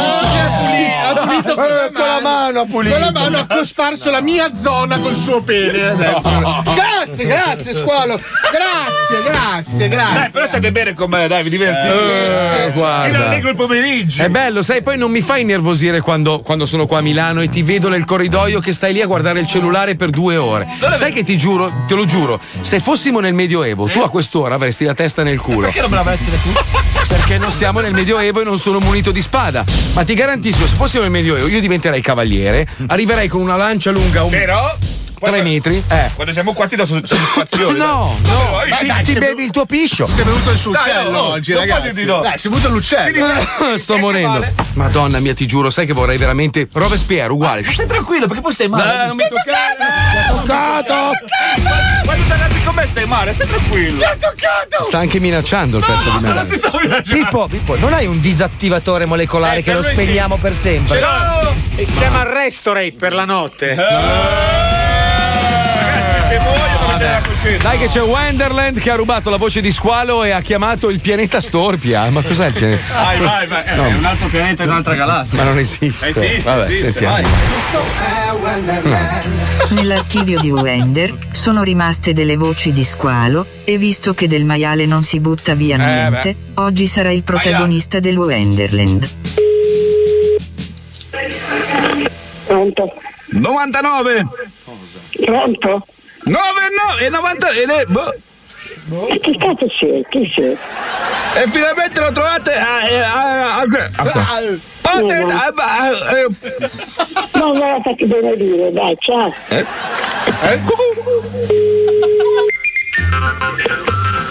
[1.10, 2.94] ha pulito con la mano ha pulito.
[2.94, 5.88] Con la mano ha cosparso la mia zona col suo pene.
[5.88, 6.28] Adesso.
[7.08, 8.20] Grazie, grazie, squalo.
[8.52, 10.30] Grazie, grazie, Dai, grazie.
[10.30, 12.64] però state bene con me, dai, vi divertite.
[12.64, 13.26] Eh, Io guarda.
[13.28, 14.22] allegro il pomeriggio.
[14.22, 17.48] È bello, sai, poi non mi fai innervosire quando, quando sono qua a Milano e
[17.48, 20.66] ti vedo nel corridoio che stai lì a guardare il cellulare per due ore.
[20.96, 24.84] Sai che ti giuro, te lo giuro, se fossimo nel Medioevo, tu a quest'ora avresti
[24.84, 25.66] la testa nel culo.
[25.66, 26.50] Perché non me la mettere tu?
[27.08, 29.64] Perché non siamo nel Medioevo e non sono munito di spada.
[29.94, 34.22] Ma ti garantisco, se fossimo nel Medioevo, io diventerei cavaliere, arriverei con una lancia lunga
[34.24, 34.30] un.
[34.30, 34.76] Però.
[35.20, 35.82] Tre metri?
[35.88, 36.10] Eh.
[36.14, 37.78] Quando siamo qua ti do soddisf- soddisfazione.
[37.78, 38.30] No, dai.
[38.32, 38.50] no.
[38.52, 40.06] Vabbè, Ti, dai, ti bevi il tuo piscio.
[40.06, 42.04] Si è bevuto il suo Dai, uccello oh, oggi, non ragazzi.
[42.04, 42.20] no.
[42.20, 43.26] Dai, si è bevuto l'uccello.
[43.76, 44.44] Sto morendo.
[44.74, 46.68] Madonna mia, ti giuro, sai che vorrei veramente.
[46.72, 47.62] Robespierre, uguale.
[47.64, 48.84] Stai tranquillo, perché poi stai male.
[48.96, 50.26] Dai, non mi toccare.
[50.28, 51.10] toccato!
[52.04, 53.98] Quando arrabbi con me stai male, stai tranquillo.
[53.98, 54.84] Ti ha toccato!
[54.84, 56.44] Sta anche minacciando il pezzo di non merda.
[56.44, 57.24] ti stavo minacciando.
[57.24, 60.98] Pippo, Pippo, non hai un disattivatore molecolare Eh, che lo spegniamo per sempre?
[60.98, 61.54] Ce l'ho!
[61.76, 63.76] E si chiama Restorate per la notte.
[66.28, 67.56] Ragazzi, se muoio come te la così.
[67.56, 71.00] Dai che c'è Wonderland che ha rubato la voce di Squalo e ha chiamato il
[71.00, 72.10] pianeta Storpia.
[72.10, 72.92] Ma cos'è il pianeta?
[72.92, 73.62] Vai, vai, vai.
[73.66, 73.84] Eh, No.
[73.84, 75.38] È un altro pianeta in un'altra galassia.
[75.38, 76.08] Ma non esiste.
[76.08, 77.14] Esiste, Vabbè, esiste, sentiamo.
[77.14, 77.24] vai.
[79.70, 85.02] Nell'archivio di Wender sono rimaste delle voci di squalo e visto che del maiale non
[85.02, 89.08] si butta via niente, oggi sarà il protagonista del Wenderland.
[92.46, 92.92] Pronto?
[93.30, 94.26] 99.
[95.24, 95.86] Pronto?
[96.28, 98.14] 9 no, e 90 e le, boh.
[99.08, 100.04] E che cazzo sei?
[100.08, 100.56] Chi sei?
[101.34, 106.26] E finalmente lo trovate a, a, a, a, a- Oh, te- a- a- eh,
[107.34, 109.34] No, me la fatti benedire, dai, ciao.
[109.48, 109.58] eh?
[110.42, 110.60] Eh?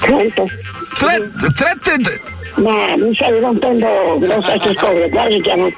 [0.01, 0.47] Pronto?
[0.97, 2.21] Tre, tre, tre,
[2.55, 5.69] Ma mi stai rompendo, non sai che cosa, guarda che chiamo,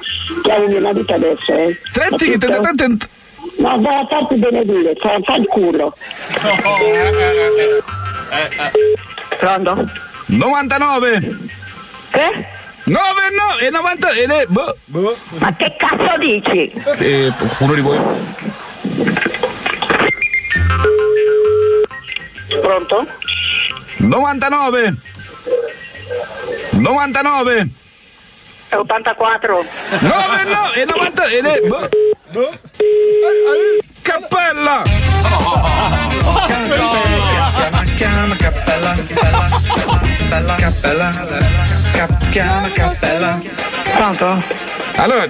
[0.42, 1.78] chiamo mio marito adesso, eh.
[1.92, 2.60] Tretti, Capito?
[2.62, 2.70] Ma
[3.60, 5.94] vai a farti benedire, fa, fa il culo.
[9.38, 9.88] Pronto?
[10.26, 11.38] 99.
[12.10, 12.58] Che?
[12.84, 14.76] 9 no, e 90 e le, boh.
[15.38, 16.72] Ma che cazzo dici?
[16.98, 17.98] E uno di voi.
[22.60, 23.06] Pronto?
[23.98, 24.94] 99.
[26.70, 27.68] 99.
[28.70, 29.64] 84.
[30.00, 31.88] 9 no, e 90 e le, boh.
[34.02, 34.82] Cappella.
[37.96, 41.10] Chiama cappella, cappella, cappella,
[41.92, 43.40] cap- chiama cappella.
[43.96, 44.44] Pronto?
[44.94, 45.26] Allora.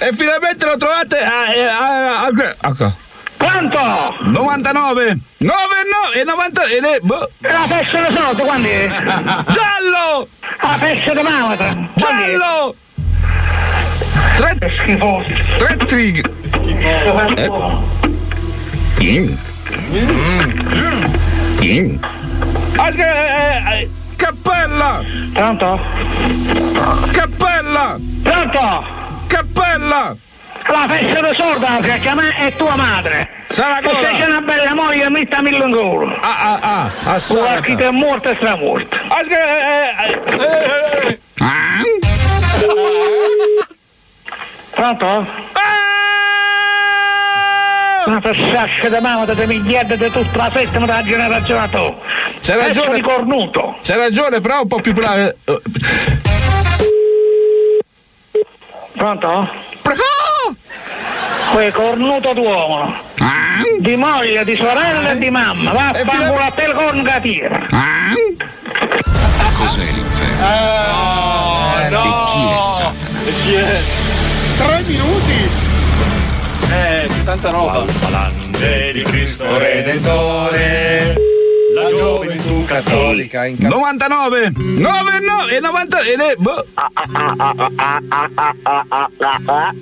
[0.00, 2.30] E finalmente lo trovate a, a, a,
[2.60, 2.92] a,
[3.38, 3.78] Quanto?
[4.20, 5.56] 99 9
[5.90, 7.30] no e 90 e le boh.
[7.38, 8.86] La festa di soldi, quando è?
[9.48, 10.28] Giallo!
[10.60, 11.74] La festa di Mavata.
[11.94, 12.74] Giallo!
[14.38, 15.26] Tre schifoso.
[15.58, 16.22] Tre trig.
[17.36, 17.48] Eh.
[19.02, 19.34] Mm.
[21.60, 21.98] Mm.
[22.78, 25.02] Eh, eh, Cappella!
[25.32, 25.80] Pronto?
[27.10, 27.98] Cappella!
[28.22, 28.86] Pronto?
[29.26, 30.14] Cappella!
[30.70, 33.28] La festa di sorda che chiama è tua madre.
[33.48, 36.16] Sarà Se sei una bella moglie, mettami in culo.
[36.20, 37.36] Ah, ah, ah, assolutamente.
[37.36, 38.96] Guarda chi ti è morto e stramorto.
[39.08, 39.46] Asca-
[44.78, 44.84] eh, eh, eh.
[44.84, 44.96] Ah?
[44.96, 45.26] Pronto?
[48.06, 51.94] Una fessaccia di mamma di miliardi di tutta la settima della generazione tu.
[52.40, 52.94] C'è ragione.
[52.94, 53.76] di cornuto.
[53.82, 55.34] C'è ragione, però un po' più bravo.
[58.96, 59.48] Pronto?
[61.52, 62.94] Quel cornuto d'uomo.
[63.80, 65.72] Di moglie, di sorella e di mamma.
[65.72, 67.66] Va a fanculo a te il corno che tira.
[69.58, 70.46] Cos'è l'inferno?
[71.78, 73.18] E chi è Satana?
[73.24, 74.07] E chi è?
[74.58, 75.48] Tre minuti!
[76.70, 77.86] Eh, tanta roba.
[77.86, 81.14] Falante di Cristo Redentore,
[81.74, 86.66] la gioventù cattolica in 99 9 no e 90 e le boh.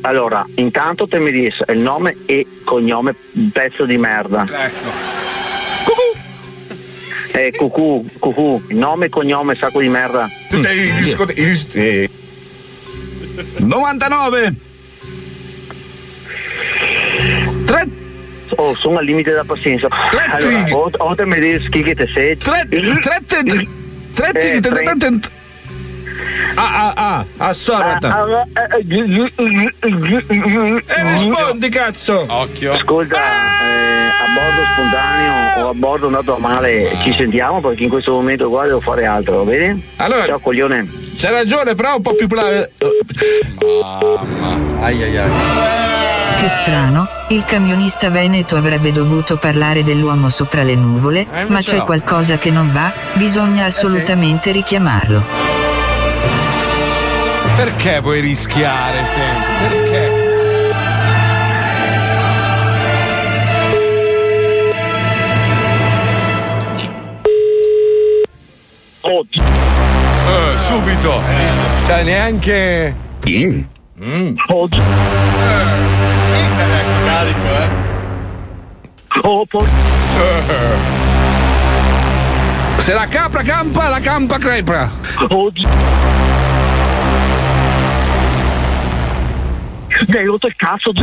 [0.03, 3.15] Allora, intanto te mi dici il nome e cognome
[3.53, 4.45] pezzo di merda.
[4.47, 5.25] Ecco.
[7.33, 10.29] Eh, cucù, cucù, nome e cognome sacco di merda.
[11.75, 12.11] Eh.
[13.59, 14.55] 99
[17.67, 18.05] 3
[18.59, 19.89] Oh, sono al limite della pazienza.
[20.31, 22.37] Allora, o, o te mi dici che te sei.
[22.37, 23.23] 3 3
[24.15, 24.97] 3 Eh, 3
[26.55, 28.25] Ah, ah, ah, assorta.
[30.87, 32.25] E rispondi, cazzo.
[32.27, 32.73] Occhio.
[32.73, 37.89] Ascolta, eh, a bordo spontaneo o a bordo andato a male ci sentiamo perché in
[37.91, 39.81] questo momento qua devo fare altro, va bene?
[39.97, 41.05] Allora, Ciao coglione.
[41.17, 42.67] C'è ragione, però un po' più bravo.
[43.61, 44.85] Mamma.
[44.85, 45.31] Ai ai ai.
[46.39, 51.79] Che strano, il camionista veneto avrebbe dovuto parlare dell'uomo sopra le nuvole, Eh, ma c'è
[51.79, 51.85] no.
[51.85, 55.56] qualcosa che non va, bisogna assolutamente richiamarlo.
[57.57, 59.79] Perché vuoi rischiare sempre?
[59.79, 60.25] Perché?
[69.07, 71.23] Eh, subito.
[71.87, 72.95] Cioè, neanche.
[73.99, 74.35] Mm.
[74.49, 74.83] Oggi.
[77.05, 77.69] Carico, eh.
[79.23, 79.67] Oh, poi.
[82.79, 84.91] Se la capra campa, la campa crepra.
[85.31, 85.67] Oggi.
[90.07, 90.93] Mi hai rotto il cazzo.
[90.93, 91.03] gi-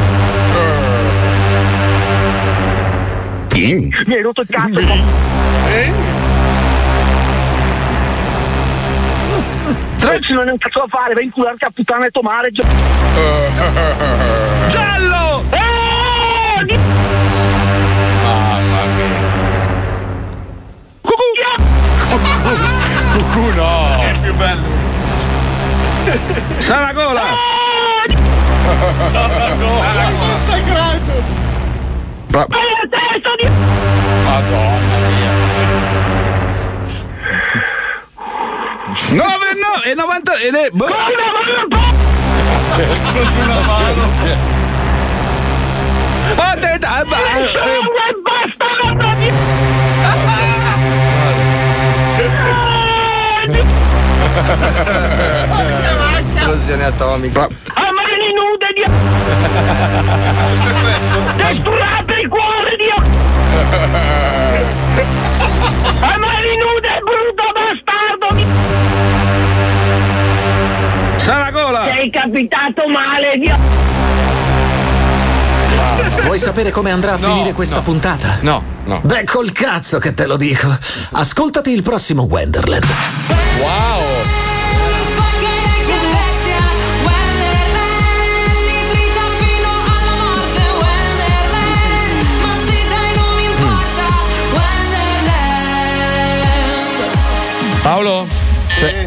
[4.06, 4.80] Mi hai rotto il cazzo.
[4.80, 5.92] Eh?
[9.98, 12.50] Tre non è un cazzo da fare, vai in culo a puttana e tomare.
[12.52, 12.64] Gi-
[14.68, 15.44] Giallo!
[15.50, 16.66] Oh,
[18.24, 19.20] Mamma mia.
[21.02, 21.24] Cucù!
[23.18, 24.02] Cucù no!
[24.02, 24.68] È più bello!
[26.60, 27.22] Saragola!
[27.22, 27.63] Oh!
[28.64, 31.16] Sono consacrato!
[32.28, 33.48] Bra- Ma la testa di...
[34.24, 35.32] Madonna mia!
[39.10, 40.70] 9 no, e 90 e le...
[40.72, 40.94] Come
[43.44, 44.04] una mano!
[46.36, 46.88] Attenta!
[46.90, 47.60] Ah, bastardo!
[56.22, 57.48] Esplosione atomica.
[57.48, 58.03] Bra-
[58.88, 60.58] mani
[61.10, 61.44] nude di...
[61.44, 62.88] Desturate il cuore di...
[66.00, 68.46] A mani nude, brutto bastardo di...
[71.18, 71.84] Saragola!
[71.94, 73.52] Sei capitato male di...
[76.24, 77.82] Vuoi sapere come andrà a No, finire questa no.
[77.84, 78.38] puntata?
[78.42, 79.02] No, no.
[79.04, 80.68] Beh, col cazzo che te lo dico.
[81.12, 82.86] Ascoltati il prossimo Wenderland.
[83.60, 84.53] Wow!
[97.84, 98.26] Paolo?
[98.80, 99.06] C'è...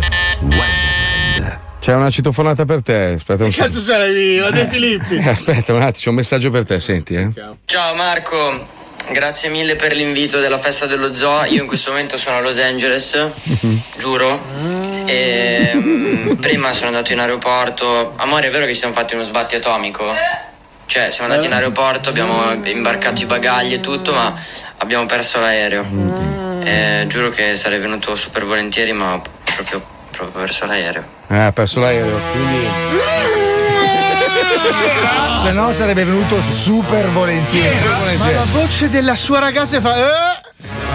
[1.80, 3.14] C'è una citofonata per te.
[3.16, 4.36] Aspetta un Che cazzo sei?
[4.36, 5.16] La De Filippi.
[5.16, 7.30] Eh, aspetta un attimo, c'è un messaggio per te, senti, eh.
[7.64, 8.66] Ciao Marco,
[9.12, 11.44] grazie mille per l'invito della festa dello zoo.
[11.44, 13.30] Io in questo momento sono a Los Angeles,
[13.96, 14.42] giuro.
[15.06, 18.12] E mm, prima sono andato in aeroporto.
[18.16, 20.04] Amore, è vero che ci siamo fatti uno sbatti atomico?
[20.84, 24.34] Cioè, siamo andati in aeroporto, abbiamo imbarcato i bagagli e tutto, ma
[24.76, 26.44] abbiamo perso l'aereo.
[26.66, 29.20] E giuro che sarei venuto super volentieri, ma
[29.54, 31.04] proprio, proprio perso l'aereo.
[31.28, 32.18] Eh, ha perso l'aereo.
[32.32, 32.66] Quindi.
[35.40, 37.76] Se no sarebbe venuto super volentieri.
[38.18, 39.96] Ma la voce della sua ragazza fa.
[39.96, 40.44] "Eh".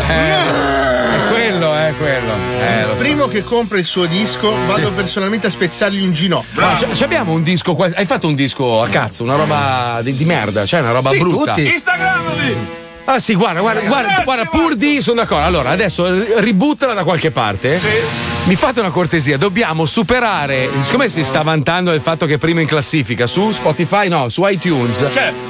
[0.07, 2.33] È quello, è quello.
[2.59, 2.95] Eh, so.
[2.95, 6.61] Primo che compra il suo disco, vado personalmente a spezzargli un ginocchio.
[6.61, 10.15] Ma c- abbiamo un disco qua- Hai fatto un disco a cazzo, una roba di,
[10.15, 11.53] di merda, cioè una roba Sì, brutta.
[11.53, 11.71] tutti.
[11.71, 12.79] Instagrammi!
[13.05, 15.43] Ah sì, guarda, guarda, guarda, guarda, pur di sono d'accordo.
[15.45, 18.30] Allora, adesso ri- ributtala da qualche parte.
[18.45, 20.67] Mi fate una cortesia, dobbiamo superare.
[20.81, 24.45] Siccome si sta vantando del fatto che è primo in classifica su Spotify, no, su
[24.45, 25.05] iTunes.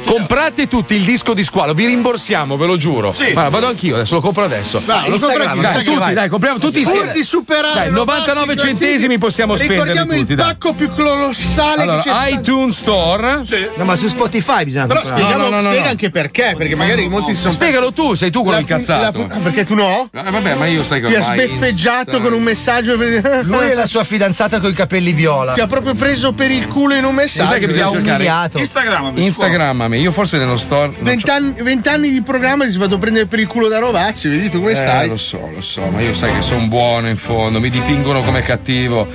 [0.05, 3.11] comprate tutti il disco di squalo, vi rimborsiamo, ve lo giuro.
[3.13, 3.31] Sì.
[3.31, 4.81] Guarda, vado anch'io, adesso lo compro adesso.
[4.85, 6.13] Vai, lo compra anch'io, dai, tutti, vai.
[6.13, 7.13] dai, compriamo tutti Pur insieme.
[7.13, 10.47] di superare Dai, 99 Rovazzi, centesimi possiamo spenderli Ricordiamo tutti, il dai.
[10.47, 12.33] pacco più colossale Allora, che c'è stato.
[12.35, 13.41] iTunes Store.
[13.77, 15.21] No, ma su Spotify bisogna Però comprare.
[15.23, 15.89] spieghiamo, No, no, no, spiega no.
[15.89, 19.17] anche perché, perché magari molti sono Spiegalo tu, sei tu quello incazzato.
[19.27, 20.09] la- perché tu no?
[20.13, 22.79] Eh, vabbè, ma io sai che Ti ha sbeffeggiato con un messaggio.
[22.81, 25.53] Per- Lui e la sua fidanzata con i capelli viola.
[25.53, 27.49] Ti ha proprio preso per il culo in un messaggio.
[27.49, 28.13] sai che bisogna ha cercare?
[28.15, 28.57] umiliato.
[28.59, 29.23] Instagrammami.
[29.25, 29.99] Instagrammami.
[29.99, 30.93] Io forse nello store.
[30.99, 34.59] Vent'anni, vent'anni di programma ti vado a prendere per il culo da Rovazzi, vedi tu
[34.59, 35.07] come Eh, stai?
[35.07, 38.41] lo so, lo so, ma io sai che sono buono in fondo, mi dipingono come
[38.41, 39.07] cattivo.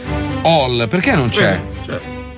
[0.42, 1.60] All, perché non c'è?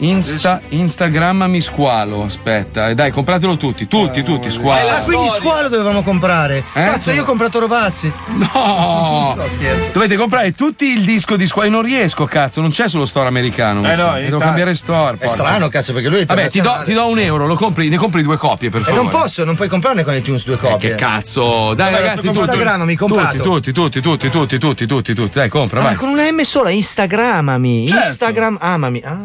[0.00, 4.88] Insta, Instagrammami squalo, aspetta, eh, dai, compratelo tutti, tutti, tutti, squalo.
[4.88, 6.62] Ah, quindi squalo dovevamo comprare.
[6.72, 8.12] Cazzo, io ho comprato Rovazzi.
[8.26, 9.34] No!
[9.36, 9.90] No, scherzo.
[9.92, 11.68] Dovete comprare tutti il disco di squalo.
[11.70, 13.80] Non riesco, cazzo, non c'è sullo store americano.
[13.80, 15.16] mi Eh, no, devo cambiare store.
[15.18, 15.34] È porca.
[15.44, 17.96] strano, cazzo, perché lui è Vabbè, ti do, ti do un euro, lo compri, ne
[17.96, 19.02] compri due copie, per E favore.
[19.02, 20.90] non posso, non puoi comprarne con iTunes due copie.
[20.90, 23.42] Che cazzo, dai Vabbè, ragazzi, tutti, Instagram mi comprato.
[23.42, 25.94] tutti, tutti, tutti, tutti, tutti, tutti, tutti, dai, compra, Ah, vai.
[25.96, 27.88] con una M sola, Instagramami.
[27.88, 28.06] Certo.
[28.06, 29.02] Instagram, amami.
[29.04, 29.18] Ah.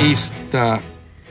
[0.00, 0.80] Insta,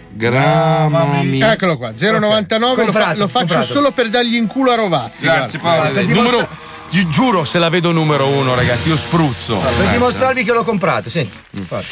[0.09, 1.39] Instagramami.
[1.41, 3.63] Eccolo qua, 099, lo, fa- lo faccio comprato.
[3.65, 5.25] solo per dargli in culo a Rovazzi.
[5.25, 5.83] Grazie, guarda.
[5.89, 5.99] Paolo.
[5.99, 6.47] Il numero-
[6.89, 9.57] gi- giuro, se la vedo numero uno, ragazzi, io spruzzo.
[9.57, 9.91] Per Merda.
[9.91, 11.37] dimostrarvi che l'ho comprato, senti.
[11.59, 11.63] Mm.
[11.67, 11.87] Guarda.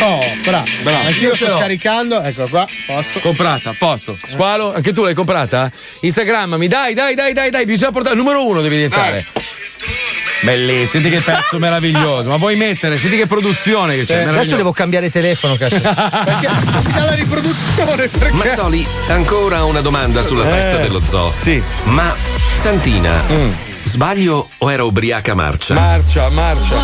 [0.00, 0.64] Oh, bravo.
[0.82, 1.06] Bravo.
[1.06, 3.20] Anch'io Io sto scaricando, ecco qua, posto.
[3.20, 4.16] Comprata, posto.
[4.28, 5.70] Squalo, anche tu l'hai comprata?
[6.00, 8.16] Instagrammami, dai, dai, dai, dai, dai, bisogna portare.
[8.16, 9.26] Numero uno devi diventare.
[10.42, 12.28] Bellissimo, senti che pezzo meraviglioso.
[12.28, 12.98] Ma vuoi mettere?
[12.98, 14.20] Senti che produzione che c'è.
[14.22, 15.80] Eh, adesso devo cambiare telefono, cazzo.
[15.82, 21.32] la riproduzione perché Mazzoli, ancora una domanda sulla Eh, festa dello zoo.
[21.36, 21.62] Sì.
[21.84, 22.14] Ma
[22.54, 23.22] Santina,
[23.84, 25.74] sbaglio o era ubriaca marcia?
[25.74, 26.76] Marcia, marcia.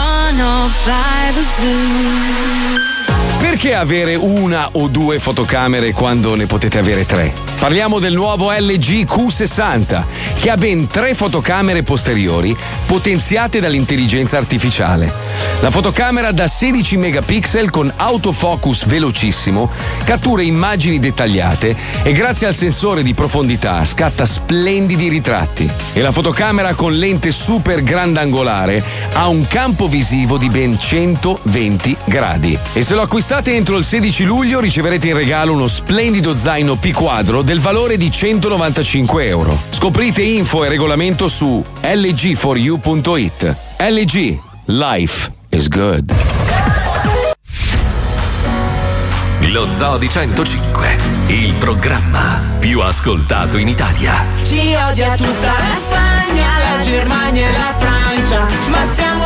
[3.40, 7.32] Perché avere una o due fotocamere quando ne potete avere tre?
[7.58, 10.02] Parliamo del nuovo LG Q60
[10.34, 12.56] che ha ben tre fotocamere posteriori
[12.86, 15.12] potenziate dall'intelligenza artificiale.
[15.60, 19.70] La fotocamera da 16 megapixel con autofocus velocissimo
[20.04, 25.70] cattura immagini dettagliate e grazie al sensore di profondità scatta splendidi ritratti.
[25.92, 28.82] E la fotocamera con lente super grandangolare
[29.14, 32.58] ha un campo visivo di ben 120 gradi.
[32.72, 36.92] E se lo acquistate entro il 16 luglio riceverete in regalo uno splendido zaino P
[36.92, 39.58] quadro del valore di 195 euro.
[39.70, 43.56] Scoprite info e regolamento su lg4u.it.
[43.78, 46.14] LG Life is good.
[49.50, 50.96] Lo Zoo di 105,
[51.28, 54.24] il programma più ascoltato in Italia.
[54.44, 59.17] Ci odia tutta la Spagna, la Germania e la Francia, ma siamo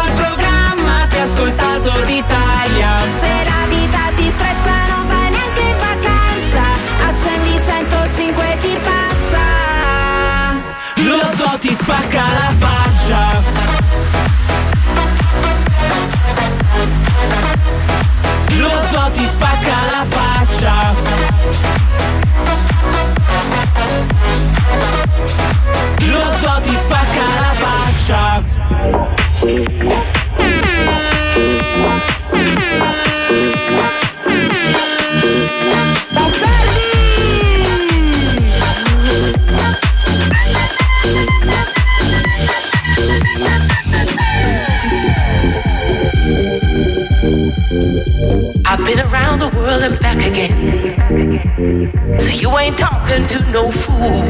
[49.72, 52.18] world and back again.
[52.18, 54.24] So you ain't talking to no fool.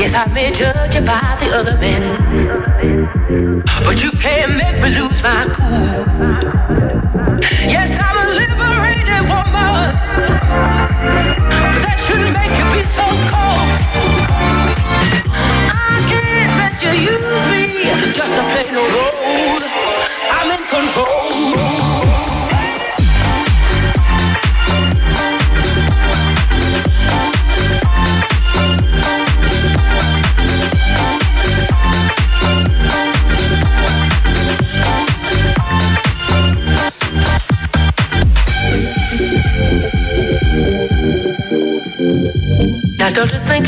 [0.00, 2.02] Yes, I may judge you by the other men.
[3.84, 6.06] But you can't make me lose my cool.
[7.74, 9.92] Yes, I'm a liberated woman.
[11.72, 13.70] But that shouldn't make you be so cold.
[15.70, 17.47] I can't let you use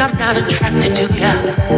[0.01, 1.70] I'm not attracted to you?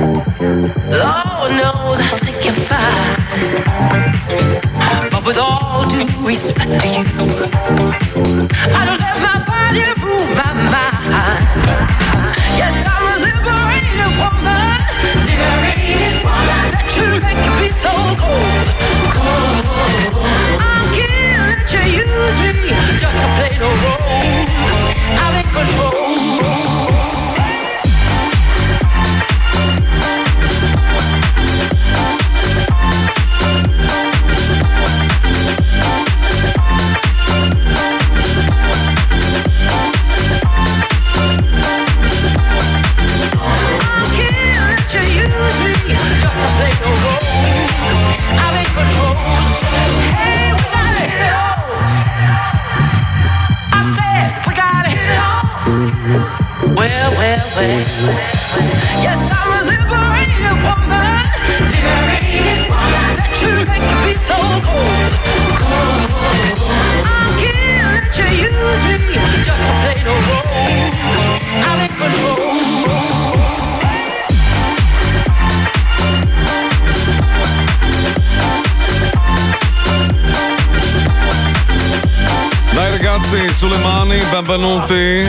[83.73, 85.27] Sulle mani, benvenuti.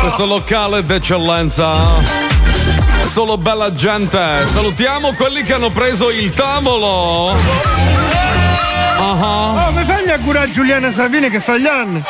[0.00, 1.74] Questo locale d'eccellenza.
[3.02, 4.46] Solo bella gente.
[4.46, 7.30] Salutiamo quelli che hanno preso il tavolo.
[8.98, 12.02] Ah, Oh, mi fai gli auguri a Giuliana Savini che fa gli anni?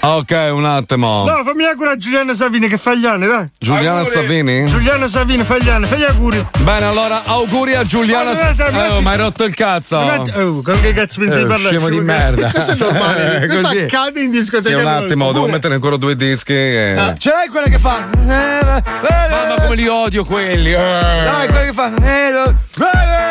[0.00, 1.24] Ok, un attimo.
[1.24, 3.48] No, fammi auguri a Giuliana Savini che fa gli anni, dai.
[3.58, 4.64] Giuliana Savini?
[4.66, 6.46] Giuliana Savini fa gli anni, fai gli auguri.
[6.60, 8.32] Bene, allora auguri a Giuliana.
[8.32, 9.98] Guarda, Oh, ma hai rotto il cazzo.
[10.00, 11.74] Guarda- Oh, con che cazzo pensi Eh, di parlare?
[11.76, 12.48] scemo di merda.
[12.52, 13.42] Questo è normale.
[13.42, 14.68] Eh, Questo accade in discoteca.
[14.68, 15.52] Sì, un attimo, devo Pure.
[15.52, 16.52] mettere ancora due dischi.
[16.54, 18.06] e- Ah, Ce l'hai quella che fa?
[18.24, 20.72] Mamma come li odio quelli.
[20.72, 20.76] eh.
[20.76, 23.27] Dai, quella che fa.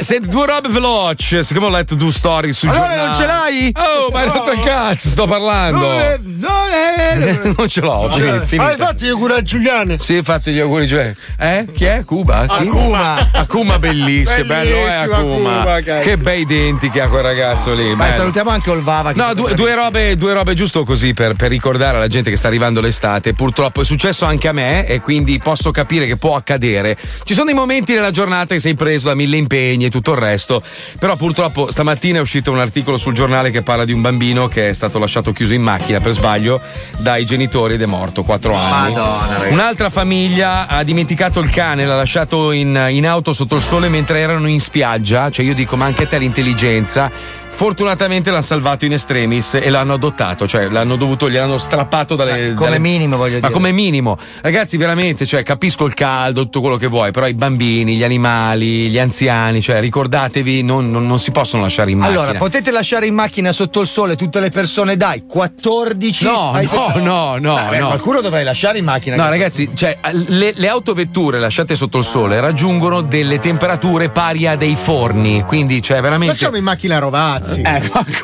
[0.00, 1.42] Senti, due robe veloci.
[1.42, 3.04] Siccome ho letto due storie su Allora giornali.
[3.06, 3.72] non ce l'hai?
[3.74, 5.78] Oh, ma hai rotto il cazzo, sto parlando.
[5.78, 8.68] Non è- non è- non ce l'ho, finito, finito.
[8.68, 9.98] Hai fatto gli auguri a Giuliana?
[9.98, 11.14] Sì, fatti gli auguri, cioè.
[11.38, 11.66] Eh?
[11.74, 12.04] Chi è?
[12.04, 12.46] Cuba?
[12.46, 12.66] Chi?
[12.68, 13.28] Akuma.
[13.32, 15.60] Akuma bellissimo, che bello è Akuma.
[15.62, 17.94] Akuma, che bei denti che ha quel ragazzo lì.
[17.94, 18.12] Bello.
[18.12, 19.12] salutiamo anche Olvava.
[19.14, 22.36] No, è due, due robe, due robe giusto così per, per ricordare alla gente che
[22.36, 23.32] sta arrivando l'estate.
[23.32, 26.96] Purtroppo è successo anche a me e quindi posso capire che può accadere.
[27.24, 30.18] Ci sono dei momenti nella giornata che sei preso da mille impegni e tutto il
[30.18, 30.62] resto,
[30.98, 34.68] però purtroppo stamattina è uscito un articolo sul giornale che parla di un bambino che
[34.68, 36.60] è stato lasciato chiuso in macchina per sbaglio
[36.98, 38.92] dai genitori ed è morto, 4 anni.
[38.92, 39.48] Madonna.
[39.48, 44.20] Un'altra famiglia ha dimenticato il cane, l'ha lasciato in, in auto sotto il sole mentre
[44.20, 45.30] erano in spiaggia.
[45.30, 47.42] Cioè, io dico, ma anche te l'intelligenza.
[47.54, 52.52] Fortunatamente l'hanno salvato in extremis e l'hanno adottato, cioè l'hanno dovuto, gli hanno strappato dalle.
[52.54, 53.52] come dalle- minimo, voglio Ma dire.
[53.52, 57.96] come minimo, ragazzi, veramente, cioè, capisco il caldo, tutto quello che vuoi, però i bambini,
[57.96, 62.20] gli animali, gli anziani, cioè, ricordatevi, non, non- non si possono lasciare in macchina.
[62.22, 66.58] Allora, potete lasciare in macchina sotto il sole tutte le persone, dai, 14 No, no,
[66.58, 66.98] 60.
[67.00, 67.86] no, no, Vabbè, no.
[67.86, 69.14] Qualcuno dovrei lasciare in macchina.
[69.14, 74.56] No, ragazzi, cioè, le, le autovetture lasciate sotto il sole raggiungono delle temperature pari a
[74.56, 76.34] dei forni, quindi, cioè, veramente.
[76.34, 76.98] Facciamo in macchina
[77.44, 77.62] Rovazzi.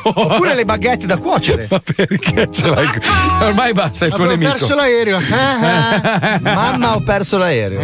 [0.03, 1.67] Oppure le baguette da cuocere.
[1.69, 2.89] Ma perché ce l'hai?
[3.41, 4.57] Ormai basta il tuo Avevo nemico.
[4.57, 5.19] perso l'aereo.
[6.41, 7.81] Mamma, ho perso l'aereo.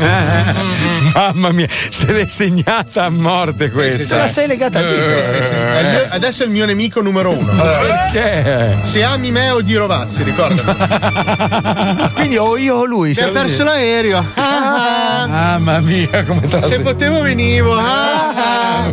[1.13, 4.03] Mamma mia, se l'è segnata a morte questa.
[4.05, 5.03] Se la sei legata al dito.
[5.03, 7.53] È il mio- adesso è il mio nemico numero uno.
[7.53, 8.77] Perché?
[8.81, 12.11] Se ami me o di Rovazzi, ricorda.
[12.13, 13.13] Quindi o io o lui.
[13.15, 14.25] Mi ha perso l'aereo.
[14.35, 17.73] Mamma mia, come te Se potevo venivo.
[17.77, 18.89] Ah, ah.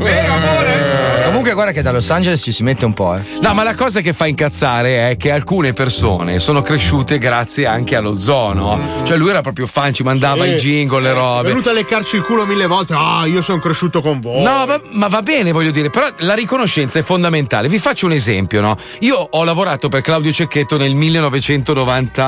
[1.25, 3.23] Comunque, guarda che da Los Angeles ci si mette un po', eh.
[3.41, 7.97] No, ma la cosa che fa incazzare è che alcune persone sono cresciute grazie anche
[7.97, 8.79] allo zoo, no?
[9.05, 10.51] Cioè lui era proprio fan, ci mandava Sì.
[10.53, 11.49] i jingle, le È robe.
[11.49, 12.95] venuto a leccarci il culo mille volte.
[12.97, 14.43] Ah, io sono cresciuto con voi.
[14.43, 17.69] No, va- ma va bene, voglio dire, però la riconoscenza è fondamentale.
[17.69, 18.77] Vi faccio un esempio, no?
[19.01, 22.23] Io ho lavorato per Claudio Cecchetto nel 1995,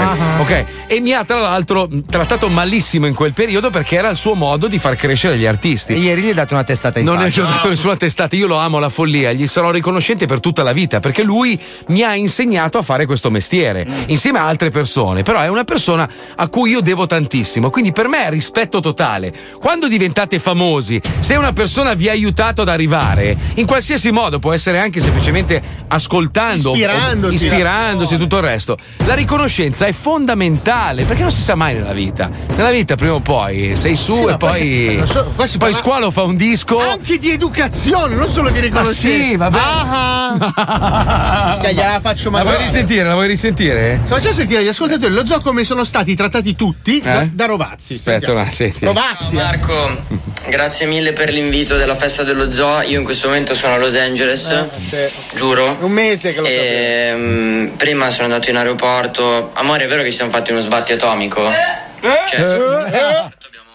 [0.00, 0.40] Ah, ah.
[0.40, 0.64] ok?
[0.86, 4.66] E mi ha tra l'altro trattato malissimo in quel periodo perché era il suo modo
[4.68, 5.92] di far crescere gli artisti.
[5.94, 7.42] E ieri gli hai dato una testata in Non faccia.
[7.42, 10.72] ho dato nessuna testata, io lo amo la follia, gli sarò riconoscente per tutta la
[10.72, 11.58] vita perché lui
[11.88, 16.08] mi ha insegnato a fare questo mestiere insieme a altre persone, però è una persona
[16.36, 19.32] a cui io devo tantissimo, quindi per me è rispetto totale.
[19.58, 24.52] Quando diventate famosi, se una persona vi ha aiutato ad arrivare, in qualsiasi modo, può
[24.52, 26.74] essere anche semplicemente ascoltando,
[27.30, 28.76] ispirandosi e tutto il resto,
[29.06, 32.30] la riconoscenza è fondamentale perché non si sa mai nella vita.
[32.56, 35.00] Nella vita prima o poi sei su Sì, e poi...
[35.04, 36.80] so, poi parla- Squalo fa un disco...
[36.80, 38.98] Anche di educazione, non solo di riconoscenza.
[39.28, 39.58] sì, vabbè.
[39.58, 41.58] Ah, ah.
[41.62, 42.56] Che gliela faccio La mandare.
[42.56, 43.08] vuoi risentire?
[43.08, 44.00] La vuoi risentire?
[44.04, 47.28] Se facciamo sentire gli ascoltatori lo zoo come sono stati trattati tutti da, Eh?
[47.32, 47.94] da Rovazzi.
[47.94, 48.84] Aspetta, no, senti.
[48.84, 49.36] Rovazzi.
[49.36, 50.04] Ciao Marco,
[50.48, 52.80] grazie mille per l'invito della festa dello zoo.
[52.82, 54.66] Io in questo momento sono a Los Angeles,
[55.34, 55.76] giuro.
[55.80, 59.50] Un mese che lo E mm, prima sono andato in aeroporto.
[59.54, 61.40] Amore, è vero che ci siamo fatti uno sbatti atomico?
[62.28, 62.40] Cioè,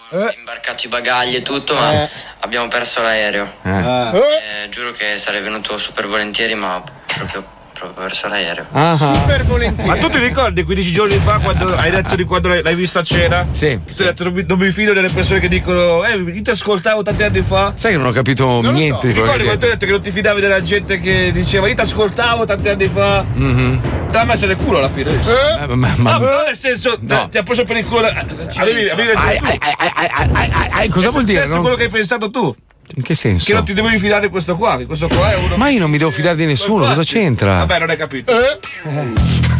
[0.09, 2.09] abbiamo imbarcato i bagagli e tutto, ma Eh.
[2.39, 3.51] abbiamo perso l'aereo.
[3.63, 7.45] Eh, giuro che sarei venuto super volentieri, ma proprio,
[7.77, 8.65] proprio perso l'aereo.
[8.97, 9.89] Super volentieri.
[9.89, 12.99] Ma tu ti ricordi 15 giorni fa quando hai detto di quando l'hai l'hai visto
[12.99, 13.47] a cena?
[13.51, 13.79] Sì.
[13.85, 16.49] Ti hai detto non mi, non mi fido delle persone che dicono Eh, io ti
[16.49, 17.73] ascoltavo tanti anni fa.
[17.75, 19.85] Sai che non ho capito niente di Ti quello ricordi che quando tu hai detto
[19.85, 23.23] che non ti fidavi della gente che diceva io ti ascoltavo tanti anni fa?
[23.33, 23.79] Mhm.
[24.09, 25.11] Te l'ha messo nel culo alla fine.
[25.11, 27.27] Eh, ma- ma- No, però nel senso, No.
[27.29, 28.07] ti ha preso per il culo.
[28.07, 28.25] eh,
[28.57, 29.45] Avevi, avevi ragione Ai, tu.
[29.45, 31.37] ai, ai, ai, ai, ai, ai, ai, cosa È vuol dire?
[31.39, 32.55] successo Non- quello che hai pensato tu.
[32.95, 33.45] In che senso?
[33.45, 35.57] Che non ti dovevi fidare di questo qua, che questo qua è uno.
[35.57, 37.57] Ma io non mi devo fidare di nessuno, cosa c'entra?
[37.57, 38.31] Vabbè, non hai capito.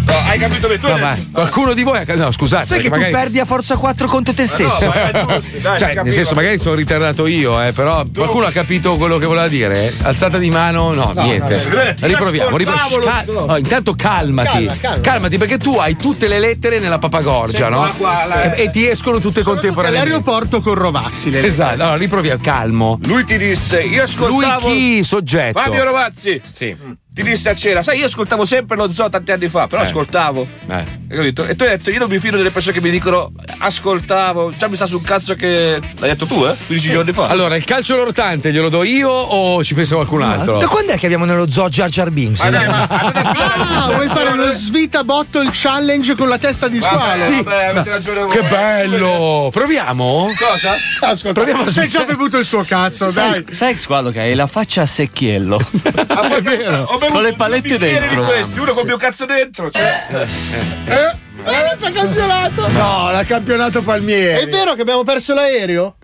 [0.08, 0.88] No, hai capito bene tu.
[0.88, 2.66] No, hai ma detto- qualcuno di voi ha No, scusate.
[2.66, 3.24] Sai che perché tu magari...
[3.24, 4.86] perdi a forza 4 contro te stesso.
[4.86, 8.96] no, giusto, dai, Cioè, nel senso, magari sono ritardato io, eh, però qualcuno ha capito
[8.96, 9.94] quello che voleva dire?
[10.04, 10.94] Alzata di mano?
[10.94, 11.62] No, No, niente.
[11.70, 12.98] no, Riproviamo, riproviamo.
[12.98, 14.66] Cal- no, intanto calmati.
[14.66, 15.02] Calma, calma.
[15.02, 17.80] Calmati, perché tu hai tutte le lettere nella papagorgia, Sì, no?
[17.80, 18.54] qua, qua, là.
[18.54, 20.14] e, e ti escono tutte contemporaneamente.
[20.16, 21.30] All'aeroporto con Rovazzi.
[21.30, 23.00] le Esatto, allora riproviamo, calmo.
[23.06, 24.68] Lui ti disse, io Lui ascoltavo.
[24.70, 25.04] chi?
[25.04, 25.60] Soggetto.
[25.60, 26.42] Fabio Rovazzi.
[26.54, 26.76] Sì.
[27.18, 29.86] Ti disse a cena, sai, io ascoltavo sempre lo zoo tanti anni fa, però Eh.
[29.86, 30.48] ascoltavo.
[30.68, 30.84] Eh.
[31.10, 34.52] E, e tu hai detto, io non mi fido delle persone che mi dicono ascoltavo,
[34.56, 35.80] già mi sta sul cazzo che.
[35.98, 36.56] L'hai detto tu, eh?
[36.68, 37.26] 15 giorni fa.
[37.28, 40.60] Allora, il calcio rotante glielo do io o ci pensa qualcun altro?
[40.60, 42.44] Da quando è che abbiamo nello zoo Jar Jar Binks?
[42.44, 42.88] Ma dai, ma-
[43.88, 46.98] Ah, vuoi fare lo svita bottle challenge con la testa di squalo?
[47.00, 48.30] Vabbè, vabbè, avete ragione voi.
[48.30, 49.50] Che bello!
[49.52, 50.30] Proviamo?
[50.38, 50.76] Cosa?
[51.02, 53.32] Ascolta, Proviamo a sei già bevuto il suo cazzo, dai.
[53.34, 55.60] Sai, sai squalo che hai la faccia a secchiello.
[56.08, 58.22] Ah, poi- Ho Con le palette dentro.
[58.22, 59.70] Di questi, uno con il mio cazzo dentro.
[59.72, 60.06] Cioè.
[60.10, 60.94] Eh?
[60.94, 62.68] Eh, c'è campionato!
[62.70, 64.44] No, l'ha campionato Palmieri.
[64.46, 65.96] È vero che abbiamo perso l'aereo?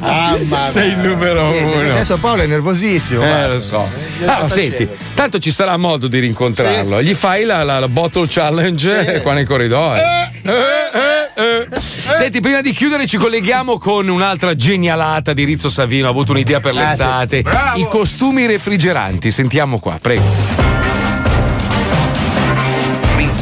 [0.00, 1.90] Mamma Sei il numero Niente, uno.
[1.90, 3.22] Adesso Paolo è nervosissimo.
[3.22, 3.54] Eh, guarda.
[3.54, 3.88] lo so.
[4.24, 7.02] Ah, sta senti, tanto ci sarà modo di rincontrarlo.
[7.02, 9.98] Gli fai la, la- la bottle challenge qua nei corridoi.
[9.98, 11.68] Eh, eh, eh.
[12.16, 16.06] Senti, prima di chiudere, ci colleghiamo con un'altra genialata di Rizzo Savino.
[16.06, 17.42] Ha avuto un'idea per l'estate.
[17.42, 17.78] Bravo.
[17.78, 19.30] I costumi refrigeranti.
[19.30, 20.63] Sentiamo qua, prego.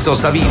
[0.02, 0.50] Rizzo Savino.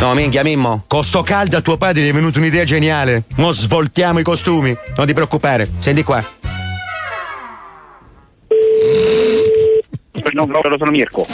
[0.00, 0.82] No, minchia, Mimmo.
[0.88, 3.26] Con sto caldo a tuo padre gli è venuta un'idea geniale.
[3.36, 4.76] Mo svoltiamo i costumi.
[4.96, 5.70] Non ti preoccupare.
[5.78, 6.20] Senti qua.
[10.32, 11.24] No, no, sono Mirko.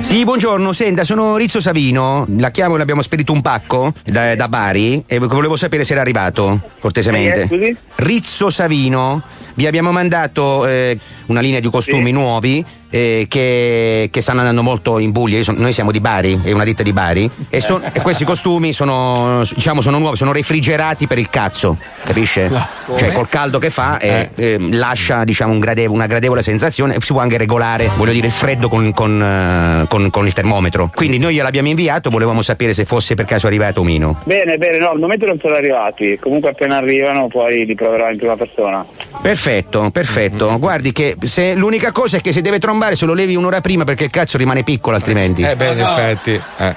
[0.00, 2.26] Sì, buongiorno, senta, sono Rizzo Savino.
[2.36, 5.92] La chiamo e le abbiamo spedito un pacco da, da Bari e volevo sapere se
[5.92, 7.42] era arrivato, cortesemente.
[7.42, 7.76] Eh, scusi?
[7.94, 9.22] Rizzo Savino,
[9.60, 14.98] vi abbiamo mandato eh, una linea di costumi nuovi eh, che, che stanno andando molto
[14.98, 15.38] in Puglia.
[15.54, 17.30] Noi siamo di Bari, è una ditta di Bari.
[17.50, 22.50] E, son- e questi costumi sono, diciamo, sono nuovi, sono refrigerati per il cazzo, capisce?
[22.96, 27.12] Cioè, col caldo che fa, eh, eh, lascia diciamo, un grade- una gradevole sensazione si
[27.12, 30.90] può anche regolare, voglio dire, il freddo con, con, eh, con- con il termometro.
[30.94, 34.20] Quindi noi gliel'abbiamo inviato, volevamo sapere se fosse per caso arrivato o meno.
[34.24, 36.18] Bene, bene, no, al momento non sono arrivati.
[36.18, 38.84] Comunque appena arrivano poi li proverò in prima persona.
[39.20, 39.49] Perfetto,
[39.92, 40.58] perfetto.
[40.58, 43.84] Guardi che se l'unica cosa è che se deve trombare se lo levi un'ora prima
[43.84, 45.42] perché il cazzo rimane piccolo altrimenti.
[45.42, 46.40] Eh beh, in effetti.
[46.58, 46.74] eh.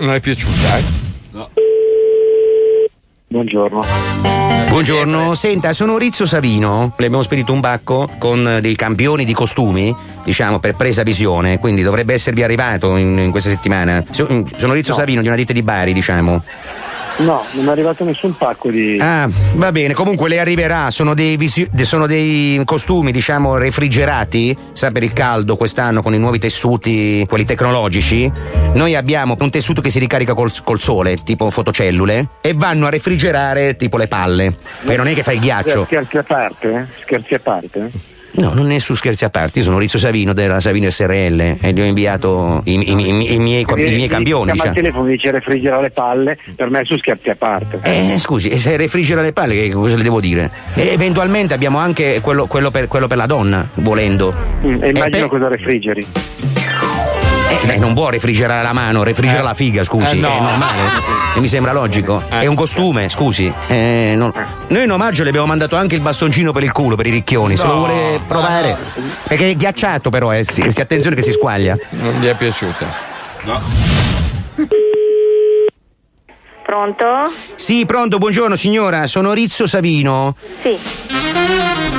[0.00, 1.08] Non è piaciuta, eh?
[3.28, 3.84] Buongiorno.
[4.68, 6.94] Buongiorno, senta, sono Rizzo Savino.
[6.96, 9.94] Le abbiamo spedito un bacco con dei campioni di costumi,
[10.24, 14.02] diciamo, per presa visione, quindi dovrebbe esservi arrivato in, in questa settimana.
[14.10, 14.96] So- sono Rizzo No.
[14.96, 16.42] Savino di una ditta di Bari, diciamo.
[17.20, 18.96] No, non è arrivato nessun pacco di.
[18.98, 24.90] Ah, va bene, comunque le arriverà, sono dei, visi- sono dei costumi, diciamo, refrigerati, sa
[24.90, 28.30] per il caldo quest'anno con i nuovi tessuti, quelli tecnologici.
[28.72, 32.90] Noi abbiamo un tessuto che si ricarica col, col sole, tipo fotocellule, e vanno a
[32.90, 34.56] refrigerare tipo le palle.
[34.84, 35.84] Poi non è che fa il ghiaccio.
[35.84, 36.88] Scherzi a parte?
[37.02, 37.90] Scherzi a parte?
[38.40, 41.72] No, non è su scherzi a parte, io sono Rizzo Savino della Savino SRL e
[41.72, 44.44] gli ho inviato i, i- i- i miei, miei campioni.
[44.44, 44.68] Chiama Diciamo.
[44.70, 47.80] al telefono dice refrigera le palle, per me è su scherzi a parte.
[47.82, 50.50] Eh, scusi, e se refrigera le palle, che cosa le devo dire?
[50.74, 54.34] E eventualmente abbiamo anche quello, quello per, quello per la donna, volendo.
[54.64, 56.06] Mm, e immagino Eh, beh, cosa refrigeri.
[57.66, 60.28] Eh, non può refrigerare la mano, refrigera la figa, scusi, Eh, no.
[60.28, 60.82] è normale.
[61.36, 62.22] E mi sembra logico.
[62.28, 63.52] È un costume, scusi.
[63.66, 64.32] Eh, non-
[64.68, 67.56] Noi in omaggio le abbiamo mandato anche il bastoncino per il culo, per i ricchioni.
[67.56, 67.78] Se lo No.
[67.78, 68.76] vuole provare.
[69.26, 70.44] Perché è ghiacciato, però, eh.
[70.44, 71.76] Si, si- attenzione che si squaglia.
[71.90, 72.86] Non mi è piaciuta.
[76.64, 77.04] Pronto?
[77.56, 80.36] Sì, pronto, buongiorno signora, sono Rizzo Savino.
[80.62, 80.78] Sì.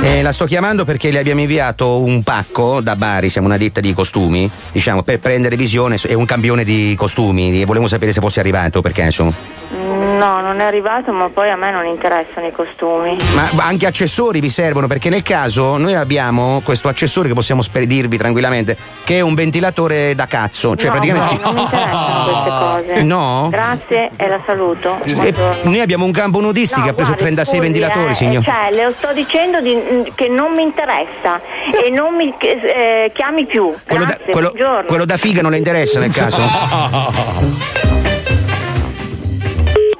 [0.04, 3.80] Eh, la sto chiamando perché le abbiamo inviato un pacco da Bari, siamo una ditta
[3.80, 8.20] di costumi, diciamo, per prendere visione, è un campione di costumi e volevo sapere se
[8.20, 9.81] fosse arrivato per caso.
[10.22, 13.16] No, non è arrivato, ma poi a me non interessano i costumi.
[13.34, 18.16] Ma anche accessori vi servono perché nel caso noi abbiamo questo accessorio che possiamo spedirvi
[18.16, 22.50] tranquillamente, che è un ventilatore da cazzo, cioè no, praticamente no, non mi interessano queste
[22.94, 23.02] cose.
[23.02, 23.48] No?
[23.50, 24.96] Grazie e la saluto.
[25.02, 25.56] Eh, Buongiorno.
[25.70, 28.44] noi abbiamo un campo nudistico No, che ha preso guardi, 36 scusi, ventilatori, eh, signor.
[28.44, 31.40] Cioè, le sto dicendo di- che non mi interessa
[31.84, 33.74] e non mi eh, chiami più.
[33.88, 36.40] Quello da, Grazie, quello- quello da figa non le interessa nel caso?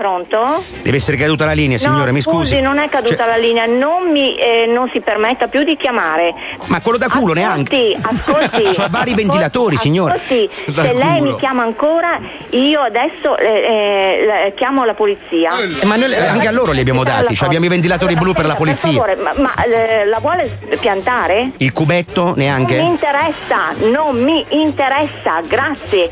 [0.02, 0.64] Pronto?
[0.82, 2.60] Deve essere caduta la linea, signore, no, mi scusi.
[2.60, 6.34] non è caduta Cioè- la linea, non, mi, eh, non si permetta più di chiamare.
[6.66, 7.96] Ma quello da culo neanche.
[8.00, 10.14] Ascolti, C'ha vari ventilatori, signora.
[10.14, 12.18] Ascolti, Da se lei mi chiama ancora,
[12.50, 15.52] io adesso eh, eh, chiamo la polizia.
[15.80, 18.46] Eh, ma noi anche a loro li abbiamo dati, cioè abbiamo i ventilatori blu per
[18.46, 18.90] la polizia.
[18.90, 21.52] Per favore, ma, ma, eh, la vuole piantare?
[21.58, 22.74] Il cubetto Non mi neanche?
[22.74, 26.10] interessa, non mi interessa, grazie.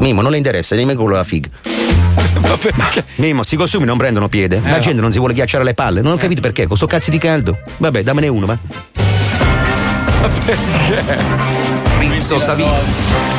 [0.00, 1.48] Mimo, non le interessa, nemmeno quello della figa.
[2.74, 4.60] Ma, Mimo, sti costumi non prendono piede.
[4.62, 4.78] La no.
[4.78, 6.00] gente non si vuole ghiacciare le palle.
[6.00, 7.58] Non ho capito perché, con sto cazzo di caldo.
[7.76, 8.58] Vabbè, dammene uno, va.
[11.98, 13.37] Rizzo Savino.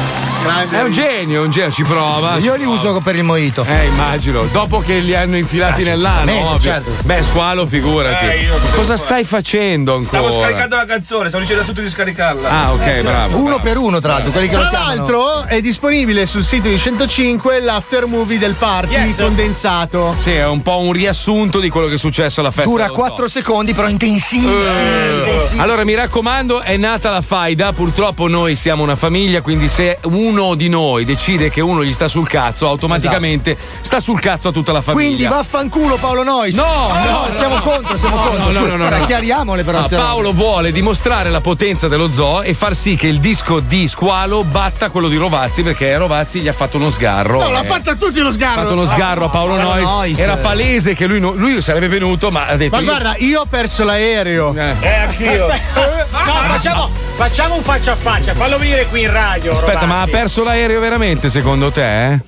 [0.70, 2.38] È un genio, un genio, ci prova.
[2.38, 3.66] Io li uso per il mojito.
[3.68, 4.46] Eh, immagino.
[4.52, 6.60] Dopo che li hanno infilati Ah, nell'ano, ovvio.
[6.60, 6.92] certo.
[7.04, 8.26] Beh, squalo, figurati.
[8.26, 8.98] Eh, Cosa fare.
[8.98, 10.22] stai facendo ancora?
[10.30, 12.50] Stavo scaricando la canzone, stavo dicendo a tutti di scaricarla.
[12.50, 13.38] Ah, ok, bravo.
[13.38, 17.60] Uno per uno, tra l'altro, quelli che Tra l'altro è disponibile sul sito di 105
[17.60, 19.18] l'after movie del party Yes.
[19.18, 20.16] condensato.
[20.18, 22.70] Sì, è un po' un riassunto di quello che è successo alla festa.
[22.70, 23.04] Dura dello zoo.
[23.06, 24.46] 4 secondi, però intensissimi.
[24.46, 25.16] Eh.
[25.18, 25.62] intensissimi.
[25.62, 27.74] Allora mi raccomando, è nata la faida.
[27.74, 32.08] Purtroppo noi siamo una famiglia, quindi se uno di noi decide che uno gli sta
[32.08, 35.08] sul cazzo, automaticamente sta sul cazzo a tutta la famiglia.
[35.08, 36.54] Quindi vaffanculo Paolo Nois.
[36.56, 37.62] No, no, no, siamo no.
[37.62, 38.52] contro, siamo No, contro.
[38.62, 39.06] no, no, no, no.
[39.06, 39.82] Chiariamole però.
[39.82, 39.96] Robe.
[39.96, 44.44] Paolo vuole dimostrare la potenza dello zoo e far sì che il disco di Squalo
[44.44, 47.42] batta quello di Rovazzi perché Rovazzi gli ha fatto uno sgarro.
[47.42, 48.62] No, l'ha Eh, fatto a tutti lo ha sgarro.
[48.62, 49.88] fatto uno sgarro a Paolo Paolo Nois.
[49.90, 50.20] Nois.
[50.20, 52.76] Era palese che lui, lui sarebbe venuto, ma ha detto.
[52.76, 54.54] Ma io- guarda, io ho perso l'aereo.
[54.56, 55.48] Eh, anch'io.
[55.48, 59.52] No, facciamo, facciamo un faccia a faccia, fallo venire qui in radio.
[59.54, 60.12] Aspetta, ma ha Rovazzi.
[60.20, 62.12] Perso l'aereo veramente secondo te?
[62.12, 62.20] eh?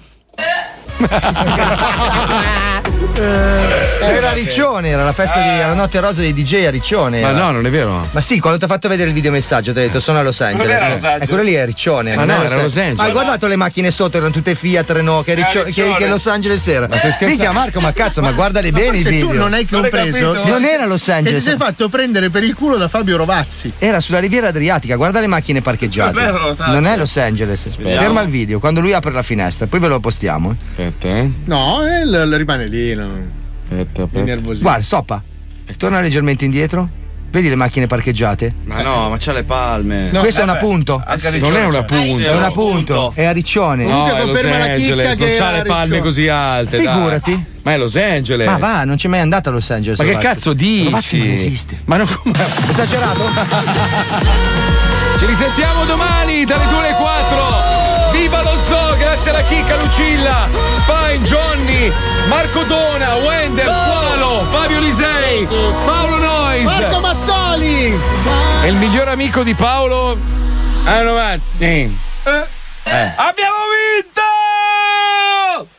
[3.13, 7.21] Era a Riccione, era la festa di la notte rosa dei DJ a Riccione.
[7.21, 7.37] Ma era.
[7.37, 8.07] no, non è vero.
[8.11, 10.39] Ma sì, quando ti ha fatto vedere il videomessaggio, ti ho detto sono a Los
[10.41, 10.71] Angeles.
[10.73, 11.21] Los Angeles.
[11.21, 12.15] E quello lì è Riccione.
[12.15, 12.97] Ma non no, era a Los Angeles.
[12.97, 16.27] Ma hai guardato le macchine sotto, erano tutte Fiat, Renault, che, Riccio- che, che Los
[16.27, 16.87] Angeles era.
[16.87, 17.27] Ma stai scherzando?
[17.27, 19.27] Minchia Marco, ma cazzo, ma guardali Ma bene i video.
[19.29, 20.33] tu non hai compreso.
[20.45, 21.43] Non era Los E ti Angeles.
[21.43, 23.71] sei fatto prendere per il culo da Fabio Rovazzi.
[23.77, 26.11] Era sulla riviera Adriatica, guarda le macchine parcheggiate.
[26.11, 26.59] È vero, Angeles.
[26.73, 27.77] non è Los Angeles.
[27.77, 30.55] Ferma il video, quando lui apre la finestra, poi ve lo postiamo.
[30.71, 31.29] Aspetta, eh.
[31.45, 31.79] No,
[32.35, 32.99] rimane lì.
[33.05, 33.39] No.
[33.69, 34.63] Aspetta, Mi nervosisco.
[34.63, 35.21] Guarda, stoppa.
[35.77, 36.99] Torna leggermente indietro.
[37.31, 38.53] Vedi le macchine parcheggiate?
[38.65, 40.09] Ma no, ma c'ha le palme.
[40.11, 41.01] Questo è un appunto.
[41.39, 42.25] Non è un appunto.
[42.25, 43.11] È un appunto.
[43.15, 43.85] È a Riccione.
[43.85, 46.81] No, è Los Angeles, non c'ha le palme così alte.
[46.81, 46.93] dai.
[46.93, 47.45] Figurati.
[47.63, 48.47] Ma è Los Angeles.
[48.47, 49.99] Ma va, non c'è mai andato a Los Angeles.
[49.99, 50.27] Ma che Rovazzi.
[50.27, 50.83] cazzo dici?
[50.83, 51.77] Rovazzi non esiste.
[51.85, 52.07] Ma non.
[52.69, 53.21] Esagerato?
[55.19, 57.60] Ci risentiamo domani dalle 2 alle 4.
[59.23, 61.93] Grazie alla chicca Lucilla, Spine, Johnny,
[62.27, 65.45] Marco Dona, Wender, Squalo, Fabio Lisei,
[65.85, 66.63] Paolo Nois.
[66.63, 67.93] Marco Mazzoli!
[68.63, 70.17] E il miglior amico di Paolo.
[70.85, 71.39] Ah, no, ma- eh.
[71.59, 73.11] Eh.
[73.15, 73.57] Abbiamo
[74.01, 74.21] vinto!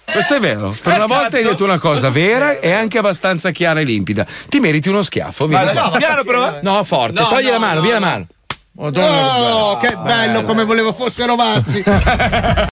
[0.04, 0.72] Questo è vero.
[0.80, 4.24] Per Eh, una volta hai detto una cosa vera e anche abbastanza chiara e limpida.
[4.48, 5.48] Ti meriti uno schiaffo.
[5.48, 6.60] Ma no, piano però.
[6.62, 7.18] No, forte.
[7.18, 8.06] No, Togli no, la mano, no, via la no.
[8.06, 8.26] mano.
[8.74, 11.82] Oh, che bello come volevo fosse Rovazzi.